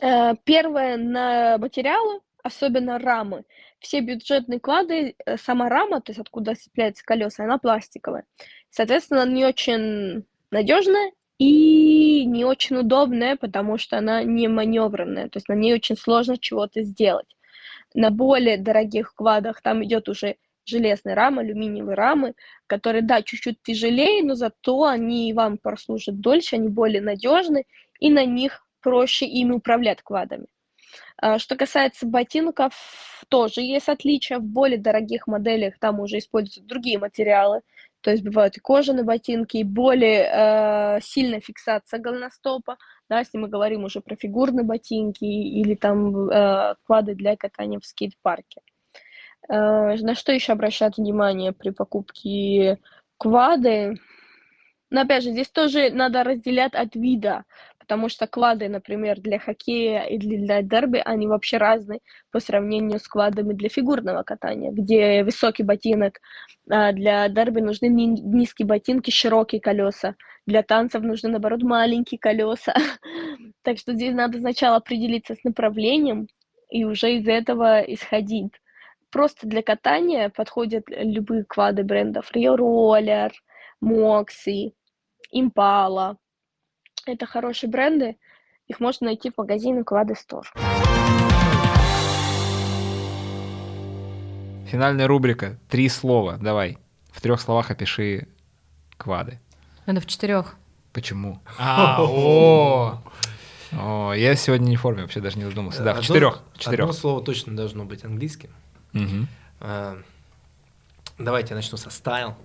Э, 0.01 0.33
Первое, 0.43 0.97
на 0.97 1.57
материалы, 1.57 2.21
особенно 2.43 2.99
рамы. 2.99 3.43
Все 3.79 4.01
бюджетные 4.01 4.59
клады, 4.59 5.15
э, 5.25 5.37
сама 5.37 5.69
рама, 5.69 6.01
то 6.01 6.11
есть 6.11 6.19
откуда 6.19 6.55
цепляются 6.55 7.03
колеса, 7.05 7.43
она 7.43 7.57
пластиковая. 7.57 8.25
Соответственно, 8.69 9.23
она 9.23 9.31
не 9.31 9.45
очень 9.45 10.25
надежная 10.51 11.11
и 11.37 12.25
не 12.25 12.45
очень 12.45 12.77
удобная, 12.77 13.35
потому 13.35 13.77
что 13.77 13.97
она 13.97 14.23
не 14.23 14.47
маневренная, 14.47 15.29
то 15.29 15.37
есть 15.37 15.49
на 15.49 15.53
ней 15.53 15.73
очень 15.73 15.97
сложно 15.97 16.37
чего-то 16.37 16.83
сделать. 16.83 17.27
На 17.95 18.11
более 18.11 18.57
дорогих 18.57 19.15
квадах 19.15 19.61
там 19.61 19.83
идет 19.83 20.09
уже 20.09 20.35
железная 20.65 21.15
рама, 21.15 21.41
алюминиевые 21.41 21.95
рамы, 21.95 22.33
которые, 22.67 23.01
да, 23.01 23.21
чуть-чуть 23.23 23.63
тяжелее, 23.63 24.23
но 24.23 24.35
зато 24.35 24.83
они 24.83 25.33
вам 25.33 25.57
прослужат 25.57 26.19
дольше, 26.19 26.57
они 26.57 26.69
более 26.69 27.01
надежны, 27.01 27.65
и 27.99 28.11
на 28.11 28.25
них 28.25 28.65
проще 28.81 29.25
ими 29.25 29.53
управлять 29.53 30.01
квадами. 30.03 30.45
А, 31.17 31.39
Что 31.39 31.55
касается 31.55 32.05
ботинков, 32.05 32.73
тоже 33.29 33.61
есть 33.61 33.89
отличия. 33.89 34.39
В 34.39 34.43
более 34.43 34.77
дорогих 34.77 35.27
моделях 35.27 35.79
там 35.79 35.99
уже 35.99 36.17
используются 36.19 36.61
другие 36.63 36.99
материалы. 36.99 37.61
То 38.05 38.11
есть 38.11 38.23
бывают 38.23 38.55
и 38.55 38.59
кожаные 38.59 39.03
ботинки, 39.03 39.57
и 39.57 39.63
более 39.63 40.29
э, 40.31 40.99
сильная 41.01 41.39
фиксация 41.39 41.99
голеностопа. 41.99 42.77
Да, 43.09 43.17
если 43.17 43.39
мы 43.39 43.47
говорим 43.47 43.83
уже 43.83 43.99
про 43.99 44.15
фигурные 44.15 44.63
ботинки 44.63 45.23
или 45.23 45.73
там 45.73 46.29
э, 46.29 46.75
квады 46.85 47.15
для 47.15 47.35
катания 47.35 47.79
в 47.79 47.85
скейт-парке. 47.85 48.61
Э, 49.49 49.95
на 49.95 50.13
что 50.13 50.31
еще 50.31 50.51
обращать 50.51 50.97
внимание 50.97 51.51
при 51.51 51.71
покупке 51.71 52.77
квады? 53.17 53.99
Но 54.91 55.01
опять 55.01 55.23
же, 55.23 55.31
здесь 55.31 55.49
тоже 55.49 55.89
надо 55.89 56.23
разделять 56.23 56.75
от 56.75 56.93
вида, 56.93 57.45
потому 57.85 58.09
что 58.09 58.25
квады, 58.27 58.67
например, 58.67 59.19
для 59.21 59.37
хоккея 59.39 60.03
и 60.03 60.17
для 60.17 60.61
дерби, 60.63 61.01
они 61.05 61.27
вообще 61.27 61.57
разные 61.57 61.99
по 62.31 62.39
сравнению 62.39 62.99
с 62.99 63.07
квадами 63.07 63.53
для 63.53 63.69
фигурного 63.69 64.23
катания, 64.23 64.71
где 64.71 65.23
высокий 65.23 65.63
ботинок, 65.63 66.19
а 66.69 66.91
для 66.91 67.29
дерби 67.29 67.61
нужны 67.61 67.87
ни- 67.87 68.19
низкие 68.19 68.65
ботинки, 68.65 69.11
широкие 69.11 69.61
колеса, 69.61 70.15
для 70.47 70.63
танцев 70.63 71.03
нужны, 71.03 71.29
наоборот, 71.29 71.61
маленькие 71.63 72.19
колеса. 72.19 72.73
Так 73.63 73.77
что 73.79 73.93
здесь 73.93 74.13
надо 74.13 74.39
сначала 74.39 74.77
определиться 74.77 75.33
с 75.35 75.43
направлением 75.43 76.27
и 76.69 76.85
уже 76.85 77.15
из 77.17 77.27
этого 77.27 77.81
исходить. 77.81 78.51
Просто 79.11 79.47
для 79.47 79.61
катания 79.63 80.29
подходят 80.29 80.83
любые 80.89 81.45
квады 81.45 81.83
брендов 81.83 82.31
Rio 82.35 82.57
Roller, 82.57 83.31
Moxie, 83.83 84.73
Impala. 85.33 86.17
Это 87.05 87.27
хорошие 87.27 87.69
бренды. 87.69 88.17
Их 88.67 88.79
можно 88.79 89.05
найти 89.05 89.29
в 89.29 89.37
магазине 89.37 89.81
Quad 89.81 90.15
Store. 90.15 90.45
Финальная 94.67 95.07
рубрика. 95.07 95.59
Три 95.69 95.87
слова. 95.87 96.37
Давай. 96.41 96.79
В 97.11 97.21
трех 97.21 97.39
словах 97.39 97.69
опиши 97.69 98.27
квады. 98.97 99.39
Надо 99.85 100.01
в 100.01 100.07
четырех. 100.07 100.55
Почему? 100.93 101.41
А, 101.59 101.97
о! 102.01 103.01
О, 103.71 104.13
я 104.13 104.35
сегодня 104.35 104.65
не 104.69 104.77
в 104.77 104.81
форме, 104.81 105.03
вообще 105.03 105.19
даже 105.21 105.37
не 105.37 105.45
задумался. 105.45 105.83
Да, 105.83 105.93
в 105.93 106.01
четырех. 106.01 106.41
Одно 106.65 106.91
слово 106.91 107.23
точно 107.23 107.55
должно 107.55 107.85
быть 107.85 108.03
английским. 108.03 108.49
А, 109.59 109.97
Давайте 111.19 111.49
я 111.51 111.55
начну 111.55 111.77
со 111.77 111.89
стайл, 111.91 112.35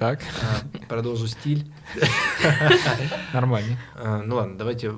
Так, 0.00 0.20
а, 0.42 0.86
продолжу 0.88 1.26
стиль. 1.26 1.70
нормально. 3.34 3.76
А, 3.94 4.22
Ну 4.22 4.36
ладно, 4.36 4.56
давайте 4.56 4.94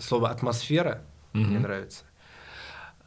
слово 0.00 0.30
атмосфера 0.30 1.04
мне 1.32 1.60
нравится. 1.60 2.02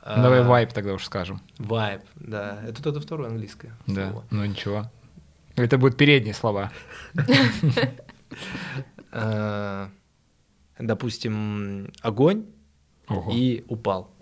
Давай 0.06 0.40
А, 0.40 0.44
вайп 0.44 0.72
тогда 0.72 0.94
уж 0.94 1.04
скажем. 1.04 1.42
Вайб, 1.58 2.04
да. 2.16 2.62
Это 2.66 2.90
это 2.92 3.02
второе 3.02 3.28
английское 3.28 3.74
Да, 3.88 4.10
слово. 4.10 4.26
ну 4.32 4.46
ничего. 4.46 4.90
Это 5.58 5.78
будут 5.78 5.98
передние 5.98 6.34
слова. 6.34 6.72
Допустим, 10.80 11.92
огонь 12.02 12.46
Ого. 13.10 13.30
и 13.34 13.66
упал. 13.68 14.14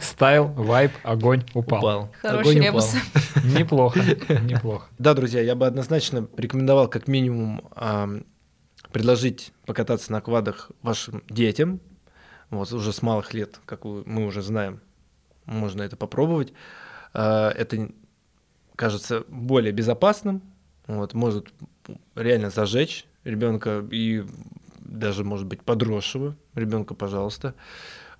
Стайл, 0.00 0.46
вайп, 0.48 0.92
огонь, 1.02 1.44
упал. 1.54 2.10
Хороший 2.22 2.40
Огонь 2.52 2.64
ребус. 2.64 2.94
упал. 2.94 3.42
Неплохо, 3.58 4.00
неплохо. 4.42 4.88
Да, 4.98 5.14
друзья, 5.14 5.40
я 5.40 5.54
бы 5.54 5.66
однозначно 5.66 6.28
рекомендовал 6.36 6.88
как 6.88 7.08
минимум 7.08 7.62
ам, 7.74 8.24
предложить 8.92 9.52
покататься 9.66 10.12
на 10.12 10.20
квадах 10.20 10.70
вашим 10.82 11.22
детям. 11.28 11.80
Вот 12.50 12.72
уже 12.72 12.92
с 12.92 13.02
малых 13.02 13.34
лет, 13.34 13.60
как 13.66 13.84
вы- 13.84 14.02
мы 14.06 14.26
уже 14.26 14.42
знаем, 14.42 14.80
можно 15.44 15.82
это 15.82 15.96
попробовать. 15.96 16.52
А, 17.14 17.50
Это 17.50 17.90
кажется 18.76 19.24
более 19.28 19.72
безопасным. 19.72 20.42
Вот, 20.86 21.12
может 21.14 21.48
реально 22.14 22.50
зажечь 22.50 23.06
ребенка 23.24 23.84
и 23.90 24.24
даже, 24.78 25.24
может 25.24 25.46
быть, 25.46 25.62
подросшего 25.62 26.36
ребенка, 26.54 26.94
пожалуйста. 26.94 27.54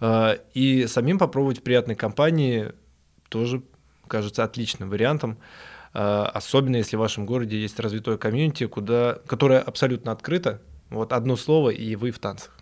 И 0.00 0.86
самим 0.88 1.18
попробовать 1.18 1.58
в 1.58 1.62
приятной 1.62 1.94
компании 1.96 2.72
тоже 3.28 3.62
кажется 4.06 4.44
отличным 4.44 4.90
вариантом. 4.90 5.38
А, 5.92 6.26
Особенно 6.26 6.76
если 6.76 6.96
в 6.96 7.00
вашем 7.00 7.26
городе 7.26 7.60
есть 7.60 7.78
развитое 7.80 8.16
комьюнити, 8.16 8.66
куда, 8.66 9.18
которое 9.26 9.60
абсолютно 9.60 10.12
открыто. 10.12 10.60
Вот 10.90 11.12
одно 11.12 11.36
слово, 11.36 11.70
и 11.70 11.96
вы 11.96 12.10
в 12.10 12.18
танцах. 12.18 12.56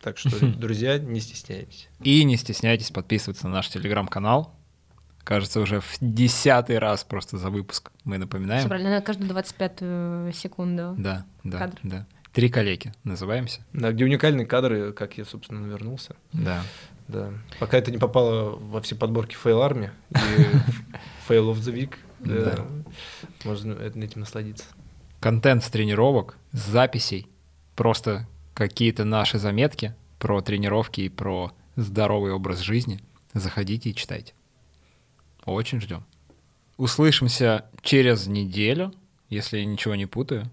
Так 0.00 0.18
что, 0.18 0.30
друзья, 0.58 0.98
не 0.98 1.20
стесняйтесь. 1.20 1.88
И 2.00 2.24
не 2.24 2.36
стесняйтесь 2.36 2.90
подписываться 2.90 3.46
на 3.48 3.54
наш 3.54 3.68
телеграм-канал. 3.68 4.54
Кажется, 5.24 5.60
уже 5.60 5.80
в 5.80 5.98
десятый 6.00 6.78
раз 6.78 7.04
просто 7.04 7.38
за 7.38 7.48
выпуск 7.50 7.92
мы 8.04 8.18
напоминаем. 8.18 8.66
правильно, 8.66 8.90
надо 8.90 9.06
каждую 9.06 9.28
25 9.28 10.34
секунду. 10.34 10.94
Да, 10.98 11.24
да, 11.44 11.58
Кадр. 11.58 11.78
да. 11.84 12.06
Три 12.32 12.48
коллеги 12.48 12.92
называемся. 13.04 13.64
Да, 13.72 13.92
где 13.92 14.04
уникальные 14.04 14.46
кадры, 14.46 14.92
как 14.92 15.18
я, 15.18 15.24
собственно, 15.24 15.66
вернулся. 15.66 16.16
Да. 16.32 16.62
Да. 17.08 17.32
Пока 17.58 17.76
это 17.78 17.90
не 17.90 17.98
попало 17.98 18.56
во 18.56 18.80
все 18.80 18.94
подборки 18.94 19.36
Fail 19.36 19.68
Army 19.68 19.90
и 20.10 20.14
Fail 21.28 21.52
of 21.52 21.56
the 21.56 21.74
Week, 21.74 21.94
да, 22.20 22.56
Да. 22.56 22.66
можно 23.44 23.72
этим 23.74 24.20
насладиться. 24.20 24.64
Контент 25.20 25.62
с 25.62 25.68
тренировок, 25.68 26.36
с 26.52 26.58
записей 26.66 27.26
просто 27.76 28.26
какие-то 28.54 29.04
наши 29.04 29.38
заметки 29.38 29.94
про 30.18 30.40
тренировки 30.40 31.02
и 31.02 31.08
про 31.08 31.52
здоровый 31.76 32.32
образ 32.32 32.60
жизни, 32.60 33.00
заходите 33.34 33.90
и 33.90 33.94
читайте. 33.94 34.32
Очень 35.44 35.80
ждем. 35.80 36.04
Услышимся 36.76 37.66
через 37.82 38.26
неделю, 38.26 38.92
если 39.28 39.58
я 39.58 39.64
ничего 39.64 39.94
не 39.96 40.06
путаю. 40.06 40.50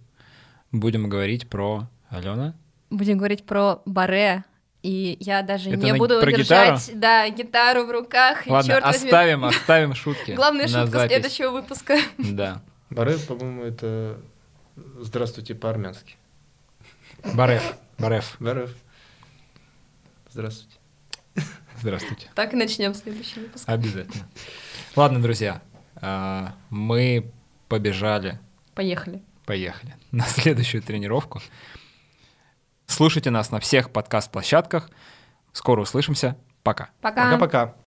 Будем 0.71 1.09
говорить 1.09 1.49
про 1.49 1.87
Алена. 2.09 2.53
Будем 2.89 3.17
говорить 3.17 3.45
про 3.45 3.81
баре. 3.85 4.43
И 4.81 5.17
я 5.19 5.41
даже 5.41 5.71
Это 5.71 5.83
не 5.83 5.91
на- 5.91 5.97
буду 5.97 6.21
про 6.21 6.31
держать 6.31 6.89
да, 6.95 7.27
гитару 7.29 7.85
в 7.85 7.91
руках. 7.91 8.47
и 8.47 8.49
Ладно, 8.49 8.73
чёрт 8.73 8.85
возьми, 8.85 9.07
оставим, 9.09 9.45
оставим 9.45 9.93
шутки. 9.93 10.31
Главная 10.31 10.67
на 10.69 10.83
шутка 10.83 10.99
запись. 10.99 11.11
следующего 11.13 11.49
выпуска. 11.51 11.97
Да. 12.17 12.61
Баре, 12.89 13.17
по-моему, 13.17 13.63
это 13.63 14.19
здравствуйте 15.01 15.53
по-армянски. 15.53 16.15
Бареф. 17.35 17.75
Бареф. 17.97 18.37
Барев. 18.39 18.73
Здравствуйте. 20.31 20.77
Здравствуйте. 21.81 22.27
Так 22.35 22.53
и 22.53 22.55
начнем 22.55 22.93
следующий 22.93 23.41
выпуск. 23.41 23.63
Обязательно. 23.67 24.27
Ладно, 24.95 25.21
друзья, 25.21 25.61
а, 25.95 26.53
мы 26.69 27.31
побежали, 27.67 28.39
Поехали. 28.75 29.21
Поехали 29.49 29.95
на 30.11 30.25
следующую 30.25 30.83
тренировку. 30.83 31.41
Слушайте 32.85 33.31
нас 33.31 33.49
на 33.49 33.59
всех 33.59 33.91
подкаст-площадках. 33.91 34.91
Скоро 35.53 35.81
услышимся. 35.81 36.37
Пока. 36.61 36.91
Пока. 37.01 37.31
Пока-пока. 37.31 37.75